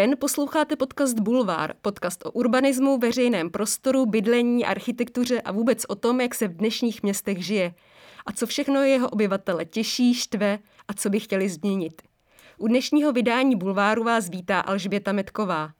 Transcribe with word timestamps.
Den, 0.00 0.16
posloucháte 0.18 0.76
podcast 0.76 1.20
Bulvár, 1.20 1.74
podcast 1.82 2.26
o 2.26 2.30
urbanismu, 2.30 2.98
veřejném 2.98 3.50
prostoru, 3.50 4.06
bydlení, 4.06 4.64
architektuře 4.64 5.40
a 5.40 5.52
vůbec 5.52 5.84
o 5.88 5.94
tom, 5.94 6.20
jak 6.20 6.34
se 6.34 6.48
v 6.48 6.56
dnešních 6.56 7.02
městech 7.02 7.44
žije. 7.44 7.74
A 8.26 8.32
co 8.32 8.46
všechno 8.46 8.82
jeho 8.82 9.08
obyvatele 9.08 9.64
těší, 9.64 10.14
štve 10.14 10.58
a 10.88 10.92
co 10.94 11.10
by 11.10 11.20
chtěli 11.20 11.48
změnit. 11.48 12.02
U 12.58 12.68
dnešního 12.68 13.12
vydání 13.12 13.56
Bulváru 13.56 14.04
vás 14.04 14.28
vítá 14.28 14.60
Alžběta 14.60 15.12
Metková. 15.12 15.70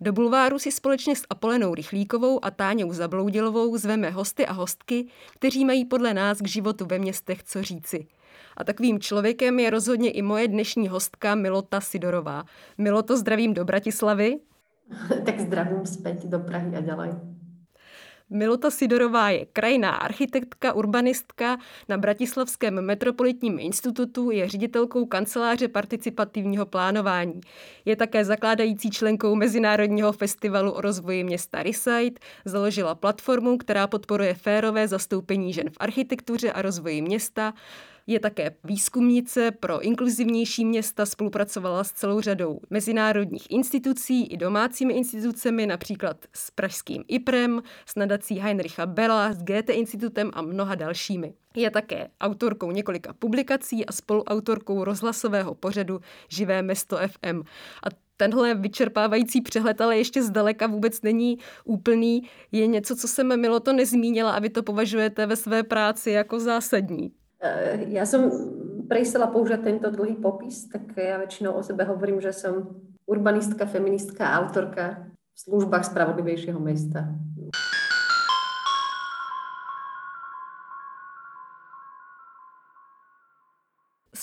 Do 0.00 0.12
Bulváru 0.12 0.58
si 0.58 0.72
společně 0.72 1.16
s 1.16 1.24
Apolenou 1.30 1.74
Rychlíkovou 1.74 2.44
a 2.44 2.50
Táňou 2.50 2.92
Zabloudilovou 2.92 3.76
zveme 3.76 4.10
hosty 4.10 4.46
a 4.46 4.52
hostky, 4.52 5.06
kteří 5.34 5.64
mají 5.64 5.84
podle 5.84 6.14
nás 6.14 6.38
k 6.38 6.48
životu 6.48 6.86
ve 6.86 6.98
městech 6.98 7.42
co 7.42 7.62
říci– 7.62 8.06
a 8.58 8.64
takovým 8.64 9.00
člověkem 9.00 9.58
je 9.58 9.70
rozhodně 9.70 10.10
i 10.10 10.22
moje 10.22 10.48
dnešní 10.48 10.88
hostka 10.88 11.34
Milota 11.34 11.80
Sidorová. 11.80 12.44
Miloto, 12.78 13.16
zdravím 13.16 13.54
do 13.54 13.64
Bratislavy. 13.64 14.38
tak 15.24 15.40
zdravím 15.40 15.86
zpět 15.86 16.24
do 16.24 16.38
Prahy 16.38 16.76
a 16.76 16.80
ďalej. 16.80 17.10
Milota 18.30 18.70
Sidorová 18.70 19.30
je 19.30 19.46
krajná 19.46 19.90
architektka, 19.90 20.72
urbanistka 20.72 21.58
na 21.88 21.98
Bratislavském 21.98 22.80
metropolitním 22.80 23.58
institutu, 23.58 24.30
je 24.30 24.48
ředitelkou 24.48 25.06
kanceláře 25.06 25.68
participativního 25.68 26.66
plánování. 26.66 27.40
Je 27.84 27.96
také 27.96 28.24
zakládající 28.24 28.90
členkou 28.90 29.34
Mezinárodního 29.34 30.12
festivalu 30.12 30.72
o 30.72 30.80
rozvoji 30.80 31.24
města 31.24 31.62
Resite, 31.62 32.20
založila 32.44 32.94
platformu, 32.94 33.58
která 33.58 33.86
podporuje 33.86 34.34
férové 34.34 34.88
zastoupení 34.88 35.52
žen 35.52 35.70
v 35.70 35.76
architektuře 35.80 36.52
a 36.52 36.62
rozvoji 36.62 37.02
města, 37.02 37.54
je 38.08 38.20
také 38.20 38.54
výzkumnice 38.64 39.50
pro 39.50 39.80
inkluzivnější 39.80 40.64
města, 40.64 41.06
spolupracovala 41.06 41.84
s 41.84 41.92
celou 41.92 42.20
řadou 42.20 42.60
mezinárodních 42.70 43.50
institucí 43.50 44.26
i 44.26 44.36
domácími 44.36 44.94
institucemi, 44.94 45.66
například 45.66 46.16
s 46.32 46.50
pražským 46.50 47.04
IPREM, 47.08 47.62
s 47.86 47.94
nadací 47.96 48.38
Heinricha 48.38 48.86
Bella, 48.86 49.32
s 49.32 49.42
GT 49.42 49.70
institutem 49.70 50.30
a 50.34 50.42
mnoha 50.42 50.74
dalšími. 50.74 51.34
Je 51.56 51.70
také 51.70 52.08
autorkou 52.20 52.70
několika 52.70 53.12
publikací 53.12 53.86
a 53.86 53.92
spoluautorkou 53.92 54.84
rozhlasového 54.84 55.54
pořadu 55.54 56.00
Živé 56.28 56.62
mesto 56.62 56.96
FM. 56.96 57.42
A 57.82 57.88
tenhle 58.16 58.54
vyčerpávající 58.54 59.40
přehled 59.40 59.80
ale 59.80 59.98
ještě 59.98 60.22
zdaleka 60.22 60.66
vůbec 60.66 61.02
není 61.02 61.38
úplný. 61.64 62.22
Je 62.52 62.66
něco, 62.66 62.96
co 62.96 63.08
jsem 63.08 63.40
Milo 63.40 63.60
to 63.60 63.72
nezmínila 63.72 64.32
a 64.32 64.38
vy 64.38 64.50
to 64.50 64.62
považujete 64.62 65.26
ve 65.26 65.36
své 65.36 65.62
práci 65.62 66.10
jako 66.10 66.40
zásadní. 66.40 67.12
Eh, 67.38 67.94
ja 67.94 68.02
som 68.02 68.26
prestala 68.90 69.30
používať 69.30 69.60
tento 69.62 69.88
dlhý 69.94 70.18
popis, 70.18 70.66
tak 70.66 70.90
ja 70.98 71.22
väčšinou 71.22 71.54
o 71.54 71.62
sebe 71.62 71.86
hovorím, 71.86 72.18
že 72.18 72.34
som 72.34 72.82
urbanistka, 73.06 73.68
feministka, 73.70 74.34
autorka 74.34 75.14
v 75.14 75.38
službách 75.38 75.86
spravodlivejšieho 75.86 76.58
mesta. 76.58 77.14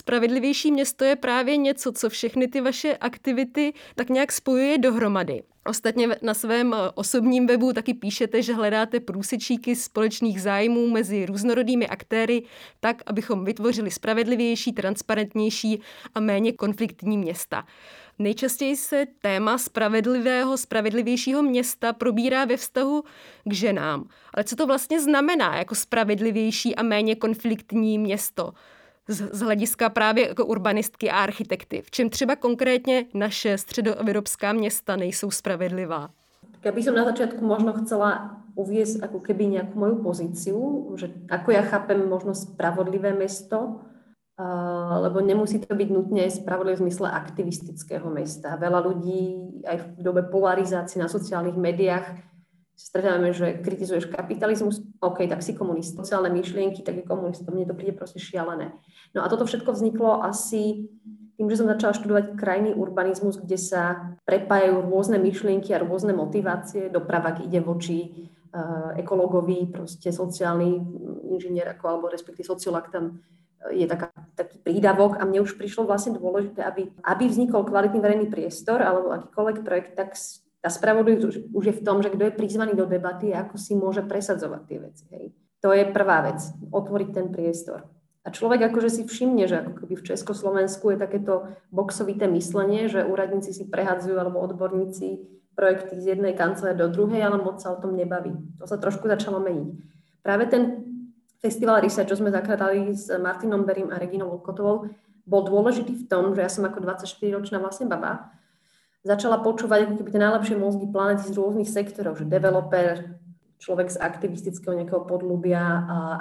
Spravedlivější 0.06 0.72
město 0.72 1.06
je 1.06 1.16
právě 1.16 1.58
něco, 1.58 1.92
co 1.92 2.10
všechny 2.10 2.48
ty 2.48 2.62
vaše 2.62 2.98
aktivity 2.98 3.74
tak 3.96 4.10
nějak 4.10 4.32
spojuje 4.32 4.78
dohromady. 4.78 5.44
Ostatně 5.68 6.08
na 6.22 6.34
svém 6.34 6.74
eh, 6.74 6.92
osobním 6.96 7.48
webu 7.48 7.74
taky 7.74 7.94
píšete, 7.94 8.42
že 8.42 8.54
hledáte 8.54 9.00
průsečíky 9.00 9.76
společných 9.76 10.42
zájmů 10.42 10.90
mezi 10.90 11.26
různorodými 11.26 11.88
aktéry 11.88 12.44
tak, 12.80 13.02
abychom 13.06 13.46
vytvořili 13.46 13.92
spravedlivější, 13.92 14.74
transparentnější 14.74 15.82
a 16.16 16.20
méně 16.20 16.52
konfliktní 16.52 17.18
města. 17.18 17.66
Nejčastěji 18.20 18.76
se 18.76 19.06
téma 19.22 19.58
spravedlivého, 19.58 20.58
spravedlivějšího 20.58 21.44
města 21.44 21.94
probírá 21.94 22.46
ve 22.46 22.58
vztahu 22.58 23.04
k 23.46 23.54
ženám. 23.54 24.10
Ale 24.34 24.44
co 24.44 24.56
to 24.56 24.68
vlastně 24.68 25.02
znamená 25.02 25.58
jako 25.58 25.76
spravedlivější 25.76 26.76
a 26.76 26.84
méně 26.84 27.16
konfliktní 27.16 27.98
město? 27.98 28.54
Z, 29.08 29.42
hlediska 29.42 29.90
právě 29.90 30.28
jako 30.28 30.46
urbanistky 30.46 31.12
a 31.12 31.24
architekty? 31.24 31.82
V 31.82 31.92
čem 31.92 32.10
třeba 32.10 32.36
konkrétně 32.36 33.06
naše 33.14 33.58
středoevropská 33.58 34.54
města 34.54 34.96
nejsou 34.96 35.32
spravedlivá? 35.32 36.10
Ja 36.66 36.74
by 36.74 36.82
som 36.82 36.98
na 36.98 37.06
začiatku 37.06 37.46
možno 37.46 37.78
chcela 37.78 38.42
uviesť 38.58 39.06
ako 39.06 39.22
keby 39.22 39.54
nejakú 39.54 39.78
moju 39.78 40.02
pozíciu, 40.02 40.58
že 40.98 41.14
ako 41.30 41.54
ja 41.54 41.62
chápem 41.62 42.02
možno 42.10 42.34
spravodlivé 42.34 43.14
mesto, 43.14 43.86
lebo 44.98 45.22
nemusí 45.22 45.62
to 45.62 45.78
byť 45.78 45.90
nutne 45.94 46.26
spravodlivé 46.26 46.82
v 46.82 46.90
zmysle 46.90 47.06
aktivistického 47.06 48.10
mesta. 48.10 48.58
Veľa 48.58 48.82
ľudí 48.82 49.22
aj 49.62 49.78
v 49.78 49.86
dobe 50.02 50.26
polarizácie 50.26 50.98
na 50.98 51.06
sociálnych 51.06 51.54
médiách 51.54 52.18
stretávame, 52.76 53.32
že 53.32 53.64
kritizuješ 53.64 54.12
kapitalizmus, 54.12 54.84
OK, 55.00 55.24
tak 55.32 55.40
si 55.40 55.56
komunist. 55.56 55.96
Sociálne 55.96 56.28
myšlienky, 56.30 56.84
tak 56.84 57.00
je 57.00 57.08
komunist. 57.08 57.48
Mne 57.48 57.72
to 57.72 57.76
príde 57.76 57.96
proste 57.96 58.20
šialené. 58.20 58.76
No 59.16 59.24
a 59.24 59.32
toto 59.32 59.48
všetko 59.48 59.72
vzniklo 59.72 60.20
asi 60.22 60.92
tým, 61.36 61.48
že 61.52 61.60
som 61.60 61.68
začala 61.68 61.96
študovať 61.96 62.26
krajný 62.40 62.72
urbanizmus, 62.76 63.40
kde 63.40 63.60
sa 63.60 64.16
prepájajú 64.24 64.88
rôzne 64.88 65.20
myšlienky 65.20 65.76
a 65.76 65.84
rôzne 65.84 66.16
motivácie. 66.16 66.88
Doprava 66.88 67.36
ide 67.44 67.60
voči 67.60 68.28
uh, 68.56 68.96
ekologovi, 68.96 69.68
proste 69.68 70.16
sociálny 70.16 70.80
inžinier, 71.36 71.76
ako, 71.76 71.84
alebo 71.92 72.06
respektíve 72.08 72.48
sociológ 72.48 72.88
tam 72.88 73.20
eh, 73.68 73.84
je 73.84 73.86
taká, 73.88 74.16
taký 74.40 74.64
prídavok 74.64 75.20
a 75.20 75.28
mne 75.28 75.44
už 75.44 75.60
prišlo 75.60 75.84
vlastne 75.84 76.16
dôležité, 76.16 76.64
aby, 76.64 76.88
aby 77.04 77.24
vznikol 77.28 77.68
kvalitný 77.68 78.00
verejný 78.00 78.28
priestor 78.32 78.80
alebo 78.80 79.12
akýkoľvek 79.12 79.58
projekt, 79.68 80.00
tak 80.00 80.16
tá 80.66 80.74
spravodlivosť 80.74 81.54
už 81.54 81.64
je 81.70 81.78
v 81.78 81.84
tom, 81.86 82.02
že 82.02 82.10
kto 82.10 82.26
je 82.26 82.34
prizvaný 82.34 82.74
do 82.74 82.90
debaty 82.90 83.30
a 83.30 83.46
ako 83.46 83.62
si 83.62 83.78
môže 83.78 84.02
presadzovať 84.02 84.62
tie 84.66 84.78
veci. 84.82 85.06
Hej. 85.14 85.26
To 85.62 85.70
je 85.70 85.86
prvá 85.86 86.26
vec, 86.26 86.42
otvoriť 86.74 87.10
ten 87.14 87.30
priestor. 87.30 87.86
A 88.26 88.34
človek 88.34 88.74
akože 88.74 88.90
si 88.90 89.02
všimne, 89.06 89.46
že 89.46 89.62
ako 89.62 89.86
keby 89.86 89.94
v 90.02 90.08
Československu 90.10 90.90
je 90.90 90.98
takéto 90.98 91.54
boxovité 91.70 92.26
myslenie, 92.34 92.90
že 92.90 93.06
úradníci 93.06 93.54
si 93.54 93.70
prehadzujú 93.70 94.18
alebo 94.18 94.42
odborníci 94.42 95.22
projekty 95.54 96.02
z 96.02 96.18
jednej 96.18 96.34
kancelárie 96.34 96.82
do 96.82 96.90
druhej, 96.90 97.22
ale 97.22 97.38
moc 97.38 97.62
sa 97.62 97.70
o 97.70 97.78
tom 97.78 97.94
nebaví. 97.94 98.34
To 98.58 98.66
sa 98.66 98.82
trošku 98.82 99.06
začalo 99.06 99.38
meniť. 99.46 99.70
Práve 100.26 100.50
ten 100.50 100.82
festival 101.46 101.86
Research, 101.86 102.10
čo 102.10 102.18
sme 102.18 102.34
zakladali 102.34 102.90
s 102.90 103.14
Martinom 103.22 103.70
Berim 103.70 103.94
a 103.94 104.02
Reginou 104.02 104.34
Volkotovou, 104.34 104.90
bol 105.30 105.42
dôležitý 105.46 105.94
v 105.94 106.08
tom, 106.10 106.34
že 106.34 106.42
ja 106.42 106.50
som 106.50 106.66
ako 106.66 106.82
24-ročná 106.82 107.62
vlastne 107.62 107.86
baba 107.86 108.34
začala 109.06 109.38
počúvať 109.38 109.86
ako 109.86 110.02
keby 110.02 110.10
tie 110.10 110.26
najlepšie 110.26 110.56
mozgy 110.58 110.90
planety 110.90 111.30
z 111.30 111.38
rôznych 111.38 111.70
sektorov, 111.70 112.18
že 112.18 112.26
developer, 112.26 113.22
človek 113.62 113.94
z 113.94 114.02
aktivistického 114.02 114.74
nejakého 114.74 115.06
podľubia, 115.06 115.62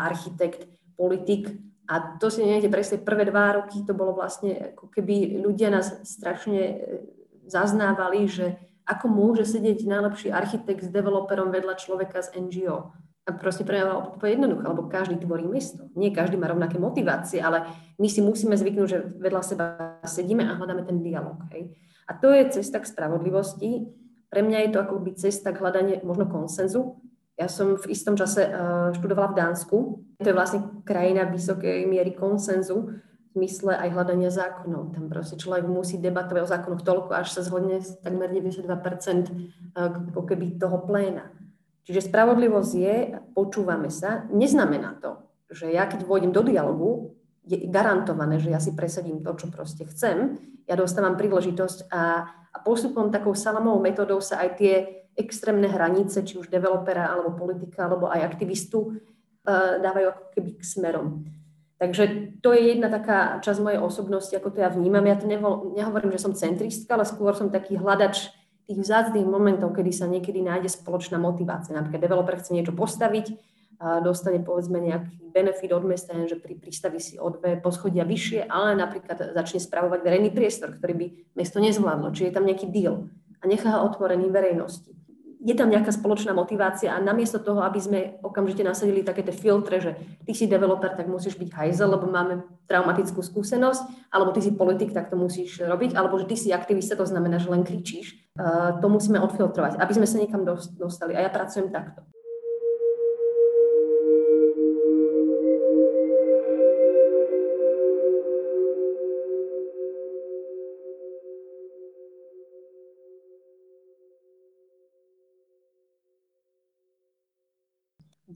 architekt, 0.04 0.68
politik. 0.94 1.48
A 1.88 2.20
to 2.20 2.28
si 2.28 2.44
neviete 2.44 2.68
presne, 2.68 3.00
prvé 3.00 3.28
dva 3.28 3.60
roky 3.60 3.84
to 3.84 3.96
bolo 3.96 4.16
vlastne, 4.16 4.72
ako 4.76 4.88
keby 4.88 5.40
ľudia 5.40 5.68
nás 5.68 6.00
strašne 6.08 6.60
e, 6.64 6.74
zaznávali, 7.44 8.24
že 8.24 8.56
ako 8.88 9.12
môže 9.12 9.44
sedieť 9.44 9.84
najlepší 9.84 10.32
architekt 10.32 10.88
s 10.88 10.88
developerom 10.88 11.52
vedľa 11.52 11.76
človeka 11.76 12.24
z 12.24 12.40
NGO. 12.40 12.88
A 13.24 13.32
proste 13.36 13.68
pre 13.68 13.80
mňa 13.80 14.20
to 14.20 14.24
jednoduché, 14.28 14.64
lebo 14.64 14.82
každý 14.88 15.16
tvorí 15.20 15.44
mesto. 15.48 15.88
Nie 15.96 16.12
každý 16.12 16.36
má 16.36 16.48
rovnaké 16.48 16.76
motivácie, 16.76 17.40
ale 17.40 17.64
my 17.96 18.08
si 18.08 18.20
musíme 18.20 18.56
zvyknúť, 18.56 18.88
že 18.88 19.00
vedľa 19.20 19.42
seba 19.44 19.64
sedíme 20.04 20.44
a 20.44 20.56
hľadáme 20.56 20.84
ten 20.84 21.00
dialog. 21.00 21.40
Hej. 21.52 21.72
A 22.04 22.12
to 22.16 22.32
je 22.32 22.60
cesta 22.60 22.80
k 22.80 22.88
spravodlivosti. 22.88 23.88
Pre 24.28 24.40
mňa 24.42 24.58
je 24.66 24.70
to 24.74 24.78
ako 24.82 25.00
by 25.00 25.10
cesta 25.16 25.54
k 25.54 25.60
hľadanie 25.60 26.02
možno 26.04 26.28
konsenzu. 26.28 27.00
Ja 27.34 27.50
som 27.50 27.74
v 27.74 27.86
istom 27.90 28.14
čase 28.14 28.46
uh, 28.46 28.90
študovala 28.94 29.34
v 29.34 29.38
Dánsku. 29.38 29.76
To 30.22 30.28
je 30.28 30.36
vlastne 30.36 30.84
krajina 30.86 31.26
vysokej 31.26 31.86
miery 31.88 32.14
konsenzu 32.14 33.00
mysle 33.34 33.74
aj 33.74 33.90
hľadania 33.90 34.30
zákonov. 34.30 34.94
Tam 34.94 35.10
proste 35.10 35.34
človek 35.34 35.66
musí 35.66 35.98
debatovať 35.98 36.42
o 36.46 36.50
zákonoch 36.50 36.82
toľko, 36.86 37.18
až 37.18 37.34
sa 37.34 37.42
zhodne 37.42 37.82
takmer 37.82 38.30
92% 38.30 38.62
uh, 38.62 40.14
ako 40.14 40.22
keby 40.22 40.54
toho 40.56 40.78
pléna. 40.86 41.34
Čiže 41.84 42.08
spravodlivosť 42.08 42.72
je, 42.72 42.96
počúvame 43.36 43.92
sa, 43.92 44.24
neznamená 44.32 44.96
to, 45.04 45.20
že 45.52 45.68
ja 45.68 45.84
keď 45.84 46.08
vôjdem 46.08 46.32
do 46.32 46.40
dialogu, 46.40 47.13
je 47.44 47.68
garantované, 47.68 48.40
že 48.40 48.50
ja 48.50 48.60
si 48.60 48.72
presadím 48.72 49.20
to, 49.20 49.36
čo 49.36 49.52
proste 49.52 49.84
chcem, 49.88 50.40
ja 50.64 50.74
dostávam 50.80 51.20
príležitosť 51.20 51.92
a, 51.92 52.24
a 52.28 52.56
postupom 52.64 53.12
takou 53.12 53.36
salamovou 53.36 53.84
metodou 53.84 54.24
sa 54.24 54.40
aj 54.40 54.50
tie 54.56 54.74
extrémne 55.14 55.68
hranice, 55.68 56.24
či 56.24 56.40
už 56.40 56.48
developera, 56.48 57.12
alebo 57.12 57.36
politika, 57.36 57.86
alebo 57.86 58.08
aj 58.10 58.34
aktivistu, 58.34 58.96
uh, 58.96 59.78
dávajú 59.78 60.06
ako 60.10 60.24
keby 60.34 60.50
k 60.58 60.62
smerom. 60.64 61.06
Takže 61.78 62.32
to 62.40 62.56
je 62.56 62.74
jedna 62.74 62.88
taká 62.88 63.38
časť 63.44 63.60
mojej 63.60 63.80
osobnosti, 63.82 64.32
ako 64.32 64.56
to 64.56 64.58
ja 64.64 64.72
vnímam. 64.72 65.04
Ja 65.04 65.20
to 65.20 65.28
nevo, 65.28 65.74
nehovorím, 65.76 66.16
že 66.16 66.22
som 66.22 66.32
centristka, 66.32 66.96
ale 66.96 67.04
skôr 67.04 67.36
som 67.36 67.52
taký 67.52 67.76
hľadač 67.76 68.32
tých 68.64 68.80
vzácných 68.80 69.28
momentov, 69.28 69.76
kedy 69.76 69.92
sa 69.92 70.08
niekedy 70.08 70.40
nájde 70.40 70.72
spoločná 70.72 71.20
motivácia. 71.20 71.76
Napríklad 71.76 72.00
developer 72.00 72.40
chce 72.40 72.56
niečo 72.56 72.72
postaviť, 72.72 73.36
dostane 73.78 74.40
povedzme 74.40 74.78
nejaký 74.80 75.30
benefit 75.34 75.70
od 75.74 75.84
mesta, 75.84 76.14
že 76.26 76.38
pri 76.38 76.54
prístavi 76.56 76.98
si 77.02 77.14
o 77.18 77.30
dve 77.30 77.58
poschodia 77.58 78.06
vyššie, 78.06 78.46
ale 78.46 78.78
napríklad 78.78 79.34
začne 79.34 79.58
spravovať 79.58 80.00
verejný 80.02 80.30
priestor, 80.30 80.78
ktorý 80.78 80.94
by 80.94 81.06
mesto 81.34 81.58
nezvládlo. 81.58 82.14
Čiže 82.14 82.28
je 82.30 82.36
tam 82.36 82.46
nejaký 82.46 82.66
deal 82.70 83.10
a 83.38 83.44
nechá 83.44 83.76
ho 83.76 83.86
otvorený 83.90 84.30
verejnosti 84.30 84.94
je 85.44 85.52
tam 85.52 85.68
nejaká 85.68 85.92
spoločná 85.92 86.32
motivácia 86.32 86.88
a 86.88 87.04
namiesto 87.04 87.36
toho, 87.36 87.60
aby 87.60 87.76
sme 87.76 88.00
okamžite 88.24 88.64
nasadili 88.64 89.04
také 89.04 89.20
tie 89.20 89.36
filtre, 89.36 89.76
že 89.76 89.92
ty 90.24 90.32
si 90.32 90.48
developer, 90.48 90.88
tak 90.96 91.04
musíš 91.04 91.36
byť 91.36 91.52
hajzel, 91.52 91.92
lebo 91.92 92.08
máme 92.08 92.40
traumatickú 92.64 93.20
skúsenosť, 93.20 94.08
alebo 94.08 94.32
ty 94.32 94.40
si 94.40 94.56
politik, 94.56 94.96
tak 94.96 95.12
to 95.12 95.20
musíš 95.20 95.60
robiť, 95.60 95.92
alebo 95.92 96.16
že 96.16 96.32
ty 96.32 96.36
si 96.40 96.48
aktivista, 96.48 96.96
to 96.96 97.04
znamená, 97.04 97.36
že 97.36 97.52
len 97.52 97.60
kričíš. 97.60 98.32
Uh, 98.40 98.80
to 98.80 98.88
musíme 98.88 99.20
odfiltrovať, 99.20 99.76
aby 99.76 99.92
sme 99.92 100.08
sa 100.08 100.16
niekam 100.16 100.48
dostali. 100.80 101.12
A 101.12 101.20
ja 101.20 101.28
pracujem 101.28 101.68
takto. 101.68 102.08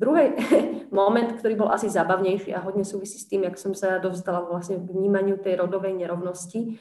Druhý 0.08 0.32
moment, 0.88 1.36
ktorý 1.36 1.54
bol 1.60 1.68
asi 1.68 1.92
zábavnejší 1.92 2.56
a 2.56 2.64
hodne 2.64 2.80
súvisí 2.80 3.20
s 3.20 3.28
tým, 3.28 3.44
jak 3.44 3.60
som 3.60 3.76
sa 3.76 4.00
dostala 4.00 4.40
vlastne 4.40 4.80
k 4.80 4.88
vnímaniu 4.88 5.36
tej 5.36 5.60
rodovej 5.60 5.92
nerovnosti, 5.92 6.80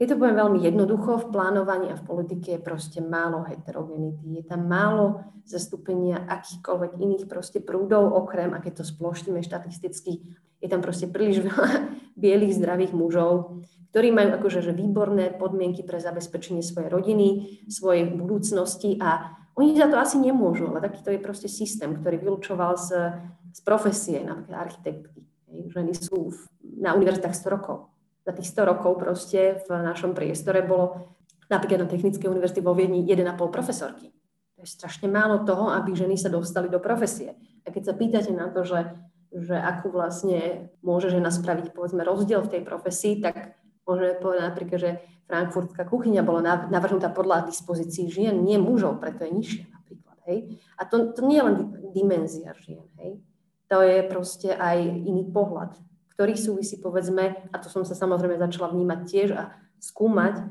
je 0.00 0.10
to 0.10 0.18
poviem 0.18 0.34
veľmi 0.34 0.64
jednoducho, 0.66 1.20
v 1.20 1.30
plánovaní 1.30 1.92
a 1.92 2.00
v 2.00 2.02
politike 2.02 2.58
je 2.58 2.64
proste 2.64 2.98
málo 2.98 3.46
heterogenity. 3.46 4.34
Je 4.34 4.42
tam 4.42 4.66
málo 4.66 5.22
zastúpenia 5.46 6.26
akýchkoľvek 6.26 6.98
iných 6.98 7.24
proste 7.30 7.62
prúdov, 7.62 8.10
okrem, 8.10 8.50
a 8.50 8.58
keď 8.58 8.82
to 8.82 8.84
sploštíme 8.88 9.38
štatisticky, 9.44 10.26
je 10.58 10.66
tam 10.66 10.82
proste 10.82 11.06
príliš 11.06 11.44
veľa 11.46 11.92
bielých, 12.18 12.56
zdravých 12.58 12.96
mužov, 12.96 13.62
ktorí 13.94 14.10
majú 14.10 14.42
akože 14.42 14.64
že 14.64 14.72
výborné 14.74 15.38
podmienky 15.38 15.84
pre 15.84 16.00
zabezpečenie 16.00 16.64
svojej 16.64 16.90
rodiny, 16.90 17.28
svojej 17.68 18.08
budúcnosti 18.10 18.96
a 18.98 19.41
oni 19.52 19.76
za 19.76 19.88
to 19.88 20.00
asi 20.00 20.16
nemôžu, 20.16 20.72
ale 20.72 20.80
takýto 20.80 21.12
je 21.12 21.20
proste 21.20 21.48
systém, 21.48 21.92
ktorý 21.92 22.16
vylúčoval 22.16 22.80
z, 22.80 23.12
z 23.52 23.60
profesie, 23.60 24.24
napríklad 24.24 24.64
architektky. 24.64 25.28
Ženy 25.68 25.92
sú 25.92 26.32
v, 26.32 26.38
na 26.80 26.96
univerzitách 26.96 27.36
100 27.36 27.52
rokov. 27.52 27.92
Za 28.24 28.32
tých 28.32 28.48
100 28.48 28.70
rokov 28.72 28.92
proste 28.96 29.60
v 29.68 29.68
našom 29.68 30.16
priestore 30.16 30.64
bolo 30.64 31.12
napríklad 31.52 31.84
na 31.84 31.88
Technickej 31.90 32.32
univerzite 32.32 32.64
vo 32.64 32.72
Viedni 32.72 33.04
1,5 33.04 33.36
profesorky. 33.52 34.08
To 34.56 34.64
je 34.64 34.68
strašne 34.72 35.12
málo 35.12 35.44
toho, 35.44 35.68
aby 35.68 35.92
ženy 35.92 36.16
sa 36.16 36.32
dostali 36.32 36.72
do 36.72 36.80
profesie. 36.80 37.36
A 37.66 37.68
keď 37.68 37.92
sa 37.92 37.94
pýtate 37.98 38.32
na 38.32 38.48
to, 38.48 38.64
že, 38.64 38.88
že 39.36 39.58
akú 39.60 39.92
vlastne 39.92 40.72
môže 40.80 41.12
žena 41.12 41.28
spraviť 41.28 41.76
povedzme 41.76 42.00
rozdiel 42.00 42.40
v 42.40 42.56
tej 42.56 42.62
profesii, 42.64 43.20
tak 43.20 43.60
môžeme 43.92 44.16
povedať 44.16 44.42
napríklad, 44.48 44.78
že 44.80 44.90
frankfurtská 45.28 45.84
kuchyňa 45.84 46.24
bola 46.24 46.40
navrhnutá 46.72 47.12
podľa 47.12 47.48
dispozícií 47.52 48.08
žien, 48.08 48.40
nie 48.40 48.56
mužov, 48.56 48.96
preto 48.96 49.28
je 49.28 49.32
nižšia 49.36 49.64
napríklad. 49.68 50.16
Hej? 50.24 50.38
A 50.80 50.82
to, 50.88 51.12
to 51.12 51.20
nie 51.28 51.36
je 51.36 51.44
len 51.44 51.56
dimenzia 51.92 52.56
žien. 52.56 52.84
Hej? 52.96 53.20
To 53.68 53.84
je 53.84 54.04
proste 54.08 54.52
aj 54.52 54.80
iný 54.80 55.28
pohľad, 55.28 55.76
ktorý 56.16 56.36
súvisí, 56.36 56.80
povedzme, 56.80 57.48
a 57.52 57.56
to 57.60 57.72
som 57.72 57.84
sa 57.84 57.96
samozrejme 57.96 58.36
začala 58.40 58.72
vnímať 58.72 59.00
tiež 59.08 59.28
a 59.36 59.56
skúmať 59.80 60.44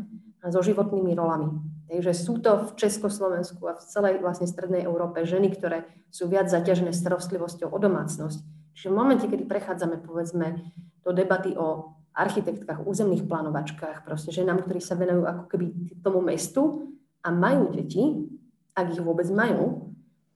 so 0.49 0.61
životnými 0.61 1.13
rolami. 1.13 1.53
Takže 1.85 2.17
sú 2.17 2.41
to 2.41 2.71
v 2.71 2.79
Československu 2.79 3.61
a 3.67 3.77
v 3.77 3.83
celej 3.85 4.23
vlastne 4.23 4.49
strednej 4.49 4.87
Európe 4.87 5.21
ženy, 5.27 5.53
ktoré 5.53 5.85
sú 6.09 6.25
viac 6.25 6.49
zaťažené 6.49 6.95
starostlivosťou 6.95 7.69
o 7.69 7.77
domácnosť. 7.77 8.41
Čiže 8.73 8.89
v 8.89 8.97
momente, 8.97 9.27
kedy 9.27 9.45
prechádzame, 9.45 10.01
povedzme, 10.01 10.65
do 11.05 11.11
debaty 11.11 11.53
o 11.53 11.93
architektkách, 12.11 12.83
územných 12.83 13.23
plánovačkách, 13.23 14.03
proste 14.03 14.35
ženám, 14.35 14.67
ktorí 14.67 14.83
sa 14.83 14.99
venujú 14.99 15.23
ako 15.23 15.43
keby 15.47 15.65
tomu 16.03 16.19
mestu 16.19 16.91
a 17.23 17.31
majú 17.31 17.71
deti, 17.71 18.27
ak 18.75 18.91
ich 18.91 19.01
vôbec 19.03 19.27
majú, 19.31 19.91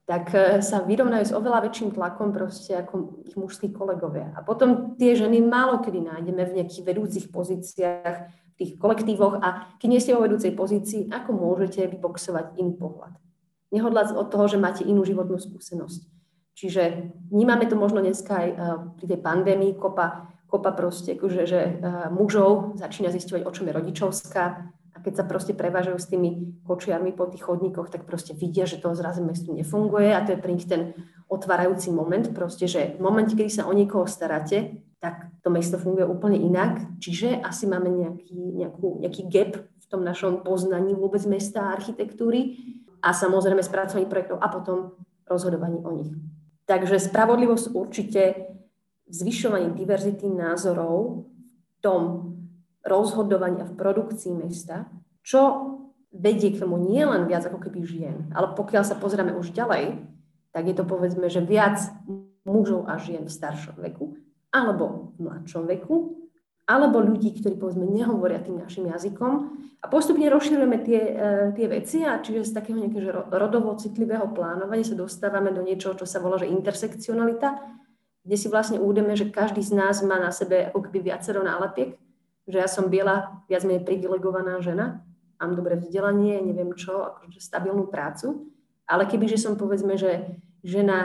tak 0.06 0.32
e, 0.38 0.62
sa 0.62 0.86
vyrovnajú 0.86 1.26
s 1.26 1.34
oveľa 1.34 1.66
väčším 1.66 1.98
tlakom 1.98 2.30
proste 2.30 2.78
ako 2.78 3.26
ich 3.26 3.34
mužskí 3.34 3.74
kolegovia. 3.74 4.32
A 4.38 4.46
potom 4.46 4.94
tie 4.96 5.18
ženy 5.18 5.42
málo 5.42 5.82
kedy 5.82 6.06
nájdeme 6.06 6.46
v 6.46 6.56
nejakých 6.62 6.84
vedúcich 6.86 7.26
pozíciách, 7.34 8.16
v 8.30 8.56
tých 8.56 8.72
kolektívoch 8.78 9.42
a 9.42 9.74
keď 9.82 9.88
nie 9.90 10.00
ste 10.00 10.14
vo 10.16 10.24
vedúcej 10.24 10.54
pozícii, 10.54 11.10
ako 11.10 11.34
môžete 11.34 11.90
vyboxovať 11.90 12.56
iný 12.62 12.78
pohľad. 12.78 13.18
Nehodlať 13.74 14.16
od 14.16 14.30
toho, 14.30 14.46
že 14.46 14.62
máte 14.62 14.86
inú 14.86 15.04
životnú 15.04 15.42
skúsenosť. 15.42 16.08
Čiže 16.56 17.12
vnímame 17.34 17.68
to 17.68 17.76
možno 17.76 18.00
dneska 18.00 18.32
aj 18.32 18.48
e, 18.48 18.56
pri 18.96 19.06
tej 19.10 19.20
pandémii, 19.20 19.74
kopa 19.76 20.35
kopa 20.56 20.72
proste, 20.72 21.20
akože, 21.20 21.44
že 21.44 21.60
uh, 21.60 22.08
mužov 22.16 22.80
začína 22.80 23.12
zistovať, 23.12 23.44
o 23.44 23.52
čom 23.52 23.68
je 23.68 23.76
rodičovská. 23.76 24.44
A 24.96 24.98
keď 25.04 25.14
sa 25.20 25.26
proste 25.28 25.52
prevážajú 25.52 26.00
s 26.00 26.08
tými 26.08 26.64
kočiarmi 26.64 27.12
po 27.12 27.28
tých 27.28 27.44
chodníkoch, 27.44 27.92
tak 27.92 28.08
proste 28.08 28.32
vidia, 28.32 28.64
že 28.64 28.80
to 28.80 28.96
zrazu 28.96 29.20
mestu 29.28 29.52
nefunguje. 29.52 30.16
A 30.16 30.24
to 30.24 30.34
je 30.34 30.40
pre 30.40 30.56
nich 30.56 30.64
ten 30.64 30.96
otvárajúci 31.28 31.92
moment, 31.92 32.24
proste, 32.32 32.72
že 32.72 32.96
v 32.96 33.04
momente, 33.04 33.36
kedy 33.36 33.52
sa 33.52 33.68
o 33.68 33.76
niekoho 33.76 34.08
staráte, 34.08 34.86
tak 35.04 35.36
to 35.44 35.54
mesto 35.54 35.78
funguje 35.78 36.08
úplne 36.08 36.40
inak, 36.42 36.98
čiže 36.98 37.38
asi 37.44 37.70
máme 37.70 37.94
nejaký, 37.94 38.40
nejakú, 38.58 39.06
nejaký 39.06 39.22
gap 39.30 39.52
v 39.62 39.86
tom 39.86 40.02
našom 40.02 40.42
poznaní 40.42 40.98
vôbec 40.98 41.22
mesta 41.30 41.70
a 41.70 41.78
architektúry 41.78 42.58
a 43.06 43.14
samozrejme 43.14 43.62
spracovaní 43.62 44.10
projektov 44.10 44.42
a 44.42 44.50
potom 44.50 44.98
rozhodovaní 45.30 45.78
o 45.86 45.92
nich. 45.94 46.10
Takže 46.66 46.98
spravodlivosť 46.98 47.66
určite 47.78 48.22
zvyšovaní 49.10 49.78
diverzity 49.78 50.26
názorov 50.30 51.30
v 51.30 51.78
tom 51.82 52.02
rozhodovaní 52.86 53.62
a 53.62 53.70
v 53.70 53.78
produkcii 53.78 54.34
mesta, 54.34 54.90
čo 55.26 55.74
vedie 56.14 56.54
k 56.54 56.62
tomu 56.62 56.80
nie 56.80 57.02
len 57.04 57.28
viac 57.28 57.46
ako 57.46 57.60
keby 57.60 57.82
žien, 57.84 58.18
ale 58.32 58.54
pokiaľ 58.56 58.84
sa 58.86 58.96
pozrieme 58.96 59.36
už 59.36 59.52
ďalej, 59.52 60.00
tak 60.56 60.64
je 60.72 60.76
to 60.78 60.88
povedzme, 60.88 61.28
že 61.28 61.44
viac 61.44 61.82
mužov 62.48 62.88
a 62.88 62.96
žien 62.96 63.28
v 63.28 63.36
staršom 63.36 63.82
veku, 63.82 64.16
alebo 64.54 65.12
v 65.20 65.28
mladšom 65.28 65.68
veku, 65.68 66.16
alebo 66.66 66.98
ľudí, 67.04 67.36
ktorí 67.38 67.60
povedzme 67.60 67.86
nehovoria 67.86 68.42
tým 68.42 68.58
našim 68.58 68.90
jazykom. 68.90 69.34
A 69.84 69.86
postupne 69.86 70.26
rozširujeme 70.34 70.78
tie, 70.82 71.02
e, 71.14 71.24
tie 71.54 71.70
veci 71.70 72.02
a 72.02 72.18
čiže 72.18 72.50
z 72.50 72.56
takého 72.58 72.82
nejakého 72.82 73.30
rodovo 73.30 73.78
citlivého 73.78 74.26
plánovania 74.34 74.82
sa 74.82 74.98
dostávame 74.98 75.54
do 75.54 75.62
niečoho, 75.62 75.94
čo 75.94 76.10
sa 76.10 76.18
volá, 76.18 76.42
že 76.42 76.50
intersekcionalita, 76.50 77.62
kde 78.26 78.36
si 78.36 78.50
vlastne 78.50 78.82
údeme, 78.82 79.14
že 79.14 79.30
každý 79.30 79.62
z 79.62 79.78
nás 79.78 80.02
má 80.02 80.18
na 80.18 80.34
sebe 80.34 80.74
ako 80.74 80.90
keby 80.90 81.14
viacero 81.14 81.46
nálepiek, 81.46 81.96
že 82.50 82.58
ja 82.58 82.66
som 82.66 82.90
biela, 82.90 83.46
viac 83.46 83.62
menej 83.66 83.86
privilegovaná 83.86 84.58
žena, 84.66 85.06
mám 85.38 85.54
dobré 85.54 85.78
vzdelanie, 85.78 86.42
neviem 86.42 86.74
čo, 86.74 87.22
akože 87.22 87.38
stabilnú 87.38 87.90
prácu, 87.90 88.50
ale 88.90 89.06
keby, 89.06 89.30
že 89.30 89.42
som 89.42 89.58
povedzme, 89.58 89.98
že 89.98 90.42
žena 90.66 90.98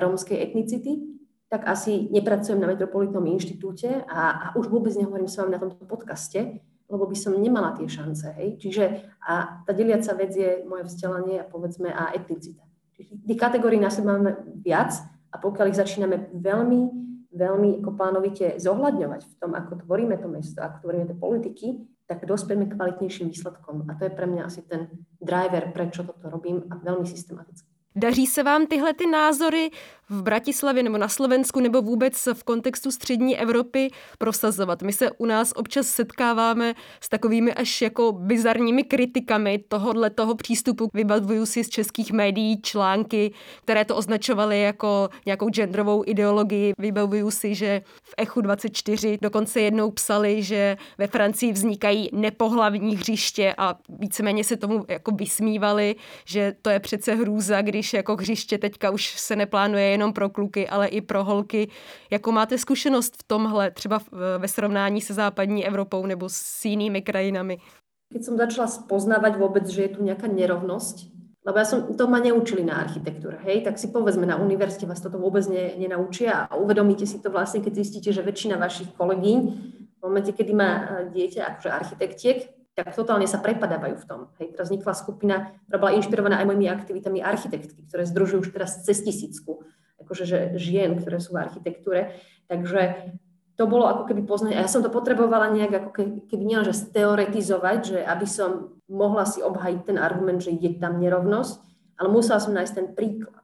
rómskej 0.00 0.40
etnicity, 0.40 1.04
tak 1.52 1.68
asi 1.68 2.08
nepracujem 2.10 2.58
na 2.58 2.66
Metropolitnom 2.66 3.24
inštitúte 3.28 4.02
a, 4.08 4.20
a 4.32 4.46
už 4.56 4.72
vôbec 4.72 4.90
nehovorím 4.96 5.28
s 5.28 5.36
vami 5.36 5.54
na 5.54 5.60
tomto 5.60 5.84
podcaste, 5.84 6.64
lebo 6.88 7.04
by 7.06 7.16
som 7.16 7.36
nemala 7.36 7.76
tie 7.76 7.86
šance. 7.86 8.26
Hej? 8.40 8.58
Čiže 8.58 8.84
a 9.22 9.62
tá 9.62 9.72
deliaca 9.76 10.12
vec 10.16 10.32
je 10.34 10.64
moje 10.66 10.88
vzdelanie 10.88 11.44
a 11.44 11.48
povedzme 11.48 11.92
a 11.92 12.10
etnicita. 12.16 12.64
Čiže 12.96 13.24
tých 13.28 13.40
kategórií 13.40 13.78
na 13.78 13.92
seba 13.92 14.18
máme 14.18 14.34
viac, 14.64 14.98
a 15.34 15.36
pokiaľ 15.42 15.74
ich 15.74 15.80
začíname 15.82 16.30
veľmi, 16.30 16.80
veľmi 17.34 17.82
ako 17.82 17.90
plánovite 17.98 18.54
zohľadňovať 18.62 19.20
v 19.26 19.34
tom, 19.42 19.58
ako 19.58 19.82
tvoríme 19.82 20.14
to 20.22 20.30
mesto, 20.30 20.62
ako 20.62 20.86
tvoríme 20.86 21.10
tie 21.10 21.18
politiky, 21.18 21.66
tak 22.06 22.22
dospieme 22.22 22.70
k 22.70 22.78
kvalitnejším 22.78 23.34
výsledkom. 23.34 23.90
A 23.90 23.98
to 23.98 24.06
je 24.06 24.12
pre 24.14 24.30
mňa 24.30 24.42
asi 24.46 24.62
ten 24.62 24.86
driver, 25.18 25.74
prečo 25.74 26.06
toto 26.06 26.30
robím 26.30 26.62
a 26.70 26.78
veľmi 26.78 27.06
systematicky. 27.08 27.74
Daří 27.96 28.26
se 28.26 28.42
vám 28.42 28.66
tyhle 28.66 28.94
ty 28.94 29.06
názory 29.06 29.70
v 30.10 30.22
Bratislavě 30.22 30.82
nebo 30.82 30.98
na 30.98 31.08
Slovensku 31.08 31.60
nebo 31.60 31.82
vůbec 31.82 32.28
v 32.32 32.44
kontextu 32.44 32.90
střední 32.90 33.38
Evropy 33.38 33.90
prosazovat? 34.18 34.82
My 34.82 34.92
se 34.92 35.10
u 35.10 35.26
nás 35.26 35.52
občas 35.56 35.86
setkáváme 35.86 36.74
s 37.00 37.08
takovými 37.08 37.54
až 37.54 37.82
jako 37.82 38.12
bizarními 38.12 38.84
kritikami 38.84 39.58
tohohle 39.68 40.10
toho 40.10 40.34
přístupu. 40.34 40.88
Vybavuju 40.94 41.46
si 41.46 41.64
z 41.64 41.68
českých 41.68 42.12
médií 42.12 42.62
články, 42.62 43.32
které 43.62 43.84
to 43.84 43.96
označovaly 43.96 44.60
jako 44.60 45.08
nějakou 45.26 45.48
genderovou 45.48 46.02
ideologii. 46.06 46.72
Vybavuju 46.78 47.30
si, 47.30 47.54
že 47.54 47.82
v 48.02 48.14
Echu 48.18 48.40
24 48.40 49.18
dokonce 49.22 49.60
jednou 49.60 49.90
psali, 49.90 50.42
že 50.42 50.76
ve 50.98 51.06
Francii 51.06 51.52
vznikají 51.52 52.08
nepohlavní 52.12 52.96
hřiště 52.96 53.54
a 53.58 53.78
víceméně 53.88 54.44
se 54.44 54.56
tomu 54.56 54.84
jako 54.88 55.10
vysmívali, 55.10 55.96
že 56.24 56.54
to 56.62 56.70
je 56.70 56.80
přece 56.80 57.14
hrůza, 57.14 57.62
když 57.62 57.92
jako 57.92 58.16
hřiště 58.16 58.58
teďka 58.58 58.90
už 58.90 59.14
se 59.18 59.36
neplánuje 59.36 59.93
jenom 59.94 60.12
pro 60.12 60.28
kluky, 60.28 60.68
ale 60.68 60.86
i 60.90 61.00
pro 61.00 61.24
holky. 61.24 61.70
Jako 62.10 62.32
máte 62.32 62.58
zkušenost 62.58 63.16
v 63.16 63.22
tomhle, 63.26 63.70
třeba 63.70 64.00
ve 64.38 64.48
srovnání 64.48 65.00
se 65.00 65.14
západní 65.14 65.66
Evropou 65.66 66.06
nebo 66.06 66.28
s 66.28 66.64
jinými 66.64 67.02
krajinami? 67.02 67.58
Keď 68.12 68.22
som 68.22 68.38
začala 68.38 68.70
spoznávať 68.70 69.42
vôbec, 69.42 69.66
že 69.66 69.90
je 69.90 69.98
tu 69.98 70.00
nejaká 70.06 70.30
nerovnosť, 70.30 71.14
Lebo 71.44 71.60
ja 71.60 71.68
som, 71.68 71.92
to 71.92 72.08
ma 72.08 72.24
neučili 72.24 72.64
na 72.64 72.80
architektúre, 72.80 73.36
hej, 73.44 73.68
tak 73.68 73.76
si 73.76 73.92
povedzme, 73.92 74.24
na 74.24 74.40
univerzite 74.40 74.88
vás 74.88 75.04
toto 75.04 75.20
vôbec 75.20 75.44
ne, 75.44 75.76
nenaučia 75.76 76.48
a 76.48 76.56
uvedomíte 76.56 77.04
si 77.04 77.20
to 77.20 77.28
vlastne, 77.28 77.60
keď 77.60 77.84
zistíte, 77.84 78.16
že 78.16 78.24
väčšina 78.24 78.56
vašich 78.56 78.96
kolegyň 78.96 79.38
v 79.92 80.00
momente, 80.00 80.32
kedy 80.32 80.52
má 80.56 80.70
e, 80.72 80.82
dieťa 81.12 81.44
akože 81.44 81.68
architektiek, 81.68 82.48
tak 82.72 82.96
totálne 82.96 83.28
sa 83.28 83.44
prepadávajú 83.44 83.96
v 84.00 84.08
tom. 84.08 84.20
Hej, 84.40 84.56
teraz 84.56 84.72
vznikla 84.72 84.92
skupina, 84.96 85.34
ktorá 85.68 85.78
bola 85.84 85.92
inšpirovaná 86.00 86.40
aj 86.40 86.48
mojimi 86.48 86.66
aktivitami 86.72 87.20
architektky, 87.20 87.92
ktoré 87.92 88.08
združujú 88.08 88.48
už 88.48 88.50
teraz 88.56 88.80
cez 88.80 89.04
tisícku 89.04 89.68
akože, 90.00 90.24
že 90.24 90.38
žien, 90.58 90.98
ktoré 90.98 91.18
sú 91.22 91.36
v 91.36 91.42
architektúre. 91.44 92.16
Takže 92.50 93.14
to 93.54 93.70
bolo 93.70 93.86
ako 93.86 94.10
keby 94.10 94.26
poznať. 94.26 94.52
A 94.58 94.66
ja 94.66 94.70
som 94.70 94.82
to 94.82 94.90
potrebovala 94.90 95.54
nejak 95.54 95.72
ako 95.72 95.90
keby, 95.94 96.18
keby 96.26 96.44
nielen, 96.44 96.66
že 96.66 96.74
steoretizovať, 96.74 97.78
že 97.86 97.98
aby 98.02 98.26
som 98.26 98.74
mohla 98.90 99.22
si 99.24 99.40
obhajiť 99.40 99.80
ten 99.86 99.98
argument, 99.98 100.42
že 100.42 100.52
je 100.52 100.74
tam 100.76 100.98
nerovnosť, 100.98 101.54
ale 102.02 102.08
musela 102.10 102.42
som 102.42 102.52
nájsť 102.52 102.74
ten 102.74 102.88
príklad. 102.92 103.38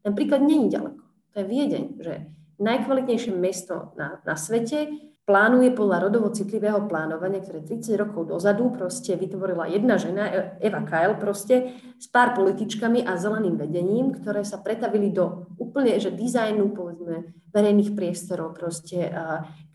Ten 0.00 0.12
príklad 0.16 0.40
není 0.40 0.70
ďaleko. 0.70 1.02
To 1.34 1.36
je 1.36 1.46
Viedeň, 1.46 1.84
že 2.00 2.14
najkvalitnejšie 2.62 3.32
mesto 3.34 3.92
na, 3.98 4.22
na 4.22 4.34
svete 4.38 5.09
plánuje 5.24 5.70
podľa 5.76 6.10
rodovo 6.10 6.32
citlivého 6.34 6.90
plánovania, 6.90 7.38
ktoré 7.38 7.62
30 7.62 7.94
rokov 8.00 8.26
dozadu 8.26 8.74
proste 8.74 9.14
vytvorila 9.14 9.70
jedna 9.70 9.94
žena, 10.00 10.56
Eva 10.58 10.82
Kyle 10.82 11.14
proste, 11.14 11.76
s 12.00 12.10
pár 12.10 12.34
političkami 12.34 13.06
a 13.06 13.14
zeleným 13.14 13.54
vedením, 13.54 14.16
ktoré 14.16 14.42
sa 14.42 14.58
pretavili 14.58 15.12
do 15.14 15.46
úplne, 15.60 15.94
že 16.02 16.10
dizajnu, 16.10 16.74
povedzme, 16.74 17.30
verejných 17.54 17.94
priestorov, 17.94 18.58
proste 18.58 19.12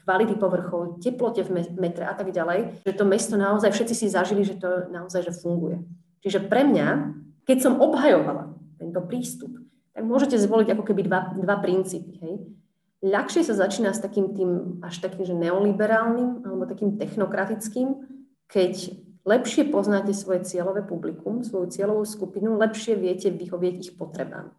kvality 0.06 0.38
povrchov, 0.38 1.02
teplote 1.02 1.42
v 1.42 1.66
metre 1.82 2.06
a 2.06 2.14
tak 2.14 2.30
ďalej, 2.30 2.86
že 2.86 2.94
to 2.94 3.10
mesto 3.10 3.36
naozaj, 3.42 3.74
všetci 3.74 3.96
si 3.98 4.08
zažili, 4.12 4.46
že 4.46 4.62
to 4.62 4.90
naozaj 4.94 5.26
že 5.26 5.34
funguje. 5.34 5.82
Čiže 6.22 6.46
pre 6.46 6.62
mňa, 6.62 6.88
keď 7.46 7.58
som 7.58 7.82
obhajovala 7.82 8.54
tento 8.78 9.02
prístup, 9.10 9.58
tak 9.96 10.04
môžete 10.04 10.38
zvoliť 10.38 10.78
ako 10.78 10.84
keby 10.84 11.02
dva, 11.08 11.34
dva 11.40 11.58
princípy. 11.58 12.14
Hej? 12.22 12.34
Ľahšie 13.06 13.46
sa 13.46 13.54
začína 13.54 13.94
s 13.94 14.02
takým 14.02 14.34
tým 14.34 14.82
až 14.82 14.98
takým, 15.04 15.24
že 15.30 15.38
neoliberálnym 15.38 16.42
alebo 16.42 16.66
takým 16.66 16.98
technokratickým, 16.98 18.02
keď 18.50 18.98
lepšie 19.26 19.70
poznáte 19.70 20.14
svoje 20.14 20.46
cieľové 20.46 20.86
publikum, 20.86 21.42
svoju 21.42 21.70
cieľovú 21.70 22.06
skupinu, 22.06 22.58
lepšie 22.58 22.98
viete 22.98 23.30
vyhovieť 23.34 23.76
ich 23.82 23.94
potrebám. 23.98 24.54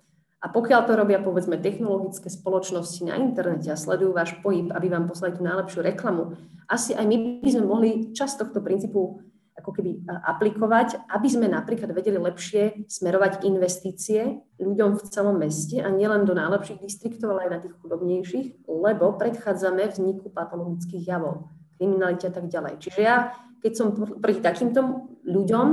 A 0.45 0.53
pokiaľ 0.53 0.81
to 0.87 0.93
robia, 0.95 1.19
povedzme, 1.19 1.59
technologické 1.59 2.29
spoločnosti 2.29 3.09
na 3.09 3.19
internete 3.19 3.73
a 3.73 3.79
sledujú 3.79 4.15
váš 4.15 4.37
pohyb, 4.45 4.69
aby 4.71 4.87
vám 4.93 5.09
poslali 5.09 5.35
tú 5.35 5.43
najlepšiu 5.43 5.81
reklamu, 5.83 6.37
asi 6.71 6.93
aj 6.93 7.07
my 7.09 7.17
by 7.43 7.51
sme 7.51 7.65
mohli 7.65 7.91
časť 8.13 8.47
tohto 8.47 8.61
princípu 8.61 9.27
ako 9.57 9.71
keby 9.73 10.05
aplikovať, 10.07 11.09
aby 11.09 11.29
sme 11.33 11.49
napríklad 11.49 11.89
vedeli 11.97 12.21
lepšie 12.21 12.87
smerovať 12.87 13.43
investície 13.49 14.45
ľuďom 14.61 15.01
v 15.01 15.03
celom 15.09 15.41
meste 15.41 15.81
a 15.81 15.89
nielen 15.89 16.29
do 16.29 16.37
najlepších 16.37 16.85
distriktov, 16.85 17.33
ale 17.33 17.49
aj 17.49 17.53
na 17.57 17.61
tých 17.65 17.75
chudobnejších, 17.81 18.69
lebo 18.69 19.17
predchádzame 19.17 19.89
vzniku 19.89 20.29
patologických 20.29 21.09
javov, 21.09 21.49
kriminalite 21.81 22.29
a 22.29 22.33
tak 22.37 22.53
ďalej. 22.53 22.85
Čiže 22.85 23.01
ja, 23.01 23.33
keď 23.65 23.73
som 23.73 23.97
proti 23.97 24.41
takýmto 24.45 25.09
ľuďom, 25.25 25.67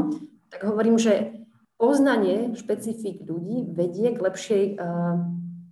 tak 0.47 0.63
hovorím, 0.63 0.95
že 0.95 1.43
poznanie 1.75 2.55
špecifik 2.55 3.27
ľudí 3.27 3.67
vedie 3.75 4.15
k 4.15 4.23
lepšej 4.23 4.63
uh, 4.79 5.19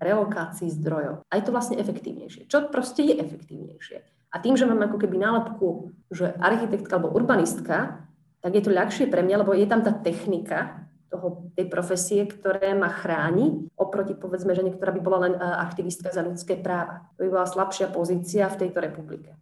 relokácii 0.01 0.67
zdrojov. 0.67 1.23
A 1.29 1.39
je 1.39 1.43
to 1.45 1.55
vlastne 1.55 1.77
efektívnejšie. 1.77 2.49
Čo 2.49 2.67
proste 2.73 3.05
je 3.05 3.15
efektívnejšie? 3.21 4.20
A 4.31 4.39
tým, 4.39 4.55
že 4.55 4.63
mám 4.63 4.79
ako 4.79 4.95
keby 4.95 5.19
nálepku, 5.19 5.91
že 6.07 6.31
architektka 6.39 6.95
alebo 6.95 7.11
urbanistka, 7.11 8.07
tak 8.39 8.51
je 8.55 8.63
to 8.63 8.71
ľahšie 8.71 9.11
pre 9.11 9.21
mňa, 9.27 9.43
lebo 9.43 9.51
je 9.51 9.67
tam 9.67 9.83
tá 9.83 9.91
technika 9.91 10.87
toho, 11.11 11.51
tej 11.59 11.67
profesie, 11.67 12.23
ktoré 12.23 12.71
ma 12.71 12.87
chráni, 12.87 13.67
oproti 13.75 14.15
povedzme 14.15 14.55
žene, 14.55 14.71
ktorá 14.71 14.95
by 14.95 15.01
bola 15.03 15.19
len 15.27 15.33
e, 15.35 15.39
aktivistka 15.43 16.15
za 16.15 16.23
ľudské 16.23 16.55
práva. 16.55 17.11
To 17.19 17.27
by 17.27 17.29
bola 17.35 17.43
slabšia 17.43 17.91
pozícia 17.91 18.47
v 18.47 18.59
tejto 18.65 18.79
republike. 18.79 19.35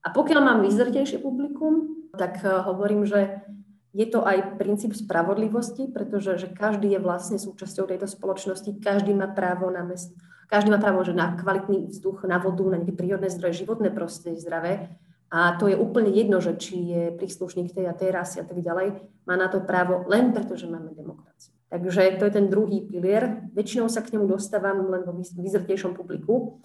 A 0.00 0.08
pokiaľ 0.08 0.40
mám 0.40 0.64
vyzretejšie 0.64 1.20
publikum, 1.20 2.08
tak 2.16 2.40
e, 2.40 2.48
hovorím, 2.48 3.04
že 3.04 3.44
je 3.92 4.08
to 4.08 4.24
aj 4.24 4.56
princíp 4.56 4.96
spravodlivosti, 4.96 5.92
pretože 5.92 6.40
že 6.40 6.48
každý 6.48 6.96
je 6.96 7.00
vlastne 7.04 7.36
súčasťou 7.36 7.84
tejto 7.84 8.08
spoločnosti, 8.08 8.80
každý 8.80 9.12
má 9.12 9.28
právo 9.30 9.68
na 9.68 9.84
mesto, 9.84 10.16
každý 10.48 10.72
má 10.72 10.78
právo 10.78 11.04
že 11.04 11.16
na 11.16 11.36
kvalitný 11.36 11.88
vzduch, 11.90 12.24
na 12.28 12.40
vodu, 12.40 12.64
na 12.68 12.80
nejaké 12.80 12.94
prírodné 12.96 13.28
zdroje, 13.32 13.64
životné 13.64 13.92
prostredie 13.92 14.40
zdravé. 14.40 14.94
A 15.34 15.58
to 15.58 15.66
je 15.66 15.74
úplne 15.74 16.14
jedno, 16.14 16.38
že 16.38 16.54
či 16.54 16.94
je 16.94 17.02
príslušník 17.18 17.74
tej 17.74 17.90
a 17.90 17.94
tej 17.96 18.14
rasy 18.14 18.38
a 18.38 18.46
tak 18.46 18.60
ďalej, 18.62 19.02
má 19.26 19.34
na 19.34 19.50
to 19.50 19.58
právo 19.64 20.06
len 20.06 20.30
preto, 20.30 20.54
že 20.54 20.70
máme 20.70 20.94
demokraciu. 20.94 21.50
Takže 21.74 22.22
to 22.22 22.24
je 22.30 22.32
ten 22.38 22.46
druhý 22.46 22.86
pilier. 22.86 23.50
Väčšinou 23.50 23.90
sa 23.90 23.98
k 23.98 24.14
nemu 24.14 24.30
dostávam 24.30 24.86
len 24.94 25.02
vo 25.02 25.10
vyzrtejšom 25.18 25.98
publiku, 25.98 26.62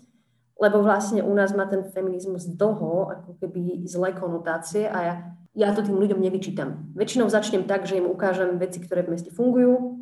lebo 0.59 0.85
vlastne 0.85 1.25
u 1.25 1.33
nás 1.33 1.49
má 1.55 1.65
ten 1.65 1.81
feminizmus 1.81 2.45
dlho 2.45 3.09
ako 3.09 3.31
keby 3.41 3.89
zlé 3.89 4.13
konotácie 4.13 4.85
a 4.85 4.97
ja, 5.01 5.13
ja 5.57 5.73
to 5.73 5.81
tým 5.81 5.97
ľuďom 5.97 6.21
nevyčítam. 6.21 6.93
Väčšinou 6.93 7.25
začnem 7.25 7.65
tak, 7.65 7.89
že 7.89 7.97
im 7.97 8.05
ukážem 8.05 8.59
veci, 8.61 8.77
ktoré 8.83 9.01
v 9.01 9.17
meste 9.17 9.33
fungujú, 9.33 9.97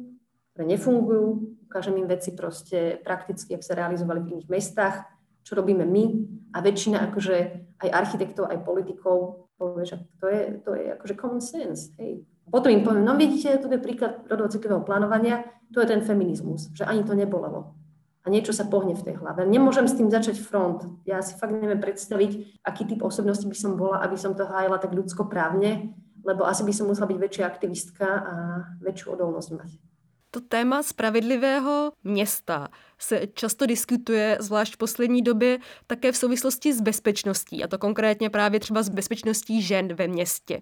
ktoré 0.51 0.75
nefungujú, 0.75 1.55
ukážem 1.77 2.01
im 2.01 2.09
veci 2.09 2.33
proste 2.33 2.97
prakticky, 3.05 3.53
ak 3.53 3.61
sa 3.61 3.77
realizovali 3.77 4.25
v 4.25 4.29
iných 4.33 4.49
mestách, 4.49 5.05
čo 5.45 5.53
robíme 5.53 5.85
my 5.85 6.03
a 6.57 6.65
väčšina 6.65 7.05
akože 7.05 7.37
aj 7.85 7.89
architektov, 7.93 8.49
aj 8.49 8.65
politikov 8.65 9.45
povie, 9.61 9.85
že 9.85 10.01
to 10.17 10.25
je, 10.25 10.41
to 10.65 10.73
je 10.73 10.97
akože 10.97 11.13
common 11.13 11.37
sense. 11.37 11.93
Hej. 12.01 12.25
Potom 12.49 12.73
im 12.73 12.81
poviem, 12.81 13.05
no 13.05 13.13
vidíte, 13.13 13.61
to 13.61 13.69
je 13.69 13.77
príklad 13.77 14.25
rodovocitového 14.25 14.81
plánovania, 14.81 15.45
to 15.69 15.77
je 15.77 15.93
ten 15.93 16.01
feminizmus, 16.01 16.73
že 16.73 16.81
ani 16.81 17.05
to 17.05 17.13
nebolelo. 17.13 17.77
A 18.25 18.33
niečo 18.33 18.57
sa 18.57 18.65
pohne 18.65 18.97
v 18.97 19.05
tej 19.05 19.21
hlave. 19.21 19.45
Nemôžem 19.45 19.85
s 19.85 19.93
tým 19.93 20.09
začať 20.09 20.41
front. 20.41 20.81
Ja 21.05 21.21
si 21.21 21.37
fakt 21.37 21.53
neviem 21.53 21.77
predstaviť, 21.77 22.59
aký 22.65 22.89
typ 22.89 23.05
osobnosti 23.05 23.45
by 23.45 23.53
som 23.53 23.77
bola, 23.77 24.01
aby 24.01 24.17
som 24.17 24.33
to 24.33 24.49
hájila 24.49 24.81
tak 24.81 24.97
ľudskoprávne, 24.97 25.93
lebo 26.25 26.41
asi 26.43 26.65
by 26.65 26.73
som 26.73 26.89
musela 26.89 27.05
byť 27.05 27.19
väčšia 27.21 27.45
aktivistka 27.45 28.07
a 28.09 28.33
väčšiu 28.81 29.13
odolnosť 29.13 29.49
mať. 29.53 29.69
To 30.37 30.41
téma 30.41 30.83
spravedlivého 30.83 31.91
města 32.03 32.67
se 32.99 33.21
často 33.33 33.65
diskutuje, 33.65 34.37
zvlášť 34.39 34.73
v 34.73 34.77
poslední 34.77 35.21
době, 35.21 35.59
také 35.87 36.11
v 36.11 36.17
souvislosti 36.17 36.73
s 36.73 36.81
bezpečností, 36.81 37.63
a 37.63 37.67
to 37.67 37.77
konkrétně 37.77 38.29
právě 38.29 38.59
třeba 38.59 38.83
s 38.83 38.89
bezpečností 38.89 39.61
žen 39.61 39.93
ve 39.93 40.07
městě. 40.07 40.61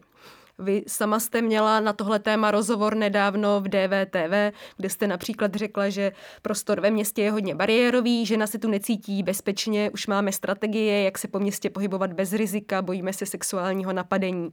Vy 0.59 0.83
sama 0.87 1.19
jste 1.19 1.41
měla 1.41 1.79
na 1.79 1.93
tohle 1.93 2.19
téma 2.19 2.51
rozhovor 2.51 2.95
nedávno 2.95 3.61
v 3.61 3.63
DVTV, 3.63 4.57
kde 4.77 4.89
jste 4.89 5.07
například 5.07 5.55
řekla, 5.55 5.89
že 5.89 6.11
prostor 6.41 6.81
ve 6.81 6.91
městě 6.91 7.21
je 7.21 7.31
hodně 7.31 7.55
bariérový, 7.55 8.25
žena 8.25 8.47
se 8.47 8.59
tu 8.59 8.67
necítí 8.67 9.23
bezpečně, 9.23 9.91
už 9.91 10.07
máme 10.07 10.31
strategie, 10.31 11.03
jak 11.03 11.17
se 11.17 11.27
po 11.27 11.39
městě 11.39 11.69
pohybovat 11.69 12.13
bez 12.13 12.33
rizika, 12.33 12.81
bojíme 12.81 13.13
se 13.13 13.25
sexuálního 13.25 13.93
napadení. 13.93 14.49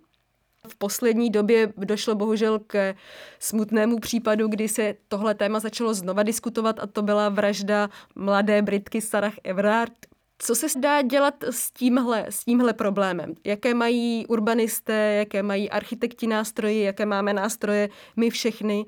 V 0.69 0.77
poslední 0.77 1.31
době 1.31 1.73
došlo 1.77 2.15
bohužel 2.15 2.59
k 2.67 2.95
smutnému 3.39 3.99
případu, 3.99 4.49
kdy 4.49 4.69
se 4.69 4.95
tohle 5.09 5.35
téma 5.35 5.61
začalo 5.61 5.95
znova 5.95 6.23
diskutovat 6.23 6.81
a 6.81 6.87
to 6.87 7.03
byla 7.03 7.29
vražda 7.29 7.89
mladé 8.15 8.63
Britky 8.63 9.01
Sarah 9.01 9.35
Everard. 9.45 9.93
Co 10.39 10.55
se 10.55 10.67
dá 10.79 11.03
dělat 11.03 11.35
s 11.51 11.71
tímhle, 11.71 12.27
s 12.31 12.45
tímhle 12.45 12.73
problémem? 12.73 13.35
Jaké 13.47 13.75
mají 13.75 14.27
urbanisté, 14.27 15.15
jaké 15.15 15.43
mají 15.43 15.71
architekti 15.71 16.27
nástroje, 16.27 16.83
jaké 16.83 17.07
máme 17.07 17.33
nástroje 17.33 17.89
my 18.17 18.31
všechny? 18.31 18.85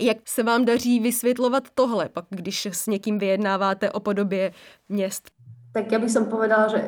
Jak 0.00 0.16
se 0.24 0.42
vám 0.42 0.64
daří 0.64 1.00
vysvětlovat 1.00 1.68
tohle, 1.74 2.08
pak 2.08 2.24
když 2.30 2.66
s 2.66 2.86
někým 2.86 3.18
vyjednáváte 3.18 3.90
o 3.90 4.00
podobě 4.00 4.52
měst? 4.88 5.30
Tak 5.72 5.92
ja 5.92 5.98
by 5.98 6.08
som 6.08 6.24
povedala, 6.32 6.72
že 6.72 6.80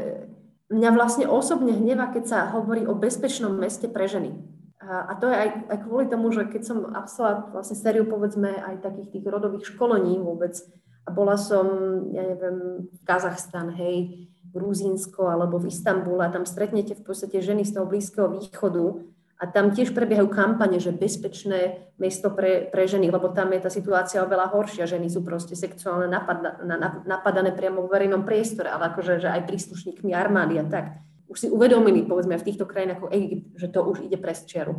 mňa 0.68 0.90
vlastne 0.92 1.24
osobne 1.28 1.72
hneva, 1.72 2.12
keď 2.12 2.24
sa 2.24 2.38
hovorí 2.52 2.84
o 2.84 2.96
bezpečnom 2.96 3.52
meste 3.56 3.88
pre 3.88 4.08
ženy. 4.08 4.36
A, 4.78 5.12
to 5.20 5.28
je 5.28 5.36
aj, 5.36 5.48
aj 5.68 5.78
kvôli 5.84 6.08
tomu, 6.08 6.32
že 6.32 6.48
keď 6.48 6.62
som 6.64 6.78
absolvovala 6.88 7.52
vlastne 7.52 7.76
sériu, 7.76 8.08
povedzme, 8.08 8.56
aj 8.56 8.80
takých 8.80 9.20
tých 9.20 9.24
rodových 9.28 9.68
školení 9.74 10.16
vôbec, 10.16 10.56
a 11.04 11.12
bola 11.12 11.40
som, 11.40 11.66
ja 12.12 12.20
neviem, 12.20 12.84
v 12.84 13.00
Kazachstan, 13.04 13.72
hej, 13.72 14.28
Gruzínsko 14.52 15.28
alebo 15.28 15.60
v 15.60 15.72
Istambule 15.72 16.24
a 16.24 16.32
tam 16.32 16.48
stretnete 16.48 16.96
v 16.96 17.04
podstate 17.04 17.40
ženy 17.40 17.64
z 17.64 17.76
toho 17.76 17.88
Blízkeho 17.88 18.28
východu, 18.32 19.04
a 19.38 19.46
tam 19.46 19.70
tiež 19.70 19.94
prebiehajú 19.94 20.26
kampane, 20.34 20.82
že 20.82 20.90
bezpečné 20.90 21.94
mesto 21.94 22.34
pre, 22.34 22.66
pre 22.74 22.90
ženy, 22.90 23.06
lebo 23.06 23.30
tam 23.30 23.54
je 23.54 23.62
tá 23.62 23.70
situácia 23.70 24.26
oveľa 24.26 24.50
horšia. 24.50 24.90
Ženy 24.90 25.14
sú 25.14 25.22
proste 25.22 25.54
sexuálne 25.54 26.10
napada, 26.10 26.58
napadané 27.06 27.54
priamo 27.54 27.86
v 27.86 27.92
verejnom 27.94 28.26
priestore, 28.26 28.66
ale 28.66 28.90
akože 28.90 29.22
že 29.22 29.30
aj 29.30 29.46
príslušníkmi 29.46 30.10
armády 30.10 30.58
a 30.58 30.66
tak. 30.66 30.86
Už 31.30 31.38
si 31.38 31.48
uvedomili, 31.54 32.02
povedzme, 32.02 32.34
v 32.34 32.46
týchto 32.50 32.66
krajinách 32.66 32.98
ako 32.98 33.14
Egypt, 33.14 33.46
že 33.54 33.70
to 33.70 33.80
už 33.86 34.10
ide 34.10 34.18
prez 34.18 34.42
čiaru. 34.42 34.74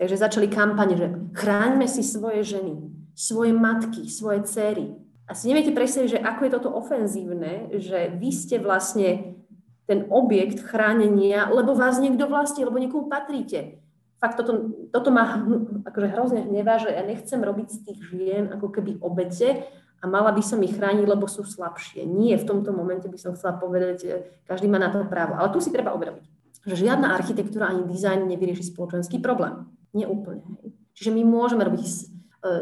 Takže 0.00 0.16
začali 0.16 0.48
kampane, 0.48 0.94
že 0.96 1.12
chráňme 1.36 1.84
si 1.84 2.00
svoje 2.00 2.48
ženy, 2.48 2.80
svoje 3.12 3.52
matky, 3.52 4.08
svoje 4.08 4.48
céry. 4.48 4.88
A 5.28 5.36
si 5.36 5.52
neviete 5.52 5.76
predstaviť, 5.76 6.16
že 6.16 6.24
ako 6.24 6.40
je 6.48 6.54
toto 6.56 6.72
ofenzívne, 6.72 7.76
že 7.76 8.08
vy 8.16 8.30
ste 8.32 8.56
vlastne 8.56 9.36
ten 9.84 10.08
objekt 10.08 10.64
chránenia, 10.64 11.52
lebo 11.52 11.76
vás 11.76 12.00
niekto 12.00 12.24
vlastní, 12.24 12.64
lebo 12.64 12.80
niekomu 12.80 13.12
patríte 13.12 13.84
fakt 14.18 14.36
toto, 14.38 14.74
toto 14.90 15.10
ma 15.14 15.46
akože 15.86 16.08
hrozne 16.14 16.40
hnevá, 16.46 16.82
že 16.82 16.90
ja 16.90 17.02
nechcem 17.06 17.38
robiť 17.38 17.68
z 17.70 17.78
tých 17.86 17.98
žien 18.10 18.44
ako 18.50 18.70
keby 18.74 18.98
obete 18.98 19.66
a 19.98 20.04
mala 20.06 20.30
by 20.30 20.42
som 20.42 20.62
ich 20.62 20.74
chrániť, 20.74 21.06
lebo 21.06 21.26
sú 21.26 21.42
slabšie. 21.42 22.06
Nie, 22.06 22.38
v 22.38 22.46
tomto 22.46 22.70
momente 22.70 23.10
by 23.10 23.18
som 23.18 23.34
chcela 23.34 23.58
povedať, 23.58 24.26
každý 24.46 24.70
má 24.70 24.78
na 24.78 24.94
to 24.94 25.02
právo. 25.06 25.34
Ale 25.34 25.50
tu 25.50 25.58
si 25.58 25.74
treba 25.74 25.94
uvedomiť, 25.94 26.22
že 26.66 26.74
žiadna 26.74 27.14
architektúra 27.14 27.70
ani 27.70 27.86
dizajn 27.86 28.26
nevyrieši 28.30 28.70
spoločenský 28.70 29.18
problém. 29.18 29.66
Nie 29.94 30.06
úplne. 30.06 30.42
Čiže 30.94 31.14
my 31.14 31.22
môžeme 31.26 31.62
robiť 31.66 32.17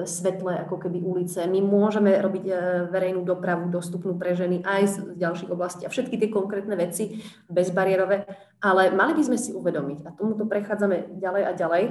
svetlé 0.09 0.65
ako 0.65 0.81
keby 0.81 1.05
ulice, 1.05 1.45
my 1.45 1.61
môžeme 1.61 2.17
robiť 2.17 2.45
e, 2.49 2.55
verejnú 2.89 3.29
dopravu 3.29 3.69
dostupnú 3.69 4.17
pre 4.17 4.33
ženy 4.33 4.65
aj 4.65 4.83
z 4.89 4.95
ďalších 5.21 5.53
oblastí 5.53 5.85
a 5.85 5.93
všetky 5.93 6.17
tie 6.17 6.33
konkrétne 6.33 6.73
veci 6.81 7.21
bezbariérové, 7.53 8.25
ale 8.65 8.89
mali 8.97 9.13
by 9.13 9.23
sme 9.29 9.37
si 9.37 9.53
uvedomiť, 9.53 10.09
a 10.09 10.17
tomuto 10.17 10.49
prechádzame 10.49 11.21
ďalej 11.21 11.43
a 11.45 11.53
ďalej, 11.53 11.85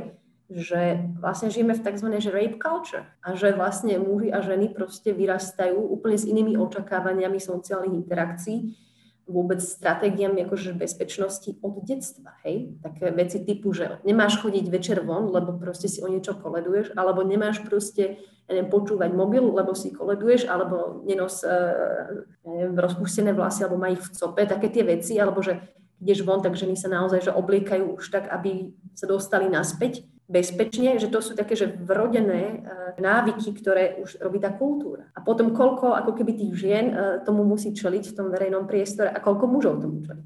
že 0.49 1.01
vlastne 1.21 1.49
žijeme 1.49 1.73
v 1.73 1.81
tzv. 1.81 2.07
Že 2.21 2.29
rape 2.33 2.57
culture 2.61 3.05
a 3.25 3.33
že 3.33 3.53
vlastne 3.53 3.97
muži 3.97 4.29
a 4.29 4.45
ženy 4.45 4.73
proste 4.73 5.09
vyrastajú 5.09 5.77
úplne 5.77 6.17
s 6.21 6.25
inými 6.25 6.53
očakávaniami 6.57 7.41
sociálnych 7.41 8.05
interakcií, 8.05 8.77
vôbec 9.25 9.57
stratégiami 9.57 10.45
akože 10.45 10.77
bezpečnosti 10.77 11.57
od 11.65 11.81
detstva, 11.81 12.37
hej? 12.45 12.77
Také 12.85 13.09
veci 13.09 13.41
typu, 13.41 13.73
že 13.73 13.97
nemáš 14.05 14.37
chodiť 14.37 14.65
večer 14.69 15.01
von, 15.01 15.33
lebo 15.33 15.57
proste 15.57 15.89
si 15.89 15.97
o 16.01 16.07
niečo 16.07 16.37
koleduješ, 16.37 16.93
alebo 16.93 17.25
nemáš 17.25 17.65
proste 17.65 18.21
neviem, 18.45 18.69
počúvať 18.69 19.09
mobil, 19.17 19.41
lebo 19.41 19.73
si 19.73 19.89
koleduješ, 19.89 20.45
alebo 20.45 21.01
nenos 21.09 21.41
uh, 21.41 22.21
ja 22.45 22.49
neviem, 22.49 22.77
rozpustené 22.77 23.33
vlasy, 23.33 23.65
alebo 23.65 23.81
má 23.81 23.89
ich 23.89 24.01
v 24.05 24.13
cope, 24.13 24.45
také 24.45 24.69
tie 24.69 24.85
veci, 24.85 25.17
alebo 25.17 25.41
že 25.41 25.57
ideš 25.97 26.21
von, 26.21 26.45
tak 26.45 26.53
ženy 26.53 26.77
sa 26.77 26.85
naozaj 26.93 27.25
že 27.25 27.33
obliekajú 27.33 27.97
už 27.97 28.05
tak, 28.13 28.29
aby 28.29 28.77
sa 28.93 29.09
dostali 29.09 29.49
naspäť 29.49 30.05
bezpečne, 30.25 30.97
že 30.97 31.07
to 31.07 31.21
sú 31.21 31.37
také, 31.37 31.53
že 31.53 31.69
vrodené 31.69 32.43
e, 32.43 32.57
návyky, 32.97 33.53
ktoré 33.53 34.01
už 34.01 34.17
robí 34.21 34.41
tá 34.41 34.49
kultúra. 34.49 35.05
A 35.13 35.21
potom 35.21 35.53
koľko 35.53 35.93
ako 35.93 36.11
keby 36.17 36.33
tých 36.33 36.53
žien 36.57 36.85
e, 36.89 36.93
tomu 37.21 37.45
musí 37.45 37.71
čeliť 37.71 38.03
v 38.09 38.15
tom 38.17 38.27
verejnom 38.33 38.65
priestore 38.65 39.13
a 39.13 39.21
koľko 39.21 39.45
mužov 39.45 39.85
tomu 39.85 40.01
čeliť. 40.01 40.25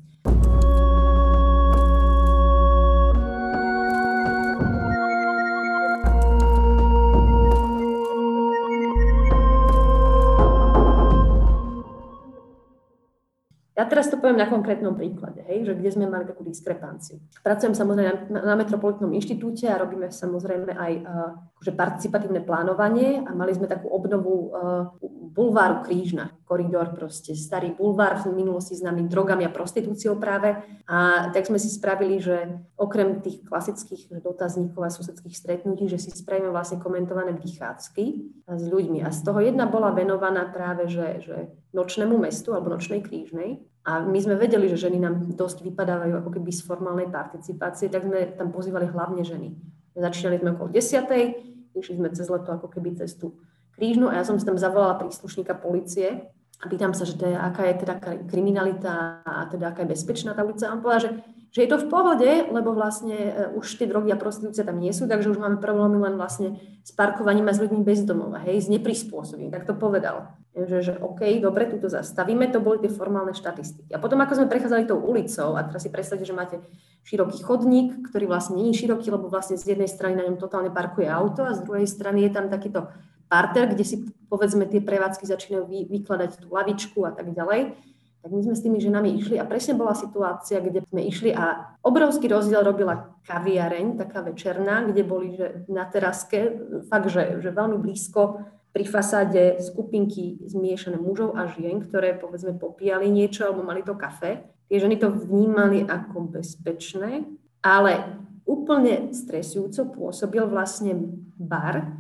Teraz 13.90 14.08
to 14.08 14.22
poviem 14.22 14.38
na 14.38 14.46
konkrétnom 14.46 14.94
príklade, 14.94 15.42
hej, 15.50 15.66
že 15.66 15.74
kde 15.74 15.90
sme 15.90 16.06
mali 16.06 16.30
takú 16.30 16.46
diskrepanciu. 16.46 17.18
Pracujem 17.42 17.74
samozrejme 17.74 18.30
na, 18.30 18.42
na 18.46 18.56
Metropolitnom 18.56 19.10
inštitúte 19.18 19.66
a 19.66 19.82
robíme 19.82 20.14
samozrejme 20.14 20.72
aj 20.78 20.94
uh, 21.02 21.34
akože 21.58 21.74
participatívne 21.74 22.46
plánovanie 22.46 23.26
a 23.26 23.34
mali 23.34 23.58
sme 23.58 23.66
takú 23.66 23.90
obnovu 23.90 24.54
uh, 24.54 24.94
bulváru 25.30 25.86
Krížna, 25.86 26.34
koridor 26.44 26.92
proste, 26.98 27.38
starý 27.38 27.78
bulvár 27.78 28.26
v 28.26 28.34
minulosti 28.34 28.74
známy 28.74 29.06
drogami 29.06 29.46
a 29.46 29.54
prostitúciou 29.54 30.18
práve. 30.18 30.58
A 30.90 31.30
tak 31.30 31.46
sme 31.46 31.62
si 31.62 31.70
spravili, 31.70 32.18
že 32.18 32.60
okrem 32.76 33.22
tých 33.22 33.46
klasických 33.46 34.20
dotazníkov 34.20 34.82
a 34.82 34.90
susedských 34.90 35.38
stretnutí, 35.38 35.86
že 35.86 36.02
si 36.02 36.10
spravíme 36.10 36.50
vlastne 36.50 36.82
komentované 36.82 37.38
vychádzky 37.38 38.06
s 38.50 38.64
ľuďmi. 38.66 39.06
A 39.06 39.14
z 39.14 39.20
toho 39.22 39.40
jedna 39.40 39.70
bola 39.70 39.94
venovaná 39.94 40.50
práve, 40.50 40.90
že, 40.90 41.22
že 41.22 41.38
nočnému 41.72 42.18
mestu 42.18 42.58
alebo 42.58 42.74
nočnej 42.74 43.06
krížnej. 43.06 43.62
A 43.86 44.04
my 44.04 44.20
sme 44.20 44.36
vedeli, 44.36 44.68
že 44.68 44.90
ženy 44.90 45.00
nám 45.00 45.34
dosť 45.34 45.64
vypadávajú 45.64 46.20
ako 46.20 46.30
keby 46.36 46.52
z 46.52 46.62
formálnej 46.66 47.08
participácie, 47.08 47.88
tak 47.88 48.06
sme 48.06 48.36
tam 48.36 48.52
pozývali 48.52 48.90
hlavne 48.90 49.24
ženy. 49.24 49.56
Začínali 49.96 50.42
sme 50.42 50.54
okolo 50.58 50.70
10. 50.74 51.78
išli 51.78 51.96
sme 51.98 52.10
cez 52.12 52.28
leto 52.28 52.50
ako 52.54 52.68
keby 52.70 52.98
cestu 52.98 53.38
krížnu 53.80 54.12
a 54.12 54.20
ja 54.20 54.28
som 54.28 54.36
si 54.36 54.44
tam 54.44 54.60
zavolala 54.60 55.00
príslušníka 55.00 55.56
policie 55.56 56.28
a 56.60 56.68
pýtam 56.68 56.92
sa, 56.92 57.08
že 57.08 57.16
teda, 57.16 57.40
aká 57.40 57.72
je 57.72 57.76
teda 57.88 57.96
kriminalita 58.28 59.24
a 59.24 59.48
teda 59.48 59.72
aká 59.72 59.88
je 59.88 59.96
bezpečná 59.96 60.36
tá 60.36 60.44
ulica. 60.44 60.68
A 60.68 60.76
on 60.76 60.84
povedal, 60.84 61.08
že, 61.08 61.12
že 61.56 61.60
je 61.64 61.70
to 61.72 61.80
v 61.80 61.88
pohode, 61.88 62.32
lebo 62.52 62.76
vlastne 62.76 63.16
uh, 63.16 63.56
už 63.56 63.80
tie 63.80 63.88
drogy 63.88 64.12
a 64.12 64.20
prostitúcia 64.20 64.68
tam 64.68 64.76
nie 64.76 64.92
sú, 64.92 65.08
takže 65.08 65.32
už 65.32 65.40
máme 65.40 65.64
problémy 65.64 66.04
len 66.04 66.20
vlastne 66.20 66.60
s 66.84 66.92
parkovaním 66.92 67.48
a 67.48 67.56
s 67.56 67.64
ľuďmi 67.64 67.80
bez 67.80 68.04
domova, 68.04 68.44
hej, 68.44 68.60
s 68.60 68.68
neprispôsobením. 68.68 69.56
Tak 69.56 69.72
to 69.72 69.74
povedal. 69.80 70.36
Že, 70.52 70.78
že 70.84 70.94
OK, 71.00 71.40
dobre, 71.40 71.72
tu 71.72 71.80
to 71.80 71.88
zastavíme, 71.88 72.44
to 72.52 72.60
boli 72.60 72.84
tie 72.84 72.92
formálne 72.92 73.32
štatistiky. 73.32 73.96
A 73.96 74.02
potom, 74.04 74.20
ako 74.20 74.44
sme 74.44 74.52
prechádzali 74.52 74.84
tou 74.84 75.00
ulicou, 75.00 75.56
a 75.56 75.64
teraz 75.64 75.88
si 75.88 75.94
predstavte, 75.94 76.28
že 76.28 76.36
máte 76.36 76.60
široký 77.08 77.40
chodník, 77.40 78.12
ktorý 78.12 78.28
vlastne 78.28 78.60
nie 78.60 78.76
je 78.76 78.84
široký, 78.84 79.08
lebo 79.16 79.32
vlastne 79.32 79.56
z 79.56 79.80
jednej 79.80 79.88
strany 79.88 80.20
na 80.20 80.28
ňom 80.28 80.36
totálne 80.36 80.76
parkuje 80.76 81.08
auto 81.08 81.48
a 81.48 81.56
z 81.56 81.64
druhej 81.64 81.88
strany 81.88 82.28
je 82.28 82.32
tam 82.36 82.52
takýto 82.52 82.92
parter, 83.30 83.70
kde 83.70 83.86
si 83.86 83.96
povedzme 84.28 84.66
tie 84.66 84.82
prevádzky 84.82 85.24
začínajú 85.30 85.64
vy, 85.70 85.80
vykladať 85.88 86.44
tú 86.44 86.50
lavičku 86.50 87.06
a 87.06 87.14
tak 87.14 87.32
ďalej. 87.32 87.78
Tak 88.20 88.36
my 88.36 88.42
sme 88.44 88.56
s 88.58 88.66
tými 88.68 88.84
ženami 88.84 89.16
išli 89.16 89.40
a 89.40 89.48
presne 89.48 89.80
bola 89.80 89.96
situácia, 89.96 90.60
kde 90.60 90.84
sme 90.92 91.08
išli 91.08 91.32
a 91.32 91.78
obrovský 91.88 92.28
rozdiel 92.28 92.68
robila 92.68 93.16
kaviareň, 93.24 93.96
taká 93.96 94.20
večerná, 94.20 94.84
kde 94.84 95.08
boli 95.08 95.40
že 95.40 95.64
na 95.72 95.88
teraske, 95.88 96.52
fakt, 96.92 97.08
že, 97.08 97.40
že 97.40 97.56
veľmi 97.56 97.80
blízko 97.80 98.44
pri 98.76 98.84
fasáde 98.84 99.64
skupinky 99.64 100.44
zmiešané 100.46 101.00
mužov 101.00 101.40
a 101.40 101.48
žien, 101.48 101.80
ktoré 101.80 102.12
povedzme 102.20 102.60
popíjali 102.60 103.08
niečo 103.08 103.48
alebo 103.48 103.64
mali 103.64 103.88
to 103.88 103.96
kafe. 103.96 104.44
Tie 104.68 104.78
ženy 104.78 105.00
to 105.00 105.10
vnímali 105.10 105.88
ako 105.88 106.30
bezpečné, 106.30 107.26
ale 107.64 108.20
úplne 108.46 109.16
stresujúco 109.16 109.96
pôsobil 109.96 110.44
vlastne 110.46 110.96
bar, 111.40 111.99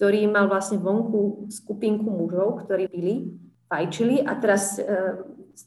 ktorý 0.00 0.32
mal 0.32 0.48
vlastne 0.48 0.80
vonku 0.80 1.52
skupinku 1.52 2.08
mužov, 2.08 2.64
ktorí 2.64 2.88
pili, 2.88 3.36
fajčili 3.68 4.24
a 4.24 4.32
teraz 4.40 4.80
e, 4.80 4.88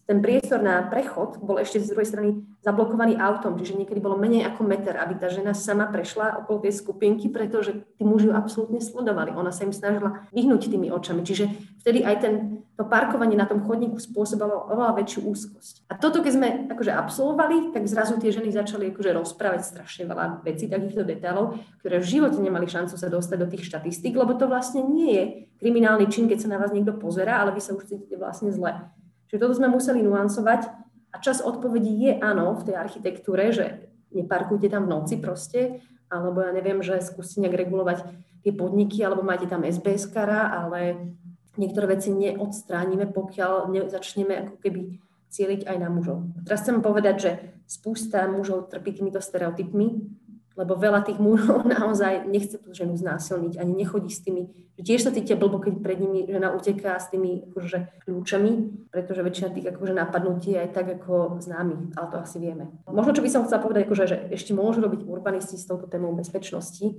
ten 0.03 0.19
priestor 0.19 0.59
na 0.59 0.83
prechod 0.87 1.39
bol 1.39 1.59
ešte 1.59 1.79
z 1.79 1.95
druhej 1.95 2.07
strany 2.07 2.29
zablokovaný 2.63 3.19
autom, 3.19 3.59
čiže 3.59 3.75
niekedy 3.75 3.99
bolo 3.99 4.15
menej 4.15 4.47
ako 4.47 4.63
meter, 4.63 4.95
aby 4.95 5.19
tá 5.19 5.27
žena 5.27 5.51
sama 5.51 5.91
prešla 5.91 6.43
okolo 6.43 6.63
tej 6.63 6.79
skupinky, 6.79 7.27
pretože 7.27 7.83
tí 7.99 8.03
muži 8.07 8.31
ju 8.31 8.33
absolútne 8.33 8.79
sledovali. 8.79 9.35
Ona 9.35 9.51
sa 9.51 9.67
im 9.67 9.75
snažila 9.75 10.23
vyhnúť 10.31 10.71
tými 10.71 10.87
očami. 10.87 11.27
Čiže 11.27 11.51
vtedy 11.83 12.07
aj 12.07 12.15
ten, 12.23 12.33
to 12.79 12.87
parkovanie 12.87 13.35
na 13.35 13.43
tom 13.43 13.59
chodníku 13.67 13.99
spôsobovalo 13.99 14.71
oveľa 14.71 14.95
väčšiu 15.03 15.19
úzkosť. 15.27 15.73
A 15.91 15.99
toto, 15.99 16.23
keď 16.23 16.31
sme 16.31 16.47
akože 16.71 16.91
absolvovali, 16.95 17.75
tak 17.75 17.83
zrazu 17.83 18.15
tie 18.15 18.31
ženy 18.31 18.55
začali 18.55 18.95
akože 18.95 19.11
rozprávať 19.11 19.61
strašne 19.67 20.07
veľa 20.07 20.41
vecí, 20.47 20.71
takýchto 20.71 21.03
detailov, 21.03 21.59
ktoré 21.83 21.99
v 21.99 22.09
živote 22.09 22.39
nemali 22.39 22.65
šancu 22.65 22.95
sa 22.95 23.11
dostať 23.11 23.37
do 23.43 23.47
tých 23.51 23.67
štatistík, 23.67 24.15
lebo 24.15 24.39
to 24.39 24.47
vlastne 24.47 24.87
nie 24.87 25.11
je 25.11 25.23
kriminálny 25.59 26.07
čin, 26.07 26.31
keď 26.31 26.47
sa 26.47 26.51
na 26.51 26.59
vás 26.63 26.71
niekto 26.71 26.95
pozera, 26.95 27.43
ale 27.43 27.51
vy 27.51 27.59
sa 27.59 27.75
už 27.75 27.91
cítite 27.91 28.15
vlastne 28.15 28.55
zle. 28.55 28.87
Čiže 29.33 29.49
toto 29.49 29.57
sme 29.57 29.73
museli 29.73 30.05
nuancovať 30.05 30.61
a 31.09 31.17
čas 31.17 31.41
odpovedí 31.41 32.05
je 32.05 32.21
áno 32.21 32.53
v 32.53 32.69
tej 32.69 32.75
architektúre, 32.77 33.49
že 33.49 33.89
neparkujte 34.13 34.69
tam 34.69 34.85
v 34.85 34.93
noci 34.93 35.17
proste, 35.17 35.81
alebo 36.05 36.45
ja 36.45 36.53
neviem, 36.53 36.85
že 36.85 37.01
skúste 37.01 37.41
nejak 37.41 37.65
regulovať 37.65 38.05
tie 38.45 38.53
podniky, 38.53 39.01
alebo 39.01 39.25
máte 39.25 39.49
tam 39.49 39.65
SBS 39.65 40.05
kara, 40.13 40.53
ale 40.53 41.09
niektoré 41.57 41.97
veci 41.97 42.13
neodstránime, 42.13 43.09
pokiaľ 43.09 43.73
začneme 43.89 44.37
ako 44.37 44.55
keby 44.61 45.01
cieliť 45.33 45.65
aj 45.65 45.77
na 45.81 45.89
mužov. 45.89 46.29
Teraz 46.45 46.61
chcem 46.61 46.85
povedať, 46.85 47.15
že 47.17 47.31
spústa 47.65 48.29
mužov 48.29 48.69
trpí 48.69 48.93
týmito 48.93 49.17
stereotypmi, 49.17 50.13
lebo 50.53 50.77
veľa 50.77 51.01
tých 51.05 51.17
mužov 51.17 51.65
naozaj 51.77 52.29
nechce 52.29 52.61
tú 52.61 52.73
ženu 52.73 52.93
znásilniť, 52.97 53.57
ani 53.57 53.73
nechodí 53.73 54.09
s 54.09 54.21
tými, 54.21 54.49
že 54.77 54.81
tiež 54.85 55.01
sa 55.05 55.11
cítia 55.13 55.37
blbo, 55.37 55.61
keď 55.61 55.81
pred 55.81 55.97
nimi 55.97 56.25
žena 56.29 56.53
uteká 56.53 56.97
s 56.97 57.09
tými 57.09 57.49
akože, 57.49 58.05
kľúčami, 58.05 58.51
pretože 58.89 59.21
väčšina 59.25 59.49
tých 59.53 59.67
akože, 59.73 59.93
napadnutí 59.93 60.53
je 60.53 60.61
aj 60.61 60.69
tak 60.73 60.87
ako 61.01 61.41
známy, 61.41 61.93
ale 61.97 62.07
to 62.09 62.17
asi 62.21 62.37
vieme. 62.37 62.69
Možno, 62.89 63.13
čo 63.13 63.25
by 63.25 63.29
som 63.29 63.45
chcela 63.45 63.61
povedať, 63.61 63.89
akože, 63.89 64.05
že 64.05 64.17
ešte 64.33 64.53
môžu 64.53 64.81
robiť 64.85 65.05
urbanisti 65.05 65.57
s 65.57 65.65
touto 65.69 65.89
témou 65.89 66.13
bezpečnosti, 66.13 66.93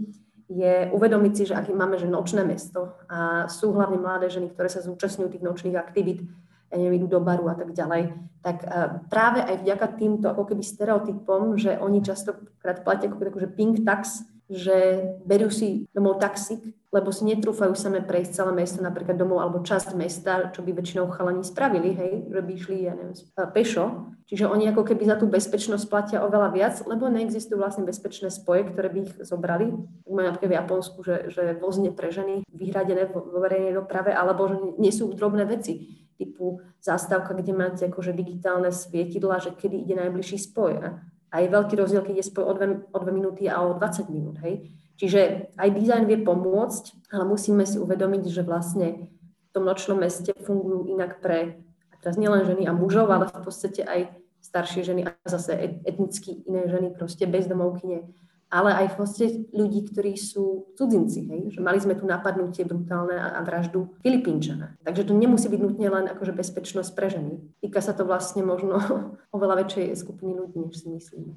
je 0.45 0.75
uvedomiť 0.93 1.33
si, 1.33 1.43
že 1.49 1.57
aký 1.57 1.73
máme 1.73 1.97
že 1.97 2.05
nočné 2.05 2.45
mesto 2.45 3.01
a 3.09 3.49
sú 3.49 3.73
hlavne 3.73 3.97
mladé 3.97 4.29
ženy, 4.29 4.53
ktoré 4.53 4.69
sa 4.69 4.85
zúčastňujú 4.85 5.33
tých 5.33 5.47
nočných 5.47 5.77
aktivít, 5.79 6.29
ja 6.75 6.79
neviem, 6.83 7.07
do 7.07 7.23
baru 7.23 7.47
a 7.49 7.55
tak 7.55 7.71
ďalej, 7.71 8.11
tak 8.45 8.67
práve 9.09 9.41
aj 9.41 9.65
vďaka 9.65 9.87
týmto 9.97 10.27
ako 10.29 10.53
keby 10.53 10.61
stereotypom, 10.61 11.57
že 11.57 11.81
oni 11.81 12.05
častokrát 12.05 12.85
platia 12.85 13.09
ako 13.09 13.23
takú, 13.23 13.39
že 13.41 13.49
pink 13.49 13.87
tax, 13.89 14.27
že 14.45 15.09
berú 15.25 15.49
si 15.49 15.89
domov 15.97 16.21
taxík, 16.21 16.61
lebo 16.93 17.09
si 17.09 17.25
netrúfajú 17.25 17.73
same 17.73 18.05
prejsť 18.05 18.45
celé 18.45 18.53
mesto, 18.53 18.85
napríklad 18.85 19.17
domov 19.17 19.41
alebo 19.41 19.65
časť 19.65 19.97
mesta, 19.97 20.53
čo 20.53 20.61
by 20.61 20.77
väčšinou 20.77 21.09
chalani 21.09 21.41
spravili, 21.41 21.97
hej, 21.97 22.29
že 22.29 22.41
by 22.45 22.51
išli, 22.53 22.77
ja 22.85 22.93
neviem, 22.93 23.17
pešo. 23.57 24.13
Čiže 24.29 24.45
oni 24.45 24.69
ako 24.69 24.85
keby 24.85 25.09
za 25.09 25.17
tú 25.17 25.27
bezpečnosť 25.33 25.89
platia 25.89 26.21
oveľa 26.21 26.49
viac, 26.53 26.77
lebo 26.85 27.09
neexistujú 27.09 27.57
vlastne 27.57 27.89
bezpečné 27.89 28.29
spoje, 28.29 28.69
ktoré 28.69 28.93
by 28.93 28.99
ich 29.09 29.13
zobrali. 29.25 29.73
Majú 30.05 30.27
napríklad 30.29 30.53
v 30.53 30.59
Japonsku, 30.61 30.99
že, 31.01 31.17
že 31.33 31.57
vozne 31.57 31.89
pre 31.97 32.13
ženy 32.13 32.45
vyhradené 32.53 33.09
vo 33.09 33.41
verejnej 33.41 33.73
doprave, 33.73 34.13
alebo 34.13 34.53
že 34.53 34.57
nie 34.77 34.93
sú 34.93 35.09
drobné 35.17 35.49
veci 35.49 36.04
typu 36.17 36.63
zástavka, 36.81 37.35
kde 37.35 37.53
máte 37.53 37.83
akože 37.87 38.15
digitálne 38.15 38.71
svietidla, 38.71 39.43
že 39.43 39.51
kedy 39.55 39.85
ide 39.85 39.95
najbližší 39.99 40.39
spoj. 40.39 41.01
A 41.31 41.35
je 41.43 41.49
veľký 41.51 41.75
rozdiel, 41.75 42.07
keď 42.07 42.23
je 42.23 42.31
spoj 42.31 42.45
o 42.47 42.53
dve, 42.55 42.67
o 42.95 42.99
dve 43.03 43.13
minúty 43.13 43.51
a 43.51 43.59
o 43.63 43.75
20 43.75 44.07
minút. 44.15 44.39
Hej? 44.43 44.71
Čiže 44.95 45.51
aj 45.59 45.69
dizajn 45.75 46.07
vie 46.07 46.23
pomôcť, 46.23 47.11
ale 47.11 47.27
musíme 47.27 47.67
si 47.67 47.83
uvedomiť, 47.83 48.31
že 48.31 48.47
vlastne 48.47 49.11
v 49.11 49.51
tom 49.51 49.67
nočnom 49.67 49.99
meste 49.99 50.31
fungujú 50.47 50.87
inak 50.87 51.19
pre, 51.19 51.59
teraz 51.99 52.15
nielen 52.15 52.47
ženy 52.47 52.71
a 52.71 52.73
mužov, 52.75 53.11
ale 53.11 53.27
v 53.27 53.43
podstate 53.43 53.83
aj 53.83 54.15
staršie 54.45 54.87
ženy 54.87 55.03
a 55.09 55.11
zase 55.27 55.83
etnicky 55.83 56.45
iné 56.47 56.71
ženy, 56.71 56.95
proste 56.95 57.27
bezdomovkyne, 57.27 58.07
ale 58.55 58.71
aj 58.71 58.95
v 58.95 58.97
podstate 59.03 59.27
ľudí, 59.51 59.91
ktorí 59.91 60.15
sú 60.15 60.71
cudzinci. 60.79 61.27
Hej? 61.27 61.41
Že 61.59 61.61
mali 61.67 61.83
sme 61.83 61.99
tu 61.99 62.07
napadnutie 62.07 62.63
brutálne 62.63 63.19
a 63.19 63.43
vraždu 63.43 63.91
Filipínčana. 64.07 64.79
Takže 64.87 65.11
to 65.11 65.13
nemusí 65.19 65.51
byť 65.51 65.59
nutne 65.59 65.89
len 65.91 66.07
akože 66.07 66.31
bezpečnosť 66.31 66.91
pre 66.95 67.11
ženy. 67.11 67.43
Týka 67.59 67.83
sa 67.83 67.91
to 67.99 68.07
vlastne 68.07 68.47
možno 68.47 68.79
oveľa 69.37 69.67
väčšej 69.67 69.99
skupiny 69.99 70.39
ľudí, 70.39 70.63
než 70.63 70.79
si 70.79 70.87
myslíme. 70.87 71.35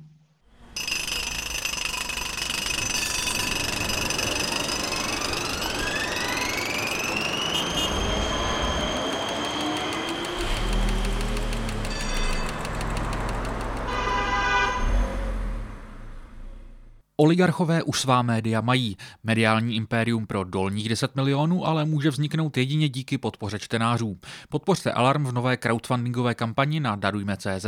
Oligarchové 17.19 17.83
už 17.83 18.01
svá 18.01 18.21
média 18.21 18.61
mají. 18.61 18.97
Mediální 19.23 19.75
impérium 19.75 20.27
pro 20.27 20.43
dolních 20.43 20.89
10 20.89 21.15
milionů 21.15 21.67
ale 21.67 21.85
může 21.85 22.09
vzniknout 22.09 22.57
jedině 22.57 22.89
díky 22.89 23.17
podpoře 23.17 23.59
čtenářů. 23.59 24.17
Podpořte 24.49 24.91
Alarm 24.91 25.25
v 25.25 25.31
nové 25.31 25.57
crowdfundingové 25.57 26.35
kampani 26.35 26.79
na 26.79 26.95
Darujme.cz. 26.95 27.65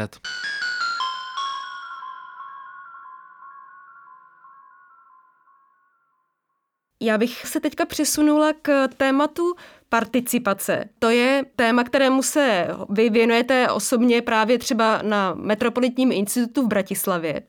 Já 7.02 7.18
bych 7.18 7.48
se 7.48 7.60
teďka 7.60 7.86
přesunula 7.86 8.54
k 8.62 8.88
tématu 8.88 9.54
participace. 9.90 10.86
To 11.00 11.10
je 11.10 11.46
téma, 11.56 11.84
kterému 11.84 12.24
se 12.24 12.68
vy 12.90 13.10
věnujete 13.10 13.72
osobně 13.72 14.22
právě 14.22 14.60
třeba 14.60 15.02
na 15.02 15.34
Metropolitním 15.34 16.12
institutu 16.12 16.66
v 16.66 16.68
Bratislavě. 16.68 17.42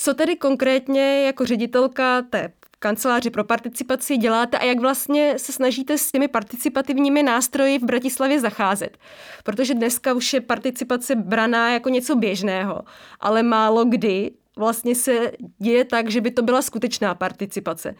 Co 0.00 0.14
tedy 0.14 0.36
konkrétně 0.36 1.26
jako 1.26 1.46
ředitelka 1.46 2.22
té 2.22 2.52
kanceláři 2.78 3.30
pro 3.30 3.44
participaci 3.44 4.16
děláte 4.16 4.58
a 4.58 4.64
jak 4.64 4.80
vlastně 4.80 5.38
se 5.38 5.52
snažíte 5.52 5.98
s 5.98 6.12
těmi 6.12 6.28
participativními 6.28 7.22
nástroji 7.22 7.78
v 7.78 7.84
Bratislavě 7.84 8.40
zacházet. 8.40 8.98
Protože 9.44 9.74
dneska 9.74 10.14
už 10.14 10.32
je 10.32 10.40
participace 10.40 11.14
braná 11.14 11.72
jako 11.72 11.88
něco 11.88 12.16
běžného, 12.16 12.82
ale 13.20 13.42
málo 13.42 13.84
kdy 13.84 14.30
vlastně 14.56 14.94
se 14.94 15.32
děje 15.58 15.84
tak, 15.84 16.10
že 16.10 16.20
by 16.20 16.30
to 16.30 16.42
byla 16.42 16.62
skutečná 16.62 17.14
participace. 17.14 17.94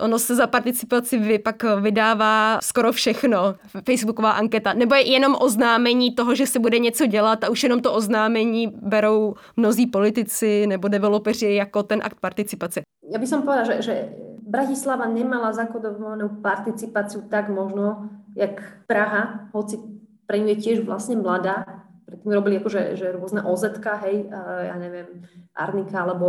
Ono 0.00 0.18
se 0.18 0.34
za 0.34 0.46
participaci 0.46 1.38
pak 1.38 1.64
vydává 1.80 2.58
skoro 2.62 2.92
všechno, 2.92 3.54
facebooková 3.84 4.30
anketa, 4.30 4.72
nebo 4.72 4.94
je 4.94 5.12
jenom 5.12 5.36
oznámení 5.40 6.12
toho, 6.14 6.34
že 6.34 6.46
se 6.46 6.58
bude 6.58 6.78
něco 6.78 7.06
dělat 7.06 7.44
a 7.44 7.48
už 7.48 7.62
jenom 7.62 7.80
to 7.80 7.94
oznámení 7.94 8.66
berou 8.82 9.34
mnozí 9.56 9.86
politici 9.86 10.66
nebo 10.66 10.88
developeři 10.88 11.54
jako 11.54 11.82
ten 11.82 12.00
akt 12.04 12.20
participace. 12.20 12.82
Ja 13.06 13.22
by 13.22 13.26
som 13.26 13.46
povedala, 13.46 13.70
že, 13.70 13.76
že 13.86 13.94
Bratislava 14.42 15.06
nemala 15.06 15.54
zakodovanú 15.54 16.42
participáciu 16.42 17.22
tak 17.30 17.48
možno, 17.48 18.10
jak 18.34 18.62
Praha, 18.90 19.46
hoci 19.54 19.78
pre 20.26 20.42
ňu 20.42 20.54
je 20.54 20.58
tiež 20.58 20.76
vlastne 20.82 21.14
mladá, 21.14 21.86
predtým 22.06 22.34
robili 22.34 22.58
akože 22.58 22.98
že 22.98 23.14
rôzne 23.14 23.46
OZ, 23.46 23.78
hej, 24.06 24.26
ja 24.66 24.74
neviem, 24.78 25.22
Arnika 25.54 26.02
alebo 26.02 26.26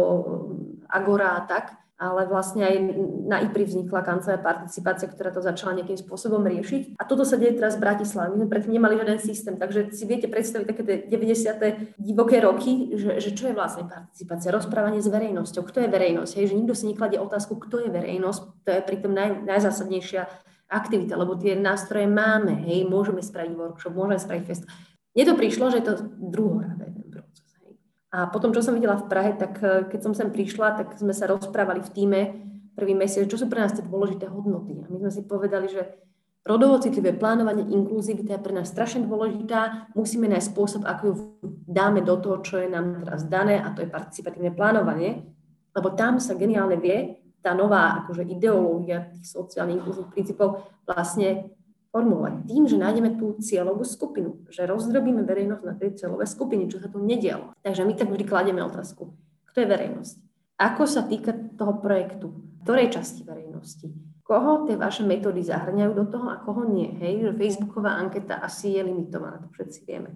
Agora 0.85 1.37
a 1.37 1.41
tak, 1.49 1.73
ale 1.97 2.29
vlastne 2.29 2.61
aj 2.61 2.75
na 3.25 3.41
IPRI 3.41 3.65
vznikla 3.65 4.05
kancelária 4.05 4.45
participácia, 4.45 5.09
ktorá 5.09 5.33
to 5.33 5.41
začala 5.41 5.81
nejakým 5.81 5.97
spôsobom 5.97 6.45
riešiť. 6.45 6.93
A 7.01 7.03
toto 7.09 7.25
sa 7.25 7.41
deje 7.41 7.57
teraz 7.57 7.73
v 7.73 7.89
Bratislave. 7.89 8.37
My 8.37 8.45
sme 8.45 8.53
predtým 8.53 8.73
nemali 8.77 9.01
žiaden 9.01 9.17
systém, 9.17 9.57
takže 9.57 9.89
si 9.97 10.05
viete 10.05 10.29
predstaviť 10.29 10.65
také 10.69 10.83
90. 11.09 11.97
divoké 11.97 12.37
roky, 12.37 12.93
že, 12.93 13.17
že 13.17 13.33
čo 13.33 13.49
je 13.49 13.57
vlastne 13.57 13.89
participácia, 13.89 14.53
rozprávanie 14.53 15.01
s 15.01 15.09
verejnosťou, 15.09 15.65
kto 15.65 15.83
je 15.83 15.89
verejnosť, 15.89 16.31
hej, 16.37 16.45
že 16.53 16.57
nikto 16.61 16.77
si 16.77 16.85
nekladie 16.85 17.17
otázku, 17.17 17.57
kto 17.57 17.83
je 17.83 17.89
verejnosť, 17.89 18.41
to 18.61 18.69
je 18.77 18.81
pritom 18.85 19.11
naj, 19.17 19.41
najzásadnejšia 19.49 20.29
aktivita, 20.69 21.17
lebo 21.17 21.33
tie 21.33 21.57
nástroje 21.57 22.05
máme, 22.05 22.61
hej, 22.69 22.85
môžeme 22.85 23.25
spraviť 23.25 23.53
workshop, 23.57 23.97
môžeme 23.97 24.21
spraviť 24.21 24.43
fest. 24.45 24.63
Mne 25.17 25.33
to 25.33 25.39
prišlo, 25.39 25.73
že 25.73 25.81
je 25.81 25.85
to 25.89 25.93
druhoradé. 26.13 26.86
A 28.07 28.31
potom, 28.31 28.55
čo 28.55 28.63
som 28.63 28.71
videla 28.71 28.95
v 28.95 29.07
Prahe, 29.11 29.35
tak 29.35 29.59
e, 29.59 29.83
keď 29.91 29.99
som 29.99 30.13
sem 30.15 30.31
prišla, 30.31 30.79
tak 30.79 30.95
sme 30.95 31.11
sa 31.11 31.27
rozprávali 31.27 31.83
v 31.83 31.91
týme 31.91 32.19
prvý 32.77 32.95
mesiac, 32.95 33.27
čo 33.27 33.35
sú 33.35 33.51
pre 33.51 33.59
nás 33.59 33.75
tie 33.75 33.83
dôležité 33.83 34.31
hodnoty. 34.31 34.79
A 34.79 34.87
my 34.87 34.97
sme 35.03 35.11
si 35.11 35.21
povedali, 35.27 35.67
že 35.67 35.83
rodovo 36.47 36.79
citlivé 36.79 37.11
plánovanie, 37.11 37.67
inkluzivita 37.67 38.39
je 38.39 38.45
pre 38.45 38.55
nás 38.55 38.71
strašne 38.71 39.03
dôležitá. 39.03 39.91
Musíme 39.91 40.31
nájsť 40.31 40.47
spôsob, 40.55 40.81
ako 40.87 41.03
ju 41.03 41.13
dáme 41.67 41.99
do 41.99 42.15
toho, 42.15 42.39
čo 42.39 42.63
je 42.63 42.71
nám 42.71 43.03
teraz 43.03 43.27
dané, 43.27 43.59
a 43.59 43.75
to 43.75 43.83
je 43.83 43.91
participatívne 43.91 44.55
plánovanie. 44.55 45.27
Lebo 45.75 45.91
tam 45.91 46.23
sa 46.23 46.39
geniálne 46.39 46.79
vie, 46.79 47.19
tá 47.43 47.51
nová 47.51 48.03
akože 48.03 48.23
ideológia 48.23 49.11
tých 49.13 49.27
sociálnych 49.35 49.83
inkluzívnych 49.83 50.13
princípov 50.15 50.63
vlastne 50.87 51.56
formulovať 51.91 52.47
tým, 52.47 52.63
že 52.67 52.77
nájdeme 52.77 53.15
tú 53.15 53.39
cieľovú 53.39 53.87
skupinu, 53.87 54.43
že 54.51 54.67
rozdrobíme 54.67 55.23
verejnosť 55.23 55.63
na 55.63 55.73
tie 55.75 55.95
cieľové 55.95 56.25
skupiny, 56.27 56.67
čo 56.67 56.83
sa 56.83 56.91
tu 56.91 56.99
nedialo. 56.99 57.55
Takže 57.63 57.87
my 57.87 57.93
tak 57.95 58.11
vždy 58.11 58.25
kladieme 58.27 58.61
otázku, 58.63 59.15
kto 59.49 59.57
je 59.63 59.67
verejnosť? 59.67 60.15
Ako 60.57 60.83
sa 60.89 61.05
týka 61.05 61.33
toho 61.55 61.77
projektu? 61.77 62.33
Ktorej 62.65 62.97
časti 62.97 63.21
verejnosti? 63.23 63.87
Koho 64.27 64.67
tie 64.67 64.75
vaše 64.75 65.07
metódy 65.07 65.39
zahrňajú 65.39 65.91
do 65.95 66.05
toho 66.11 66.27
a 66.27 66.41
koho 66.43 66.67
nie? 66.67 66.91
Hej, 66.99 67.31
že 67.31 67.39
Facebooková 67.39 67.95
anketa 67.95 68.43
asi 68.43 68.75
je 68.75 68.83
limitovaná, 68.83 69.39
to 69.39 69.47
všetci 69.55 69.79
vieme. 69.87 70.11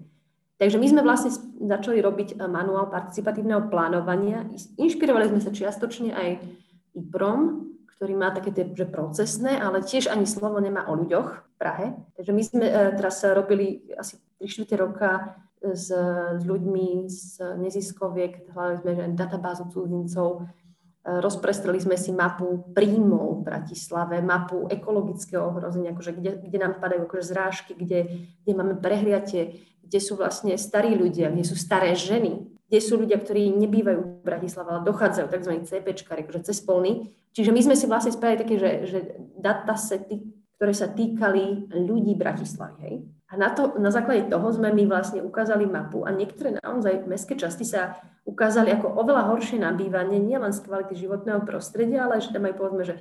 Takže 0.60 0.78
my 0.78 0.88
sme 0.92 1.02
vlastne 1.02 1.32
začali 1.58 2.04
robiť 2.04 2.36
eh, 2.36 2.46
manuál 2.46 2.92
participatívneho 2.92 3.72
plánovania. 3.72 4.46
Inšpirovali 4.78 5.32
sme 5.32 5.42
sa 5.42 5.50
čiastočne 5.50 6.12
aj 6.12 6.30
IPROM, 6.92 7.71
ktorý 8.02 8.18
má 8.18 8.34
také 8.34 8.50
tie 8.50 8.66
že 8.66 8.90
procesné, 8.90 9.62
ale 9.62 9.86
tiež 9.86 10.10
ani 10.10 10.26
slovo 10.26 10.58
nemá 10.58 10.90
o 10.90 10.98
ľuďoch 10.98 11.30
v 11.38 11.54
Prahe. 11.62 11.94
Takže 12.18 12.34
my 12.34 12.42
sme 12.42 12.66
e, 12.66 12.74
teraz 12.98 13.22
robili 13.22 13.94
asi 13.94 14.18
3 14.42 14.74
roka 14.74 15.38
s, 15.62 15.94
s 16.34 16.42
ľuďmi 16.42 17.06
z 17.06 17.38
neziskoviek, 17.62 18.50
hľadali 18.50 18.82
sme 18.82 18.92
že 18.98 19.06
databázu 19.14 19.70
cudzincov, 19.70 20.42
e, 20.42 21.22
rozprestreli 21.22 21.78
sme 21.78 21.94
si 21.94 22.10
mapu 22.10 22.74
príjmov 22.74 23.46
v 23.46 23.54
Bratislave, 23.54 24.18
mapu 24.26 24.66
ekologického 24.66 25.54
ohrozenia, 25.54 25.94
akože 25.94 26.18
kde, 26.18 26.42
kde 26.42 26.58
nám 26.58 26.82
padajú 26.82 27.06
akože 27.06 27.22
zrážky, 27.30 27.78
kde, 27.78 28.26
kde 28.42 28.52
máme 28.58 28.82
prehliatie, 28.82 29.62
kde 29.86 30.00
sú 30.02 30.18
vlastne 30.18 30.58
starí 30.58 30.98
ľudia, 30.98 31.30
kde 31.30 31.46
sú 31.46 31.54
staré 31.54 31.94
ženy, 31.94 32.50
kde 32.72 32.80
sú 32.80 32.96
ľudia, 32.96 33.20
ktorí 33.20 33.52
nebývajú 33.52 34.00
v 34.00 34.24
Bratislave, 34.24 34.72
ale 34.72 34.88
dochádzajú 34.88 35.28
tzv. 35.28 35.54
CPčkári, 35.68 36.24
akože 36.24 36.48
cez 36.48 36.64
polný. 36.64 37.12
Čiže 37.36 37.52
my 37.52 37.60
sme 37.68 37.76
si 37.76 37.84
vlastne 37.84 38.16
spravili 38.16 38.48
také, 38.48 38.56
že, 38.56 38.72
že 38.88 39.00
datasety, 39.36 40.24
ktoré 40.56 40.72
sa 40.72 40.88
týkali 40.88 41.68
ľudí 41.68 42.16
Bratislavy. 42.16 42.80
Hej? 42.80 42.96
A 43.28 43.36
na, 43.36 43.52
to, 43.52 43.76
na 43.76 43.92
základe 43.92 44.32
toho 44.32 44.48
sme 44.56 44.72
my 44.72 44.88
vlastne 44.88 45.20
ukázali 45.20 45.68
mapu 45.68 46.08
a 46.08 46.16
niektoré 46.16 46.56
naozaj 46.64 47.04
mestské 47.12 47.36
časti 47.36 47.68
sa 47.68 48.00
ukázali 48.24 48.72
ako 48.72 48.88
oveľa 49.04 49.36
horšie 49.36 49.60
nabývanie, 49.60 50.24
nielen 50.24 50.56
z 50.56 50.64
kvality 50.64 50.96
životného 50.96 51.44
prostredia, 51.44 52.08
ale 52.08 52.24
že 52.24 52.32
tam 52.32 52.48
aj 52.48 52.56
povedzme, 52.56 52.84
že 52.88 52.96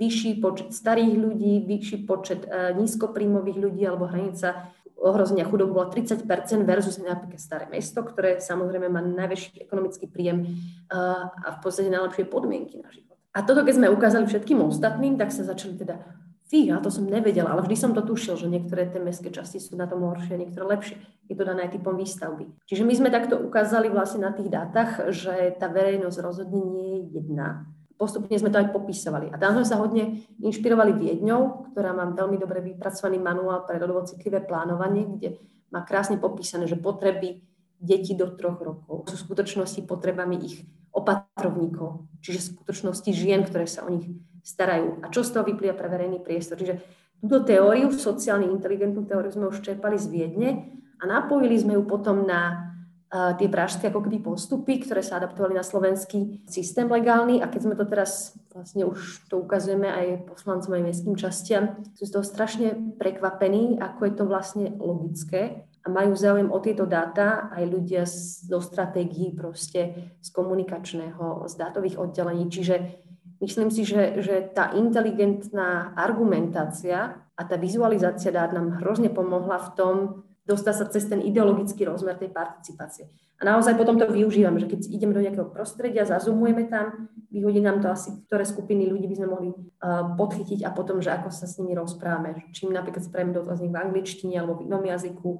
vyšší 0.00 0.40
počet 0.40 0.72
starých 0.72 1.12
ľudí, 1.12 1.68
vyšší 1.68 1.98
počet 2.08 2.48
e, 2.48 2.72
nízkopríjmových 2.78 3.58
ľudí 3.58 3.82
alebo 3.84 4.08
hranica 4.08 4.72
ohrozenia 5.00 5.48
chudoby 5.48 5.72
bolo 5.72 5.88
30% 5.88 6.28
versus 6.68 7.00
napríklad 7.00 7.40
staré 7.40 7.64
mesto, 7.72 8.04
ktoré 8.04 8.38
samozrejme 8.38 8.92
má 8.92 9.00
najväčší 9.00 9.64
ekonomický 9.64 10.06
príjem 10.06 10.46
a 10.92 11.48
v 11.56 11.58
podstate 11.64 11.88
najlepšie 11.88 12.28
podmienky 12.28 12.78
na 12.78 12.92
život. 12.92 13.16
A 13.32 13.42
toto, 13.46 13.64
keď 13.64 13.74
sme 13.80 13.94
ukázali 13.94 14.28
všetkým 14.28 14.60
ostatným, 14.60 15.14
tak 15.16 15.30
sa 15.32 15.46
začali 15.46 15.78
teda, 15.78 16.02
fíha, 16.50 16.82
to 16.82 16.90
som 16.90 17.06
nevedela, 17.06 17.54
ale 17.54 17.62
vždy 17.62 17.76
som 17.78 17.94
to 17.94 18.02
tušil, 18.02 18.34
že 18.34 18.50
niektoré 18.50 18.90
tie 18.90 18.98
mestské 18.98 19.30
časti 19.30 19.62
sú 19.62 19.78
na 19.78 19.86
tom 19.86 20.02
horšie, 20.02 20.34
niektoré 20.34 20.66
lepšie. 20.66 20.98
Je 21.30 21.38
to 21.38 21.46
dané 21.46 21.70
typom 21.70 21.94
výstavby. 21.94 22.50
Čiže 22.66 22.82
my 22.82 22.94
sme 22.98 23.08
takto 23.14 23.38
ukázali 23.38 23.86
vlastne 23.86 24.26
na 24.26 24.34
tých 24.34 24.50
dátach, 24.50 25.14
že 25.14 25.54
tá 25.56 25.70
verejnosť 25.70 26.18
rozhodne 26.18 26.58
nie 26.58 26.88
je 26.90 27.22
jedna, 27.22 27.70
postupne 28.00 28.32
sme 28.40 28.48
to 28.48 28.56
aj 28.56 28.72
popisovali. 28.72 29.28
A 29.28 29.36
tam 29.36 29.60
sme 29.60 29.68
sa 29.68 29.76
hodne 29.76 30.24
inšpirovali 30.40 30.96
Viedňou, 30.96 31.68
ktorá 31.76 31.92
má 31.92 32.08
veľmi 32.08 32.40
dobre 32.40 32.64
vypracovaný 32.64 33.20
manuál 33.20 33.68
pre 33.68 33.76
rodovo 33.76 34.08
citlivé 34.08 34.40
plánovanie, 34.40 35.04
kde 35.04 35.36
má 35.68 35.84
krásne 35.84 36.16
popísané, 36.16 36.64
že 36.64 36.80
potreby 36.80 37.44
detí 37.76 38.16
do 38.16 38.32
troch 38.32 38.56
rokov 38.56 39.04
sú 39.12 39.20
v 39.20 39.24
skutočnosti 39.28 39.84
potrebami 39.84 40.40
ich 40.40 40.64
opatrovníkov, 40.96 42.08
čiže 42.24 42.40
v 42.40 42.48
skutočnosti 42.56 43.10
žien, 43.12 43.44
ktoré 43.44 43.68
sa 43.68 43.84
o 43.84 43.92
nich 43.92 44.08
starajú. 44.40 45.04
A 45.04 45.12
čo 45.12 45.20
z 45.20 45.36
toho 45.36 45.44
vyplýva 45.44 45.76
pre 45.76 45.92
verejný 45.92 46.24
priestor? 46.24 46.56
Čiže 46.56 46.80
túto 47.20 47.44
teóriu, 47.44 47.92
sociálne 47.92 48.48
inteligentnú 48.48 49.04
teóriu 49.04 49.28
sme 49.28 49.52
už 49.52 49.60
čerpali 49.60 50.00
z 50.00 50.08
Viedne 50.08 50.48
a 51.00 51.04
napojili 51.04 51.56
sme 51.60 51.76
ju 51.76 51.84
potom 51.84 52.24
na 52.24 52.69
tie 53.10 53.50
pražské 53.50 53.90
ako 53.90 54.06
keby 54.06 54.22
postupy, 54.22 54.86
ktoré 54.86 55.02
sa 55.02 55.18
adaptovali 55.18 55.58
na 55.58 55.66
slovenský 55.66 56.46
systém 56.46 56.86
legálny 56.86 57.42
a 57.42 57.50
keď 57.50 57.60
sme 57.66 57.74
to 57.74 57.82
teraz 57.82 58.38
vlastne 58.54 58.86
už 58.86 59.26
to 59.26 59.42
ukazujeme 59.42 59.90
aj 59.90 60.30
poslancom 60.30 60.78
aj 60.78 60.86
mestským 60.86 61.16
častiam, 61.18 61.82
sú 61.98 62.06
z 62.06 62.14
toho 62.14 62.22
strašne 62.22 62.94
prekvapení, 63.02 63.82
ako 63.82 64.00
je 64.06 64.14
to 64.14 64.24
vlastne 64.30 64.66
logické 64.78 65.66
a 65.82 65.86
majú 65.90 66.14
záujem 66.14 66.54
o 66.54 66.58
tieto 66.62 66.86
dáta 66.86 67.50
aj 67.50 67.64
ľudia 67.66 68.06
z, 68.06 68.46
do 68.46 68.62
stratégií 68.62 69.34
proste 69.34 70.14
z 70.22 70.28
komunikačného, 70.30 71.50
z 71.50 71.54
dátových 71.58 71.98
oddelení. 71.98 72.46
Čiže 72.46 72.74
myslím 73.42 73.74
si, 73.74 73.82
že, 73.82 74.22
že 74.22 74.54
tá 74.54 74.70
inteligentná 74.78 75.98
argumentácia 75.98 77.18
a 77.34 77.42
tá 77.42 77.58
vizualizácia 77.58 78.30
dát 78.30 78.54
nám 78.54 78.78
hrozne 78.78 79.10
pomohla 79.10 79.58
v 79.66 79.70
tom, 79.74 79.96
dostať 80.50 80.74
sa 80.74 80.84
cez 80.90 81.06
ten 81.06 81.22
ideologický 81.22 81.86
rozmer 81.86 82.18
tej 82.18 82.34
participácie. 82.34 83.06
A 83.40 83.48
naozaj 83.48 83.72
potom 83.72 83.96
to 83.96 84.04
využívame, 84.04 84.60
že 84.60 84.68
keď 84.68 84.80
ideme 84.92 85.16
do 85.16 85.24
nejakého 85.24 85.48
prostredia, 85.48 86.04
zazumujeme 86.04 86.68
tam, 86.68 87.08
vyhodí 87.32 87.64
nám 87.64 87.80
to 87.80 87.88
asi, 87.88 88.12
ktoré 88.28 88.44
skupiny 88.44 88.84
ľudí 88.84 89.08
by 89.08 89.16
sme 89.16 89.28
mohli 89.32 89.48
uh, 89.48 90.12
podchytiť 90.12 90.60
a 90.68 90.74
potom, 90.76 91.00
že 91.00 91.08
ako 91.08 91.32
sa 91.32 91.48
s 91.48 91.56
nimi 91.56 91.72
rozprávame. 91.72 92.36
Čím 92.52 92.76
napríklad 92.76 93.00
spravíme 93.00 93.32
dotazník 93.32 93.72
v 93.72 93.80
angličtine 93.80 94.36
alebo 94.36 94.60
v 94.60 94.68
inom 94.68 94.84
jazyku, 94.84 95.30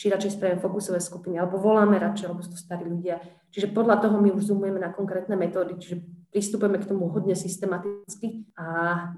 či 0.00 0.08
radšej 0.08 0.40
spravíme 0.40 0.64
fokusové 0.64 0.96
skupiny, 1.04 1.36
alebo 1.36 1.60
voláme 1.60 2.00
radšej, 2.00 2.32
lebo 2.32 2.40
sú 2.40 2.56
to 2.56 2.58
starí 2.58 2.88
ľudia. 2.88 3.20
Čiže 3.52 3.76
podľa 3.76 4.00
toho 4.00 4.16
my 4.16 4.32
už 4.32 4.48
zoomujeme 4.48 4.80
na 4.80 4.88
konkrétne 4.88 5.36
metódy, 5.36 5.76
čiže 5.76 6.00
pristupujeme 6.32 6.80
k 6.80 6.88
tomu 6.88 7.12
hodne 7.12 7.36
systematicky 7.36 8.48
a 8.56 8.64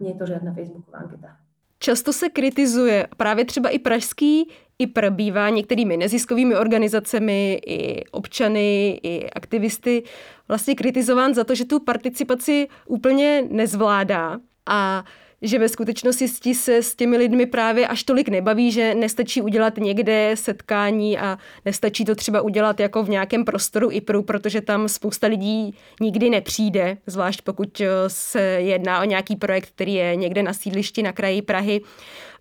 nie 0.03 0.11
je 0.11 0.19
to 0.19 0.27
žiadna 0.27 0.51
Facebooková 0.51 1.07
anketa. 1.07 1.39
Často 1.85 2.13
se 2.13 2.29
kritizuje 2.29 3.07
právě 3.17 3.45
třeba 3.45 3.69
i 3.69 3.79
pražský 3.79 4.49
IPR 4.79 5.11
bývá 5.11 5.49
některými 5.51 5.97
neziskovými 5.97 6.57
organizacemi, 6.57 7.61
i 7.67 8.05
občany, 8.11 9.01
i 9.03 9.31
aktivisty 9.31 10.03
vlastně 10.49 10.75
kritizován 10.75 11.35
za 11.35 11.45
to, 11.45 11.55
že 11.55 11.65
tu 11.65 11.81
participaci 11.81 12.69
úplně 12.87 13.45
nezvládá. 13.51 14.39
A 14.67 15.05
že 15.45 15.59
ve 15.59 15.69
skutečnosti 15.69 16.55
se 16.55 16.77
s 16.77 16.95
těmi 16.95 17.17
lidmi 17.17 17.47
právě 17.47 17.89
až 17.89 18.03
tolik 18.03 18.29
nebaví, 18.29 18.73
že 18.73 18.95
nestačí 18.95 19.43
udělat 19.43 19.77
někde 19.77 20.31
setkání 20.35 21.19
a 21.19 21.39
nestačí 21.65 22.05
to 22.05 22.15
třeba 22.15 22.41
udělat 22.41 22.81
jako 22.81 23.03
v 23.03 23.09
nějakém 23.09 23.45
prostoru 23.45 23.91
IPRu, 23.91 24.23
protože 24.23 24.61
tam 24.61 24.89
spousta 24.89 25.27
lidí 25.27 25.75
nikdy 26.01 26.31
nepřijde, 26.31 26.97
zvlášť 27.07 27.43
pokud 27.43 27.81
eh, 27.81 27.89
se 28.09 28.41
jedná 28.43 29.01
o 29.01 29.05
nějaký 29.05 29.37
projekt, 29.37 29.69
který 29.75 29.95
je 29.95 30.17
někde 30.17 30.43
na 30.43 30.53
sídlišti 30.53 31.03
na 31.03 31.13
kraji 31.13 31.43
Prahy. 31.43 31.81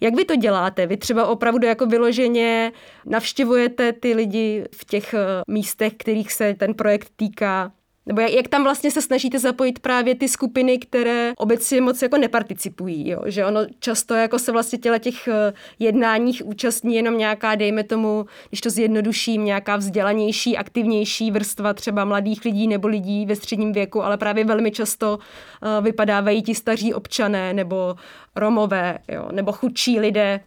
Jak 0.02 0.16
vy 0.16 0.26
to 0.26 0.36
děláte? 0.36 0.88
Vy 0.88 0.98
třeba 0.98 1.28
opravdu 1.28 1.68
jako 1.68 1.86
vyloženě 1.86 2.72
navštěvujete 3.06 3.94
ty 3.94 4.14
lidi 4.14 4.66
v 4.76 4.86
těch 4.86 5.14
eh, 5.14 5.18
místech, 5.48 5.94
kterých 5.98 6.32
se 6.32 6.54
ten 6.54 6.74
projekt 6.74 7.08
týká? 7.16 7.72
Nebo 8.06 8.22
jak, 8.22 8.32
jak 8.32 8.48
tam 8.48 8.64
vlastně 8.64 8.92
se 8.92 9.02
snažíte 9.02 9.40
zapojit 9.40 9.80
právě 9.80 10.16
ty 10.16 10.28
skupiny, 10.28 10.78
které 10.78 11.34
obecně 11.38 11.82
moc 11.82 12.02
jako 12.02 12.18
neparticipují, 12.18 13.10
jo? 13.10 13.22
že 13.26 13.46
ono 13.46 13.60
často 13.80 14.14
jako 14.14 14.40
se 14.40 14.52
vlastně 14.52 14.80
těle 14.80 15.00
těch 15.00 15.28
eh, 15.28 15.54
jednáních 15.80 16.46
účastní 16.46 16.96
jenom 16.96 17.18
nějaká, 17.18 17.56
dejme 17.56 17.84
tomu, 17.84 18.26
když 18.50 18.62
to 18.62 18.70
zjednoduším, 18.70 19.46
nějaká 19.46 19.76
vzdělanější, 19.76 20.58
aktivnější 20.58 21.32
vrstva 21.32 21.74
třeba 21.74 22.06
mladých 22.06 22.46
lidí 22.46 22.68
nebo 22.68 22.88
lidí 22.88 23.26
ve 23.26 23.36
středním 23.36 23.74
věku, 23.74 24.04
ale 24.04 24.18
právě 24.18 24.46
velmi 24.46 24.72
často 24.72 25.18
uh, 25.18 25.84
vypadávají 25.84 26.42
ti 26.42 26.56
staří 26.56 26.94
občané 26.94 27.54
nebo 27.54 27.96
Romové, 28.36 29.00
jo? 29.08 29.30
nebo 29.32 29.52
chudší 29.52 30.00
lidé, 30.00 30.40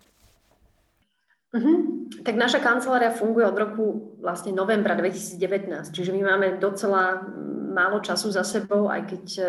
Uh-huh. 1.56 1.76
Tak 2.20 2.36
naša 2.36 2.60
kancelária 2.60 3.08
funguje 3.08 3.48
od 3.48 3.56
roku 3.56 3.84
vlastne 4.20 4.52
novembra 4.52 4.92
2019, 4.92 5.88
čiže 5.88 6.12
my 6.12 6.20
máme 6.28 6.46
docela 6.60 7.24
málo 7.72 8.04
času 8.04 8.28
za 8.28 8.44
sebou, 8.44 8.92
aj 8.92 9.02
keď 9.08 9.24
e, 9.36 9.44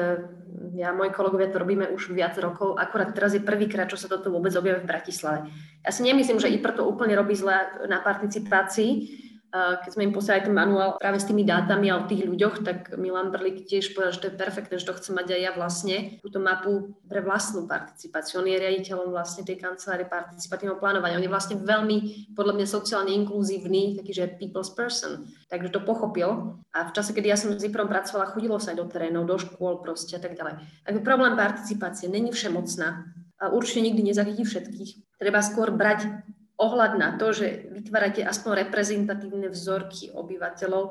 ja 0.80 0.92
a 0.92 0.98
moji 0.98 1.12
kolegovia 1.12 1.52
to 1.52 1.60
robíme 1.60 1.92
už 1.92 2.16
viac 2.16 2.36
rokov. 2.40 2.80
Akorát 2.80 3.12
teraz 3.12 3.36
je 3.36 3.44
prvýkrát, 3.44 3.92
čo 3.92 4.00
sa 4.00 4.08
toto 4.08 4.32
vôbec 4.32 4.56
objavuje 4.56 4.84
v 4.84 4.90
Bratislave. 4.90 5.40
Ja 5.84 5.92
si 5.92 6.04
nemyslím, 6.08 6.40
že 6.40 6.52
IPR 6.52 6.80
to 6.80 6.88
úplne 6.88 7.16
robí 7.16 7.36
zle 7.36 7.56
na 7.92 8.00
participácii, 8.00 8.92
keď 9.58 9.90
sme 9.96 10.08
im 10.08 10.14
poslali 10.14 10.44
ten 10.44 10.52
manuál 10.52 11.00
práve 11.00 11.18
s 11.18 11.26
tými 11.26 11.48
dátami 11.48 11.88
a 11.88 12.00
o 12.00 12.08
tých 12.08 12.28
ľuďoch, 12.28 12.66
tak 12.68 12.78
Milan 13.00 13.32
Brlik 13.32 13.64
tiež 13.64 13.96
povedal, 13.96 14.14
že 14.14 14.22
to 14.22 14.30
je 14.30 14.40
perfektné, 14.40 14.76
že 14.76 14.88
to 14.88 14.98
chcem 14.98 15.14
mať 15.16 15.28
aj 15.34 15.42
ja 15.42 15.52
vlastne, 15.56 15.96
túto 16.20 16.40
mapu 16.44 16.94
pre 17.08 17.24
vlastnú 17.24 17.64
participáciu. 17.66 18.44
On 18.44 18.48
je 18.48 18.60
riaditeľom 18.60 19.10
vlastne 19.10 19.48
tej 19.48 19.58
kancelárie 19.58 20.06
participatívneho 20.06 20.78
plánovania. 20.78 21.16
On 21.16 21.26
je 21.26 21.32
vlastne 21.32 21.56
veľmi, 21.62 21.98
podľa 22.36 22.54
mňa, 22.60 22.66
sociálne 22.68 23.12
inkluzívny, 23.16 23.98
taký, 23.98 24.12
že 24.12 24.36
people's 24.36 24.72
person. 24.76 25.26
Takže 25.48 25.72
to 25.72 25.80
pochopil. 25.82 26.60
A 26.76 26.88
v 26.88 26.92
čase, 26.92 27.16
kedy 27.16 27.32
ja 27.32 27.38
som 27.40 27.56
s 27.56 27.64
Ziprom 27.64 27.88
pracovala, 27.88 28.32
chodilo 28.36 28.60
sa 28.60 28.76
aj 28.76 28.84
do 28.84 28.86
terénov, 28.92 29.26
do 29.26 29.40
škôl 29.40 29.80
proste 29.80 30.18
a 30.18 30.22
tak 30.22 30.36
ďalej. 30.36 30.60
Takže 30.84 31.00
problém 31.02 31.34
participácie 31.40 32.12
není 32.12 32.36
všemocná. 32.36 33.08
A 33.38 33.54
určite 33.54 33.86
nikdy 33.86 34.02
nezachytí 34.02 34.42
všetkých. 34.42 35.22
Treba 35.22 35.46
skôr 35.46 35.70
brať 35.70 36.10
ohľad 36.58 36.98
na 36.98 37.16
to, 37.22 37.34
že 37.34 37.70
vytvárate 37.70 38.26
aspoň 38.26 38.68
reprezentatívne 38.68 39.48
vzorky 39.54 40.10
obyvateľov 40.10 40.84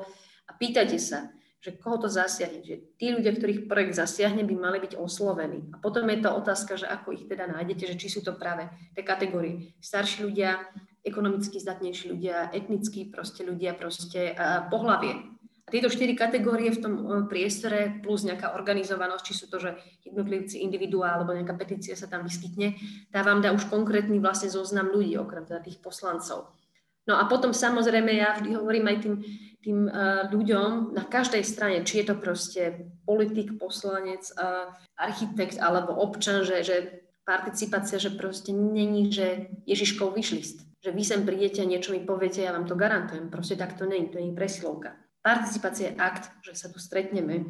a 0.47 0.51
pýtate 0.55 0.95
sa, 0.95 1.27
že 1.59 1.75
koho 1.75 1.99
to 1.99 2.07
zasiahne, 2.07 2.63
že 2.63 2.95
tí 2.95 3.11
ľudia, 3.11 3.35
ktorých 3.35 3.67
projekt 3.67 3.99
zasiahne, 3.99 4.47
by 4.47 4.55
mali 4.55 4.77
byť 4.79 4.95
oslovení. 4.95 5.67
A 5.75 5.81
potom 5.83 6.07
je 6.07 6.23
to 6.23 6.29
otázka, 6.31 6.79
že 6.79 6.87
ako 6.87 7.11
ich 7.11 7.27
teda 7.27 7.49
nájdete, 7.51 7.83
že 7.91 7.99
či 7.99 8.07
sú 8.07 8.23
to 8.23 8.37
práve 8.39 8.69
tie 8.95 9.03
kategórie 9.03 9.75
starší 9.83 10.23
ľudia, 10.23 10.63
ekonomicky 11.03 11.59
zdatnejší 11.59 12.15
ľudia, 12.15 12.51
etnickí 12.55 13.11
proste 13.11 13.43
ľudia, 13.43 13.75
proste 13.75 14.35
pohlavie. 14.71 15.36
A 15.67 15.75
tieto 15.75 15.91
štyri 15.91 16.15
kategórie 16.15 16.71
v 16.71 16.79
tom 16.79 16.93
e, 16.95 17.03
priestore 17.27 17.99
plus 17.99 18.23
nejaká 18.23 18.55
organizovanosť, 18.55 19.23
či 19.27 19.33
sú 19.35 19.45
to, 19.51 19.59
že 19.59 19.75
jednotlivci, 20.07 20.63
individuál 20.63 21.19
alebo 21.19 21.35
nejaká 21.35 21.59
petícia 21.59 21.91
sa 21.91 22.07
tam 22.07 22.23
vyskytne, 22.23 22.79
tá 23.11 23.19
vám 23.19 23.43
dá 23.43 23.51
už 23.51 23.67
konkrétny 23.67 24.23
vlastne 24.23 24.47
zoznam 24.47 24.87
ľudí, 24.95 25.19
okrem 25.19 25.43
teda 25.43 25.59
tých 25.59 25.83
poslancov. 25.83 26.55
No 27.03 27.19
a 27.19 27.27
potom 27.27 27.51
samozrejme 27.51 28.15
ja 28.15 28.39
vždy 28.39 28.55
hovorím 28.55 28.85
aj 28.91 28.97
tým, 29.03 29.15
tým 29.63 29.79
uh, 29.87 30.27
ľuďom 30.27 30.95
na 30.95 31.03
každej 31.07 31.43
strane, 31.43 31.83
či 31.87 32.03
je 32.03 32.05
to 32.11 32.15
proste 32.19 32.63
politik, 33.07 33.55
poslanec, 33.55 34.27
uh, 34.35 34.71
architekt 34.99 35.59
alebo 35.59 35.95
občan, 35.95 36.43
že, 36.43 36.67
že 36.67 36.75
participácia, 37.23 37.99
že 37.99 38.15
proste 38.15 38.51
není, 38.51 39.07
že 39.11 39.51
Ježiškov 39.63 40.15
vyšlist. 40.15 40.63
Že 40.83 40.91
vy 40.95 41.03
sem 41.03 41.21
prídete 41.23 41.63
a 41.63 41.67
niečo 41.67 41.95
mi 41.95 42.03
poviete, 42.03 42.43
ja 42.43 42.55
vám 42.55 42.67
to 42.67 42.75
garantujem. 42.79 43.31
Proste 43.31 43.55
tak 43.55 43.75
to 43.79 43.87
není, 43.87 44.07
to 44.11 44.19
je 44.19 44.31
presilovka. 44.35 44.95
Participácia 45.27 45.91
je 45.91 45.99
akt, 45.99 46.31
že 46.39 46.55
sa 46.55 46.71
tu 46.71 46.79
stretneme 46.79 47.43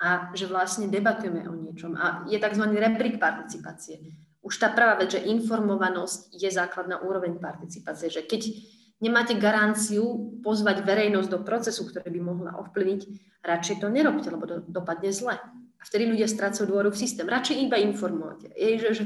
a 0.00 0.32
že 0.32 0.48
vlastne 0.48 0.88
debatujeme 0.88 1.44
o 1.44 1.52
niečom. 1.52 1.92
A 1.92 2.24
je 2.24 2.40
tzv. 2.40 2.64
rebrík 2.72 3.20
participácie. 3.20 4.00
Už 4.40 4.56
tá 4.56 4.72
prvá 4.72 4.96
vec, 4.96 5.12
že 5.12 5.20
informovanosť 5.20 6.32
je 6.32 6.48
základná 6.48 7.04
úroveň 7.04 7.36
participácie, 7.36 8.08
že 8.08 8.24
keď 8.24 8.48
nemáte 9.04 9.36
garanciu 9.36 10.40
pozvať 10.40 10.88
verejnosť 10.88 11.28
do 11.28 11.44
procesu, 11.44 11.84
ktorý 11.84 12.08
by 12.16 12.20
mohla 12.24 12.52
ovplyvniť, 12.64 13.00
radšej 13.44 13.76
to 13.84 13.92
nerobte, 13.92 14.32
lebo 14.32 14.48
to 14.48 14.64
dopadne 14.64 15.12
zle. 15.12 15.36
A 15.36 15.82
vtedy 15.84 16.08
ľudia 16.08 16.30
strácajú 16.30 16.64
dôveru 16.64 16.96
v 16.96 17.02
systém. 17.02 17.28
Radšej 17.28 17.60
iba 17.60 17.76
informovať. 17.76 18.56
Je, 18.56 18.80
že, 18.80 18.90
že 18.96 19.04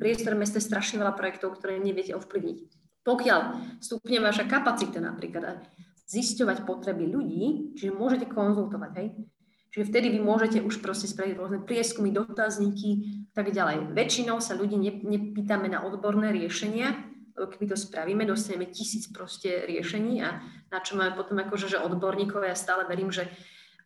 priestor 0.00 0.32
mesta 0.32 0.62
je 0.62 0.64
strašne 0.64 0.96
veľa 0.96 1.12
projektov, 1.12 1.60
ktoré 1.60 1.76
neviete 1.76 2.16
ovplyvniť. 2.16 2.58
Pokiaľ 3.04 3.40
stupne 3.84 4.18
vaša 4.22 4.48
kapacita 4.48 5.02
napríklad 5.02 5.66
zisťovať 6.08 6.64
potreby 6.64 7.04
ľudí, 7.12 7.76
čiže 7.76 7.92
môžete 7.92 8.26
konzultovať, 8.32 8.92
hej? 8.96 9.08
Čiže 9.68 9.84
vtedy 9.92 10.06
vy 10.16 10.20
môžete 10.24 10.58
už 10.64 10.80
proste 10.80 11.04
spraviť 11.12 11.36
rôzne 11.36 11.60
prieskumy, 11.60 12.08
dotazníky 12.08 13.28
tak 13.38 13.54
ďalej. 13.54 13.94
Väčšinou 13.94 14.42
sa 14.42 14.58
ľudí 14.58 14.74
nepýtame 14.80 15.70
na 15.70 15.86
odborné 15.86 16.34
riešenia, 16.34 16.90
lebo 17.38 17.46
keby 17.54 17.70
to 17.70 17.76
spravíme, 17.78 18.26
dostaneme 18.26 18.66
tisíc 18.66 19.06
proste 19.14 19.62
riešení 19.70 20.26
a 20.26 20.42
na 20.74 20.78
čo 20.82 20.98
máme 20.98 21.14
potom 21.14 21.38
akože, 21.38 21.70
že 21.70 21.78
odborníkov, 21.78 22.42
ja 22.42 22.58
stále 22.58 22.82
verím, 22.90 23.14
že 23.14 23.30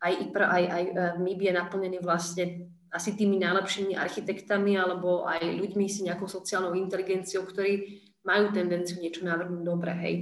aj 0.00 0.12
IPR, 0.24 0.42
aj, 0.48 0.64
aj 0.72 0.82
e, 0.88 0.92
MIB 1.20 1.40
je 1.44 1.52
naplnený 1.52 1.98
vlastne 2.00 2.72
asi 2.88 3.12
tými 3.12 3.36
najlepšími 3.44 3.92
architektami 3.92 4.80
alebo 4.80 5.28
aj 5.28 5.44
ľuďmi 5.44 5.84
s 5.84 6.00
nejakou 6.00 6.26
sociálnou 6.32 6.72
inteligenciou, 6.72 7.44
ktorí 7.44 8.00
majú 8.24 8.56
tendenciu 8.56 9.04
niečo 9.04 9.28
navrhnúť 9.28 9.62
dobre, 9.68 9.92
hej. 10.00 10.14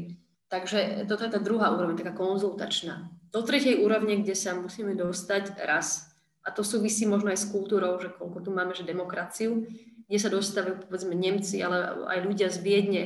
Takže 0.50 1.06
toto 1.06 1.22
je 1.22 1.30
tá 1.30 1.38
druhá 1.38 1.70
úroveň, 1.70 1.94
taká 1.94 2.10
konzultačná. 2.10 3.06
Do 3.30 3.46
tretej 3.46 3.86
úrovne, 3.86 4.18
kde 4.18 4.34
sa 4.34 4.58
musíme 4.58 4.98
dostať 4.98 5.62
raz, 5.62 6.10
a 6.42 6.50
to 6.50 6.66
súvisí 6.66 7.06
možno 7.06 7.30
aj 7.30 7.38
s 7.38 7.50
kultúrou, 7.54 8.02
že 8.02 8.10
koľko 8.10 8.42
tu 8.42 8.50
máme, 8.50 8.74
že 8.74 8.82
demokraciu, 8.82 9.62
kde 10.10 10.18
sa 10.18 10.26
dostávajú 10.26 10.90
povedzme 10.90 11.14
Nemci, 11.14 11.62
ale 11.62 12.02
aj 12.10 12.18
ľudia 12.26 12.50
z 12.50 12.58
Viedne 12.66 13.02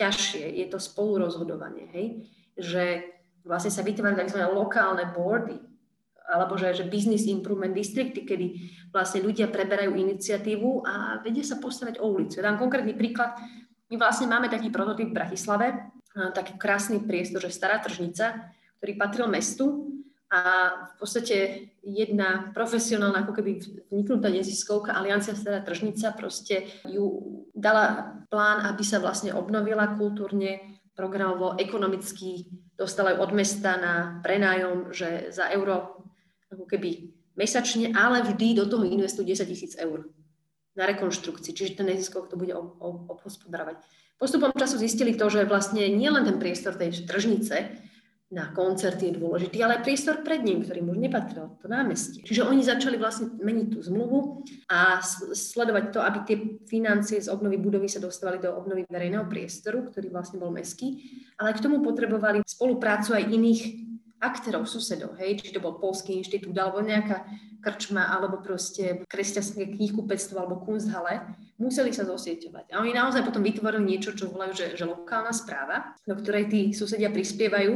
ťažšie. 0.00 0.64
Je 0.64 0.66
to 0.72 0.80
spolurozhodovanie, 0.80 1.92
hej? 1.92 2.06
Že 2.56 2.84
vlastne 3.44 3.68
sa 3.68 3.84
vytvárajú 3.84 4.24
tzv. 4.24 4.40
lokálne 4.48 5.04
boardy, 5.12 5.60
alebo 6.24 6.56
že, 6.56 6.72
že 6.72 6.88
business 6.88 7.28
improvement 7.28 7.76
districty, 7.76 8.24
kedy 8.24 8.46
vlastne 8.88 9.20
ľudia 9.20 9.52
preberajú 9.52 9.92
iniciatívu 9.92 10.88
a 10.88 11.20
vedia 11.20 11.44
sa 11.44 11.60
postaviť 11.60 12.00
o 12.00 12.08
ulicu. 12.16 12.40
Ja 12.40 12.48
dám 12.48 12.56
konkrétny 12.56 12.96
príklad. 12.96 13.36
My 13.92 14.00
vlastne 14.00 14.32
máme 14.32 14.48
taký 14.48 14.72
prototyp 14.72 15.12
v 15.12 15.18
Bratislave, 15.18 15.66
taký 16.34 16.58
krásny 16.58 16.98
priestor, 17.02 17.42
že 17.46 17.54
stará 17.54 17.78
tržnica, 17.78 18.50
ktorý 18.78 18.92
patril 18.98 19.26
mestu 19.30 19.88
a 20.28 20.40
v 20.92 20.94
podstate 21.00 21.36
jedna 21.80 22.52
profesionálna, 22.52 23.24
ako 23.24 23.32
keby 23.40 23.50
vniknutá 23.88 24.28
neziskovka, 24.28 24.92
Aliancia 24.92 25.32
Stará 25.32 25.64
tržnica, 25.64 26.12
proste 26.12 26.68
ju 26.84 27.24
dala 27.56 28.12
plán, 28.28 28.60
aby 28.68 28.84
sa 28.84 29.00
vlastne 29.00 29.32
obnovila 29.32 29.96
kultúrne, 29.96 30.78
programovo, 30.92 31.56
ekonomicky, 31.56 32.44
dostala 32.76 33.14
ju 33.14 33.22
od 33.22 33.32
mesta 33.32 33.78
na 33.78 33.94
prenájom, 34.20 34.90
že 34.90 35.30
za 35.30 35.48
euro 35.54 36.04
ako 36.50 36.66
keby 36.66 37.14
mesačne, 37.38 37.94
ale 37.94 38.26
vždy 38.26 38.58
do 38.58 38.66
toho 38.66 38.82
investujú 38.82 39.22
10 39.30 39.46
tisíc 39.46 39.72
eur 39.78 40.10
na 40.74 40.84
rekonštrukcii, 40.90 41.54
čiže 41.54 41.78
ten 41.78 41.86
neziskovok 41.86 42.28
to 42.28 42.36
bude 42.36 42.52
obhospodarovať. 43.10 43.78
Postupom 44.18 44.50
času 44.50 44.82
zistili 44.82 45.14
to, 45.14 45.30
že 45.30 45.46
vlastne 45.46 45.86
nielen 45.94 46.26
ten 46.26 46.42
priestor 46.42 46.74
tej 46.74 47.06
tržnice, 47.06 47.70
na 48.28 48.52
koncerty 48.52 49.08
je 49.08 49.16
dôležitý, 49.16 49.56
ale 49.64 49.80
aj 49.80 49.88
priestor 49.88 50.20
pred 50.20 50.44
ním, 50.44 50.60
ktorý 50.60 50.84
mu 50.84 50.92
nepatril, 50.92 51.56
to 51.64 51.64
námestie. 51.64 52.20
Čiže 52.20 52.44
oni 52.44 52.60
začali 52.60 53.00
vlastne 53.00 53.32
meniť 53.40 53.66
tú 53.72 53.80
zmluvu 53.80 54.44
a 54.68 55.00
sledovať 55.32 55.84
to, 55.96 56.00
aby 56.04 56.18
tie 56.28 56.36
financie 56.68 57.24
z 57.24 57.32
obnovy 57.32 57.56
budovy 57.56 57.88
sa 57.88 58.04
dostávali 58.04 58.44
do 58.44 58.52
obnovy 58.52 58.84
verejného 58.84 59.24
priestoru, 59.24 59.88
ktorý 59.88 60.12
vlastne 60.12 60.36
bol 60.36 60.52
meský, 60.52 61.00
ale 61.40 61.56
k 61.56 61.64
tomu 61.64 61.80
potrebovali 61.80 62.44
spoluprácu 62.44 63.16
aj 63.16 63.32
iných 63.32 63.60
aktérov, 64.18 64.66
susedov, 64.66 65.14
hej, 65.22 65.38
či 65.38 65.54
to 65.54 65.62
bol 65.62 65.78
Polský 65.78 66.18
inštitút, 66.18 66.54
alebo 66.58 66.82
nejaká 66.82 67.26
krčma, 67.62 68.10
alebo 68.10 68.38
proste 68.42 69.02
kresťanské 69.06 69.74
knihkupectvo, 69.74 70.38
alebo 70.38 70.62
kunsthale, 70.62 71.22
museli 71.58 71.90
sa 71.90 72.06
zosieťovať. 72.06 72.70
A 72.70 72.82
oni 72.82 72.94
naozaj 72.94 73.26
potom 73.26 73.42
vytvorili 73.42 73.82
niečo, 73.82 74.14
čo 74.14 74.30
volajú, 74.30 74.54
že, 74.54 74.66
že 74.78 74.86
lokálna 74.86 75.34
správa, 75.34 75.94
do 76.06 76.14
ktorej 76.14 76.50
tí 76.50 76.60
susedia 76.70 77.10
prispievajú 77.10 77.74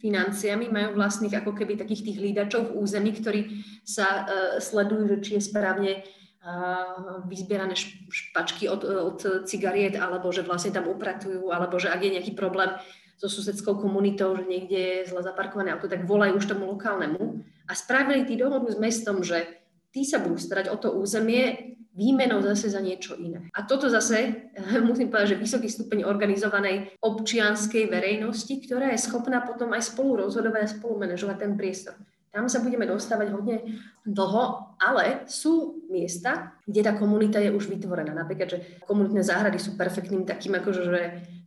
financiami, 0.00 0.68
majú 0.68 0.98
vlastných 0.98 1.32
ako 1.40 1.56
keby 1.56 1.80
takých 1.80 2.12
tých 2.12 2.18
lídačov 2.20 2.72
v 2.72 2.76
území, 2.76 3.10
ktorí 3.16 3.40
sa 3.86 4.06
uh, 4.06 4.24
sledujú, 4.60 5.16
že 5.16 5.18
či 5.24 5.30
je 5.38 5.48
správne 5.48 5.92
uh, 6.02 7.24
vyzbierané 7.24 7.72
špačky 8.10 8.68
od, 8.68 8.84
od 8.84 9.48
cigariet, 9.48 9.96
alebo 9.96 10.28
že 10.28 10.44
vlastne 10.44 10.74
tam 10.74 10.90
upratujú, 10.90 11.54
alebo 11.54 11.80
že 11.80 11.88
ak 11.88 12.00
je 12.04 12.14
nejaký 12.18 12.32
problém, 12.36 12.74
so 13.22 13.30
susedskou 13.30 13.78
komunitou, 13.78 14.34
že 14.34 14.42
niekde 14.50 14.78
je 14.78 15.14
zle 15.14 15.22
zaparkované 15.22 15.70
auto, 15.70 15.86
tak 15.86 16.02
volajú 16.02 16.42
už 16.42 16.50
tomu 16.50 16.66
lokálnemu 16.74 17.38
a 17.70 17.72
spravili 17.78 18.26
tí 18.26 18.34
dohodu 18.34 18.66
s 18.66 18.82
mestom, 18.82 19.22
že 19.22 19.46
tí 19.94 20.02
sa 20.02 20.18
budú 20.18 20.42
starať 20.42 20.74
o 20.74 20.76
to 20.76 20.90
územie 20.90 21.78
výmenou 21.94 22.42
zase 22.42 22.74
za 22.74 22.82
niečo 22.82 23.14
iné. 23.14 23.46
A 23.54 23.62
toto 23.62 23.86
zase, 23.86 24.50
musím 24.90 25.06
povedať, 25.06 25.38
že 25.38 25.42
vysoký 25.46 25.70
stupeň 25.70 26.02
organizovanej 26.02 26.98
občianskej 26.98 27.86
verejnosti, 27.86 28.58
ktorá 28.66 28.90
je 28.90 29.06
schopná 29.06 29.38
potom 29.46 29.70
aj 29.70 29.94
spolu 29.94 30.26
rozhodovať 30.26 30.60
a 30.66 30.72
spolu 30.74 31.06
manažovať 31.06 31.36
ten 31.38 31.54
priestor. 31.54 31.94
Tam 32.32 32.48
sa 32.48 32.64
budeme 32.64 32.88
dostávať 32.88 33.28
hodne 33.28 33.60
dlho, 34.08 34.72
ale 34.80 35.28
sú 35.28 35.84
miesta, 35.92 36.56
kde 36.64 36.80
tá 36.80 36.96
komunita 36.96 37.36
je 37.36 37.52
už 37.52 37.68
vytvorená. 37.68 38.16
Napríklad, 38.16 38.48
že 38.48 38.58
komunitné 38.88 39.20
záhrady 39.20 39.60
sú 39.60 39.76
perfektným 39.76 40.24
takým 40.24 40.56
akože, 40.56 40.82
že 40.88 41.00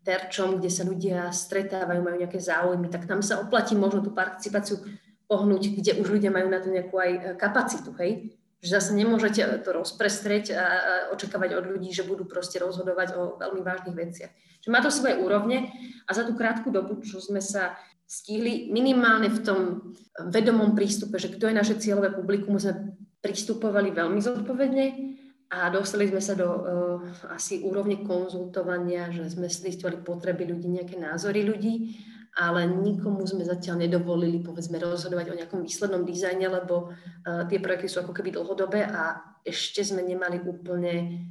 terčom, 0.05 0.61
kde 0.61 0.69
sa 0.69 0.85
ľudia 0.85 1.33
stretávajú, 1.33 2.05
majú 2.05 2.21
nejaké 2.21 2.37
záujmy, 2.37 2.93
tak 2.93 3.09
tam 3.09 3.25
sa 3.25 3.41
oplatí 3.41 3.73
možno 3.73 4.05
tú 4.05 4.13
participáciu 4.13 4.77
pohnúť, 5.25 5.73
kde 5.73 5.97
už 5.97 6.21
ľudia 6.21 6.29
majú 6.29 6.53
na 6.53 6.61
to 6.61 6.69
nejakú 6.69 6.93
aj 7.01 7.11
e, 7.17 7.21
kapacitu, 7.33 7.89
hej? 7.97 8.37
Že 8.61 8.69
zase 8.69 8.91
nemôžete 8.93 9.41
to 9.65 9.69
rozprestrieť 9.73 10.53
a 10.53 10.65
očakávať 11.17 11.57
od 11.57 11.65
ľudí, 11.65 11.89
že 11.89 12.05
budú 12.05 12.29
proste 12.29 12.61
rozhodovať 12.61 13.17
o 13.17 13.21
veľmi 13.41 13.61
vážnych 13.65 13.93
veciach. 13.93 14.31
Že 14.61 14.69
má 14.69 14.85
to 14.85 14.89
svoje 14.93 15.17
úrovne 15.21 15.69
a 16.05 16.11
za 16.13 16.25
tú 16.25 16.33
krátku 16.33 16.69
dobu, 16.69 17.01
čo 17.01 17.21
sme 17.21 17.41
sa 17.41 17.77
stihli 18.05 18.69
minimálne 18.69 19.33
v 19.33 19.39
tom 19.41 19.59
vedomom 20.29 20.77
prístupe, 20.77 21.17
že 21.17 21.33
kto 21.33 21.49
je 21.49 21.59
naše 21.59 21.75
cieľové 21.81 22.13
publikum, 22.13 22.55
sme 22.61 22.95
pristupovali 23.19 23.89
veľmi 23.89 24.21
zodpovedne 24.21 24.85
a 25.49 25.69
dostali 25.73 26.09
sme 26.09 26.21
sa 26.21 26.37
do 26.37 26.49
uh, 26.49 26.61
asi 27.33 27.65
úrovne 27.65 28.05
konzultovania, 28.05 29.09
že 29.09 29.29
sme 29.29 29.49
zistili 29.49 29.97
potreby 30.01 30.45
ľudí, 30.45 30.67
nejaké 30.69 30.95
názory 30.97 31.41
ľudí, 31.41 31.97
ale 32.37 32.69
nikomu 32.69 33.25
sme 33.25 33.47
zatiaľ 33.47 33.87
nedovolili, 33.87 34.43
povedzme, 34.45 34.77
rozhodovať 34.77 35.25
o 35.31 35.37
nejakom 35.37 35.61
výslednom 35.65 36.05
dizajne, 36.05 36.45
lebo 36.49 36.93
uh, 36.93 37.45
tie 37.49 37.57
projekty 37.57 37.89
sú 37.89 38.05
ako 38.05 38.13
keby 38.13 38.37
dlhodobé 38.37 38.85
a 38.85 39.21
ešte 39.41 39.81
sme 39.81 40.05
nemali 40.05 40.41
úplne 40.41 41.25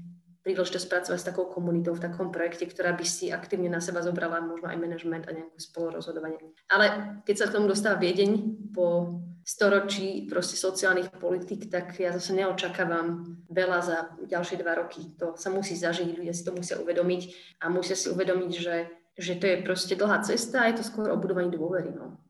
príležitosť 0.45 0.87
pracovať 0.93 1.19
s 1.19 1.29
takou 1.33 1.49
komunitou 1.49 1.97
v 1.97 2.05
takom 2.05 2.29
projekte, 2.29 2.69
ktorá 2.69 2.93
by 2.93 3.03
si 3.03 3.33
aktívne 3.33 3.73
na 3.73 3.81
seba 3.81 4.05
zobrala 4.05 4.45
možno 4.45 4.69
aj 4.69 4.77
management 4.77 5.25
a 5.27 5.33
nejakú 5.33 5.57
spolurozhodovanie. 5.57 6.37
Ale 6.69 7.19
keď 7.25 7.35
sa 7.35 7.47
k 7.49 7.55
tomu 7.57 7.67
dostáva 7.67 7.97
Viedeň 7.97 8.31
po 8.77 9.19
storočí 9.45 10.29
proste 10.29 10.57
sociálnych 10.57 11.13
politik, 11.17 11.69
tak 11.73 11.97
ja 12.01 12.13
zase 12.13 12.37
neočakávam 12.37 13.41
veľa 13.49 13.79
za 13.81 13.99
ďalšie 14.25 14.61
dva 14.61 14.77
roky. 14.85 15.17
To 15.21 15.37
sa 15.37 15.53
musí 15.53 15.77
zažiť, 15.77 16.17
ľudia 16.17 16.33
si 16.37 16.45
to 16.45 16.53
musia 16.53 16.81
uvedomiť 16.81 17.23
a 17.61 17.69
musia 17.69 17.97
si 17.97 18.09
uvedomiť, 18.09 18.53
že, 18.53 18.77
že 19.17 19.37
to 19.37 19.45
je 19.49 19.57
proste 19.65 19.97
dlhá 19.97 20.25
cesta 20.25 20.65
a 20.65 20.69
je 20.73 20.81
to 20.81 20.85
skôr 20.85 21.13
o 21.13 21.21
budovaní 21.21 21.53
dôvery. 21.53 21.93
No. 21.93 22.24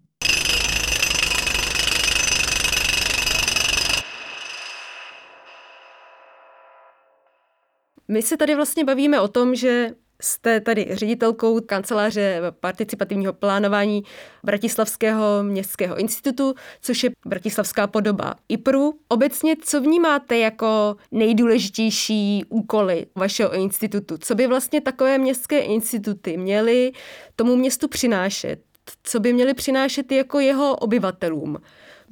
My 8.14 8.22
se 8.22 8.36
tady 8.36 8.54
vlastně 8.54 8.84
bavíme 8.84 9.20
o 9.20 9.28
tom, 9.28 9.54
že 9.54 9.90
jste 10.22 10.60
tady 10.60 10.88
ředitelkou 10.90 11.60
kanceláře 11.60 12.40
participativního 12.60 13.32
plánování 13.32 14.02
Bratislavského 14.44 15.42
městského 15.42 15.98
institutu, 15.98 16.54
což 16.80 17.04
je 17.04 17.10
bratislavská 17.26 17.86
podoba 17.86 18.34
IPRu. 18.48 18.98
Obecně, 19.08 19.56
co 19.62 19.80
vnímáte 19.80 20.38
jako 20.38 20.96
nejdůležitější 21.10 22.44
úkoly 22.48 23.06
vašeho 23.14 23.54
institutu? 23.54 24.16
Co 24.18 24.34
by 24.34 24.46
vlastně 24.46 24.80
takové 24.80 25.18
městské 25.18 25.58
instituty 25.60 26.36
měly 26.36 26.92
tomu 27.36 27.56
městu 27.56 27.88
přinášet? 27.88 28.58
Co 29.02 29.20
by 29.20 29.32
měly 29.32 29.54
přinášet 29.54 30.12
jako 30.12 30.40
jeho 30.40 30.76
obyvatelům? 30.76 31.56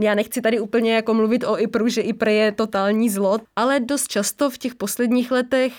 Já 0.02 0.14
nechci 0.14 0.40
tady 0.40 0.60
úplně 0.60 0.94
jako 0.94 1.14
mluvit 1.14 1.44
o 1.44 1.60
IPRu, 1.60 1.88
že 1.88 2.00
IPR 2.00 2.28
je 2.28 2.52
totální 2.52 3.10
zlo, 3.10 3.38
ale 3.56 3.80
dost 3.80 4.08
často 4.08 4.50
v 4.50 4.58
těch 4.58 4.74
posledních 4.74 5.30
letech 5.30 5.72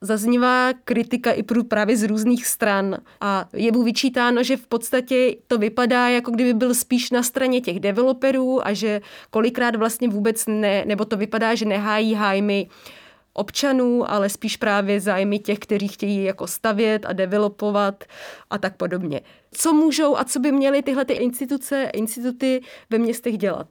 zaznívá 0.00 0.72
kritika 0.84 1.32
i 1.32 1.42
právě 1.42 1.96
z 1.96 2.02
různých 2.02 2.46
stran 2.46 2.96
a 3.20 3.48
je 3.52 3.72
mu 3.72 3.82
vyčítáno, 3.82 4.42
že 4.42 4.56
v 4.56 4.66
podstatě 4.66 5.34
to 5.46 5.58
vypadá, 5.58 6.08
jako 6.08 6.30
kdyby 6.30 6.54
byl 6.54 6.74
spíš 6.74 7.10
na 7.10 7.22
straně 7.22 7.60
těch 7.60 7.80
developerů 7.80 8.66
a 8.66 8.72
že 8.72 9.00
kolikrát 9.30 9.76
vlastně 9.76 10.08
vůbec 10.08 10.46
ne, 10.46 10.84
nebo 10.84 11.04
to 11.04 11.16
vypadá, 11.16 11.54
že 11.54 11.64
nehájí 11.64 12.14
hájmy 12.14 12.68
občanů, 13.38 14.10
ale 14.10 14.28
spíš 14.28 14.56
právě 14.56 15.00
zájmy 15.00 15.38
těch, 15.38 15.58
kteří 15.58 15.88
chtějí 15.88 16.24
jako 16.24 16.46
stavět 16.46 17.06
a 17.06 17.12
developovat 17.12 18.04
a 18.50 18.58
tak 18.58 18.76
podobně. 18.76 19.20
Co 19.50 19.72
můžou 19.72 20.16
a 20.16 20.24
co 20.24 20.40
by 20.40 20.52
měly 20.52 20.82
tyhle 20.82 21.04
ty 21.04 21.12
instituce, 21.12 21.90
instituty 21.94 22.60
ve 22.90 22.98
městech 22.98 23.38
dělat? 23.38 23.66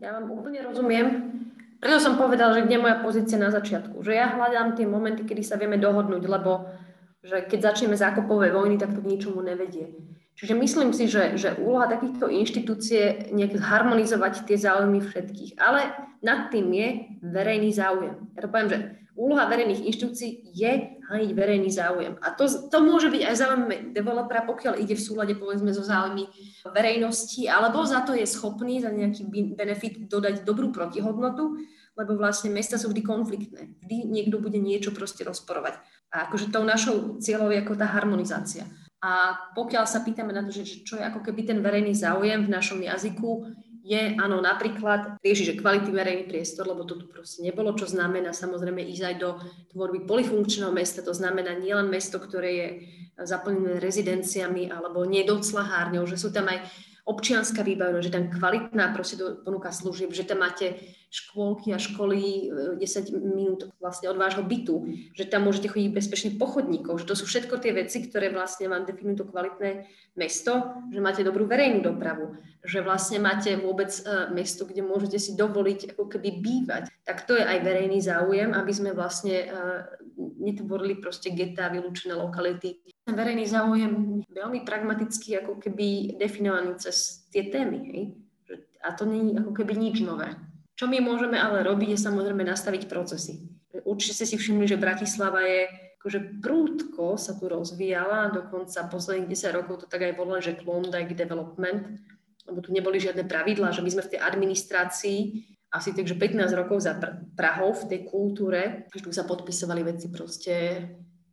Ja 0.00 0.16
vám 0.16 0.30
úplne 0.30 0.62
rozumiem. 0.64 1.06
Preto 1.82 1.98
som 1.98 2.14
povedal, 2.14 2.54
že 2.54 2.62
kde 2.62 2.78
je 2.78 2.84
moja 2.84 2.96
pozícia 3.02 3.40
na 3.40 3.50
začiatku. 3.50 4.04
Že 4.04 4.12
ja 4.14 4.32
hľadám 4.32 4.78
tie 4.78 4.86
momenty, 4.86 5.26
kedy 5.26 5.42
sa 5.42 5.58
vieme 5.58 5.82
dohodnúť, 5.82 6.24
lebo 6.24 6.68
že 7.20 7.44
keď 7.44 7.74
začneme 7.74 7.96
zákopové 7.96 8.48
vojny, 8.54 8.80
tak 8.80 8.96
to 8.96 9.04
k 9.04 9.10
ničomu 9.10 9.44
nevedie. 9.44 9.92
Čiže 10.40 10.56
myslím 10.56 10.96
si, 10.96 11.04
že, 11.04 11.36
že 11.36 11.52
úloha 11.60 11.84
takýchto 11.84 12.32
inštitúcie 12.32 13.28
je 13.28 13.46
harmonizovať 13.60 14.48
tie 14.48 14.56
záujmy 14.56 15.04
všetkých. 15.04 15.60
Ale 15.60 15.92
nad 16.24 16.48
tým 16.48 16.72
je 16.72 16.88
verejný 17.20 17.76
záujem. 17.76 18.16
Ja 18.36 18.40
to 18.40 18.48
poviem, 18.48 18.70
že 18.72 18.78
úloha 19.18 19.46
verejných 19.50 19.86
inštitúcií 19.86 20.54
je 20.54 21.00
hájiť 21.10 21.30
verejný 21.34 21.70
záujem. 21.70 22.14
A 22.22 22.34
to, 22.34 22.46
to 22.46 22.78
môže 22.82 23.10
byť 23.10 23.22
aj 23.26 23.34
záujem 23.34 23.64
developera, 23.90 24.46
pokiaľ 24.46 24.78
ide 24.78 24.94
v 24.94 25.02
súlade 25.02 25.34
povedzme 25.34 25.74
so 25.74 25.82
záujmy 25.82 26.30
verejnosti, 26.70 27.46
alebo 27.50 27.82
za 27.82 28.06
to 28.06 28.14
je 28.14 28.26
schopný 28.26 28.78
za 28.78 28.94
nejaký 28.94 29.26
benefit 29.54 30.06
dodať 30.06 30.46
dobrú 30.46 30.70
protihodnotu, 30.70 31.58
lebo 31.98 32.16
vlastne 32.16 32.54
mesta 32.54 32.78
sú 32.78 32.88
vždy 32.94 33.02
konfliktné. 33.02 33.76
Vždy 33.82 34.08
niekto 34.08 34.38
bude 34.38 34.56
niečo 34.56 34.94
proste 34.94 35.26
rozporovať. 35.26 35.82
A 36.14 36.30
akože 36.30 36.54
tou 36.54 36.62
našou 36.62 37.18
cieľou 37.18 37.50
je 37.50 37.60
ako 37.60 37.74
tá 37.76 37.86
harmonizácia. 37.90 38.64
A 39.00 39.32
pokiaľ 39.56 39.88
sa 39.88 40.04
pýtame 40.04 40.32
na 40.32 40.44
to, 40.44 40.52
že 40.52 40.84
čo 40.84 41.00
je 41.00 41.04
ako 41.04 41.24
keby 41.24 41.48
ten 41.48 41.58
verejný 41.64 41.96
záujem 41.96 42.44
v 42.44 42.52
našom 42.52 42.84
jazyku, 42.84 43.48
je, 43.90 44.14
áno, 44.22 44.38
napríklad 44.38 45.18
riešiť, 45.18 45.44
že 45.50 45.58
kvalitný 45.58 45.90
verejný 45.90 46.24
priestor, 46.30 46.70
lebo 46.70 46.86
to 46.86 46.94
tu 46.94 47.10
proste 47.10 47.42
nebolo, 47.42 47.74
čo 47.74 47.90
znamená 47.90 48.30
samozrejme 48.30 48.86
ísť 48.86 49.02
aj 49.02 49.16
do 49.18 49.30
tvorby 49.74 50.06
polifunkčného 50.06 50.70
mesta, 50.70 51.02
to 51.02 51.10
znamená 51.10 51.58
nielen 51.58 51.90
mesto, 51.90 52.22
ktoré 52.22 52.50
je 52.54 52.68
zaplnené 53.26 53.82
rezidenciami 53.82 54.70
alebo 54.70 55.02
nedoclahárňou, 55.02 56.06
že 56.06 56.22
sú 56.22 56.30
tam 56.30 56.46
aj 56.46 56.70
občianská 57.02 57.66
výbavnosť, 57.66 58.06
že 58.06 58.14
tam 58.14 58.30
kvalitná 58.30 58.94
proste 58.94 59.18
ponúka 59.42 59.74
služieb, 59.74 60.14
že 60.14 60.22
tam 60.22 60.46
máte 60.46 60.78
škôlky 61.10 61.74
a 61.74 61.82
školy 61.82 62.48
10 62.78 62.78
e, 62.78 63.18
minút 63.18 63.66
vlastne 63.82 64.06
od 64.06 64.14
vášho 64.14 64.46
bytu, 64.46 64.86
že 65.10 65.26
tam 65.26 65.50
môžete 65.50 65.66
chodiť 65.66 65.90
bezpečne 65.90 66.30
po 66.38 66.46
chodníkoch, 66.46 67.02
že 67.02 67.08
to 67.10 67.18
sú 67.18 67.26
všetko 67.26 67.58
tie 67.58 67.74
veci, 67.74 68.06
ktoré 68.06 68.30
vlastne 68.30 68.70
vám 68.70 68.86
definujú 68.86 69.26
to 69.26 69.30
kvalitné 69.34 69.90
mesto, 70.14 70.70
že 70.94 71.02
máte 71.02 71.26
dobrú 71.26 71.50
verejnú 71.50 71.82
dopravu, 71.82 72.38
že 72.62 72.78
vlastne 72.86 73.18
máte 73.18 73.58
vôbec 73.58 73.90
uh, 74.06 74.30
mesto, 74.30 74.62
kde 74.62 74.86
môžete 74.86 75.18
si 75.18 75.34
dovoliť 75.34 75.98
ako 75.98 76.06
keby 76.06 76.30
bývať. 76.38 76.82
Tak 77.02 77.26
to 77.26 77.34
je 77.34 77.42
aj 77.42 77.58
verejný 77.58 77.98
záujem, 77.98 78.54
aby 78.54 78.70
sme 78.70 78.94
vlastne 78.94 79.50
uh, 79.50 79.82
netvorili 80.38 81.02
proste 81.02 81.34
getá, 81.34 81.66
vylúčené 81.74 82.14
lokality. 82.14 82.78
Ten 83.02 83.18
verejný 83.18 83.50
záujem 83.50 84.22
veľmi 84.30 84.62
pragmaticky 84.62 85.42
ako 85.42 85.58
keby 85.58 86.14
definovaný 86.22 86.78
cez 86.78 87.26
tie 87.34 87.50
témy. 87.50 87.78
Hej? 87.90 88.02
A 88.80 88.94
to 88.94 89.04
nie 89.04 89.34
je 89.34 89.42
ako 89.42 89.52
keby 89.58 89.74
nič 89.74 90.00
nové. 90.06 90.32
Čo 90.80 90.88
my 90.88 90.96
môžeme 91.04 91.36
ale 91.36 91.60
robiť, 91.60 91.92
je 91.92 92.00
samozrejme 92.08 92.40
nastaviť 92.40 92.88
procesy. 92.88 93.44
Určite 93.84 94.16
ste 94.16 94.32
si 94.32 94.36
všimli, 94.40 94.64
že 94.64 94.80
Bratislava 94.80 95.44
je 95.44 95.68
akože 96.00 96.40
prúdko 96.40 97.20
sa 97.20 97.36
tu 97.36 97.52
rozvíjala, 97.52 98.32
dokonca 98.32 98.88
posledných 98.88 99.28
10 99.28 99.60
rokov 99.60 99.84
to 99.84 99.86
tak 99.92 100.08
aj 100.08 100.16
volali, 100.16 100.40
že 100.40 100.56
Klondike 100.56 101.12
Development, 101.12 102.00
lebo 102.48 102.64
tu 102.64 102.72
neboli 102.72 102.96
žiadne 102.96 103.28
pravidlá, 103.28 103.76
že 103.76 103.84
my 103.84 103.92
sme 103.92 104.08
v 104.08 104.12
tej 104.16 104.20
administrácii 104.24 105.18
asi 105.68 105.92
takže 105.92 106.16
15 106.16 106.48
rokov 106.56 106.80
za 106.80 106.96
Prahou 107.36 107.76
v 107.76 107.84
tej 107.84 108.00
kultúre, 108.08 108.88
že 108.88 109.04
tu 109.04 109.12
sa 109.12 109.28
podpisovali 109.28 109.84
veci 109.84 110.08
proste 110.08 110.80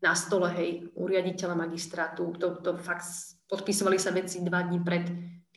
na 0.03 0.11
stole, 0.11 0.51
hej, 0.59 0.91
u 0.91 1.07
riaditeľa 1.07 1.55
magistrátu, 1.55 2.35
to, 2.35 2.59
to 2.59 2.75
fakt 2.83 3.07
podpisovali 3.47 3.95
sa 3.95 4.11
veci 4.11 4.43
dva 4.43 4.67
dní 4.67 4.83
pred 4.83 5.07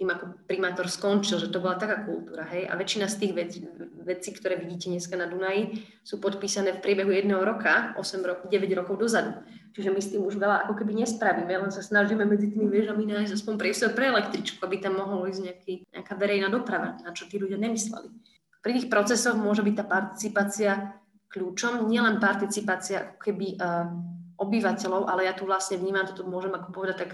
tým, 0.00 0.08
ako 0.08 0.48
primátor 0.48 0.88
skončil, 0.88 1.36
že 1.36 1.52
to 1.52 1.60
bola 1.60 1.76
taká 1.76 2.08
kultúra, 2.08 2.48
hej. 2.48 2.64
A 2.64 2.72
väčšina 2.72 3.04
z 3.04 3.20
tých 3.20 3.32
vecí, 3.36 3.58
vecí 4.00 4.32
ktoré 4.32 4.56
vidíte 4.56 4.88
dneska 4.88 5.12
na 5.12 5.28
Dunaji, 5.28 5.84
sú 6.00 6.16
podpísané 6.16 6.72
v 6.72 6.80
priebehu 6.80 7.12
jedného 7.12 7.44
roka, 7.44 7.92
8 8.00 8.24
rokov, 8.24 8.48
9 8.48 8.80
rokov 8.80 8.96
dozadu. 8.96 9.36
Čiže 9.76 9.92
my 9.92 10.00
s 10.00 10.08
tým 10.08 10.24
už 10.24 10.40
veľa 10.40 10.64
ako 10.64 10.74
keby 10.80 11.04
nespravíme, 11.04 11.52
len 11.52 11.68
sa 11.68 11.84
snažíme 11.84 12.24
medzi 12.24 12.48
tými 12.48 12.72
väžami 12.72 13.04
nájsť 13.12 13.44
aspoň 13.44 13.54
priestor 13.60 13.92
pre 13.92 14.08
električku, 14.08 14.64
aby 14.64 14.80
tam 14.80 14.96
mohol 14.96 15.28
ísť 15.28 15.42
nejaký, 15.44 15.72
nejaká 15.92 16.12
verejná 16.16 16.48
doprava, 16.48 16.96
na 17.04 17.12
čo 17.12 17.28
tí 17.28 17.36
ľudia 17.36 17.60
nemysleli. 17.60 18.08
Pri 18.64 18.72
tých 18.80 18.88
procesoch 18.88 19.36
môže 19.36 19.60
byť 19.60 19.74
tá 19.76 19.84
participácia 19.84 20.96
kľúčom, 21.28 21.92
nielen 21.92 22.16
participácia 22.18 23.04
ako 23.04 23.16
keby 23.20 23.46
uh, 23.60 23.84
obyvateľov, 24.40 25.12
ale 25.12 25.28
ja 25.28 25.36
tu 25.36 25.44
vlastne 25.44 25.76
vnímam, 25.76 26.08
toto 26.08 26.24
môžem 26.24 26.56
ako 26.56 26.72
povedať 26.72 26.96
tak 27.04 27.10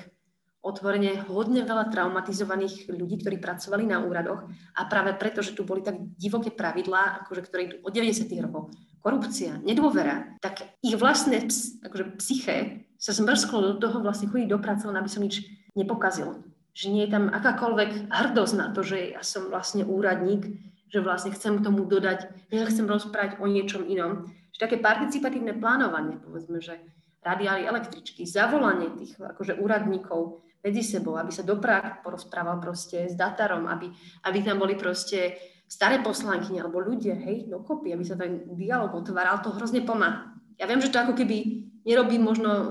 otvorene 0.67 1.23
hodne 1.31 1.63
veľa 1.63 1.95
traumatizovaných 1.95 2.91
ľudí, 2.91 3.23
ktorí 3.23 3.39
pracovali 3.39 3.87
na 3.87 4.03
úradoch 4.03 4.51
a 4.75 4.83
práve 4.91 5.15
preto, 5.15 5.39
že 5.39 5.55
tu 5.55 5.63
boli 5.63 5.87
tak 5.87 5.95
divoké 6.19 6.51
pravidlá, 6.51 7.23
akože, 7.23 7.43
ktoré 7.47 7.61
idú 7.71 7.77
od 7.87 7.95
90. 7.95 8.27
rokov, 8.43 8.75
korupcia, 8.99 9.63
nedôvera, 9.63 10.35
tak 10.43 10.67
ich 10.83 10.99
vlastné 10.99 11.47
akože, 11.87 12.19
psyché 12.19 12.83
sa 12.99 13.15
zmrsklo 13.15 13.63
do 13.63 13.75
toho 13.79 14.03
vlastne 14.03 14.27
chodiť 14.27 14.49
do 14.51 14.59
práce, 14.59 14.83
aby 14.83 15.11
som 15.11 15.23
nič 15.23 15.47
nepokazil. 15.79 16.43
Že 16.75 16.87
nie 16.93 17.03
je 17.07 17.15
tam 17.15 17.31
akákoľvek 17.31 18.11
hrdosť 18.11 18.55
na 18.59 18.67
to, 18.75 18.83
že 18.83 19.15
ja 19.15 19.23
som 19.23 19.49
vlastne 19.49 19.87
úradník, 19.87 20.45
že 20.91 20.99
vlastne 21.01 21.33
chcem 21.33 21.63
tomu 21.63 21.87
dodať, 21.87 22.27
že 22.51 22.69
chcem 22.69 22.87
rozprávať 22.91 23.39
o 23.39 23.47
niečom 23.47 23.87
inom. 23.87 24.29
Že 24.53 24.59
také 24.59 24.77
participatívne 24.81 25.57
plánovanie, 25.57 26.17
povedzme, 26.21 26.61
že 26.61 26.81
radiály 27.27 27.67
električky, 27.67 28.23
zavolanie 28.23 28.95
tých 28.95 29.19
akože 29.19 29.59
úradníkov, 29.59 30.46
medzi 30.67 30.83
sebou, 30.83 31.15
aby 31.15 31.31
sa 31.31 31.47
doprava 31.47 32.03
porozprával 32.03 32.59
proste 32.59 33.07
s 33.07 33.15
datarom, 33.15 33.71
aby, 33.71 33.87
aby 34.27 34.39
tam 34.43 34.59
boli 34.59 34.75
proste 34.75 35.39
staré 35.71 36.03
poslanky 36.03 36.59
alebo 36.59 36.83
ľudia, 36.83 37.15
hej, 37.23 37.47
dokopy, 37.47 37.95
aby 37.95 38.03
sa 38.03 38.19
ten 38.19 38.51
dialog 38.59 38.91
otváral, 38.99 39.39
to 39.39 39.55
hrozne 39.55 39.87
pomáha. 39.87 40.35
Ja 40.59 40.67
viem, 40.67 40.83
že 40.83 40.91
to 40.91 40.99
ako 40.99 41.15
keby 41.15 41.71
nerobí 41.87 42.19
možno 42.19 42.51
uh, 42.51 42.67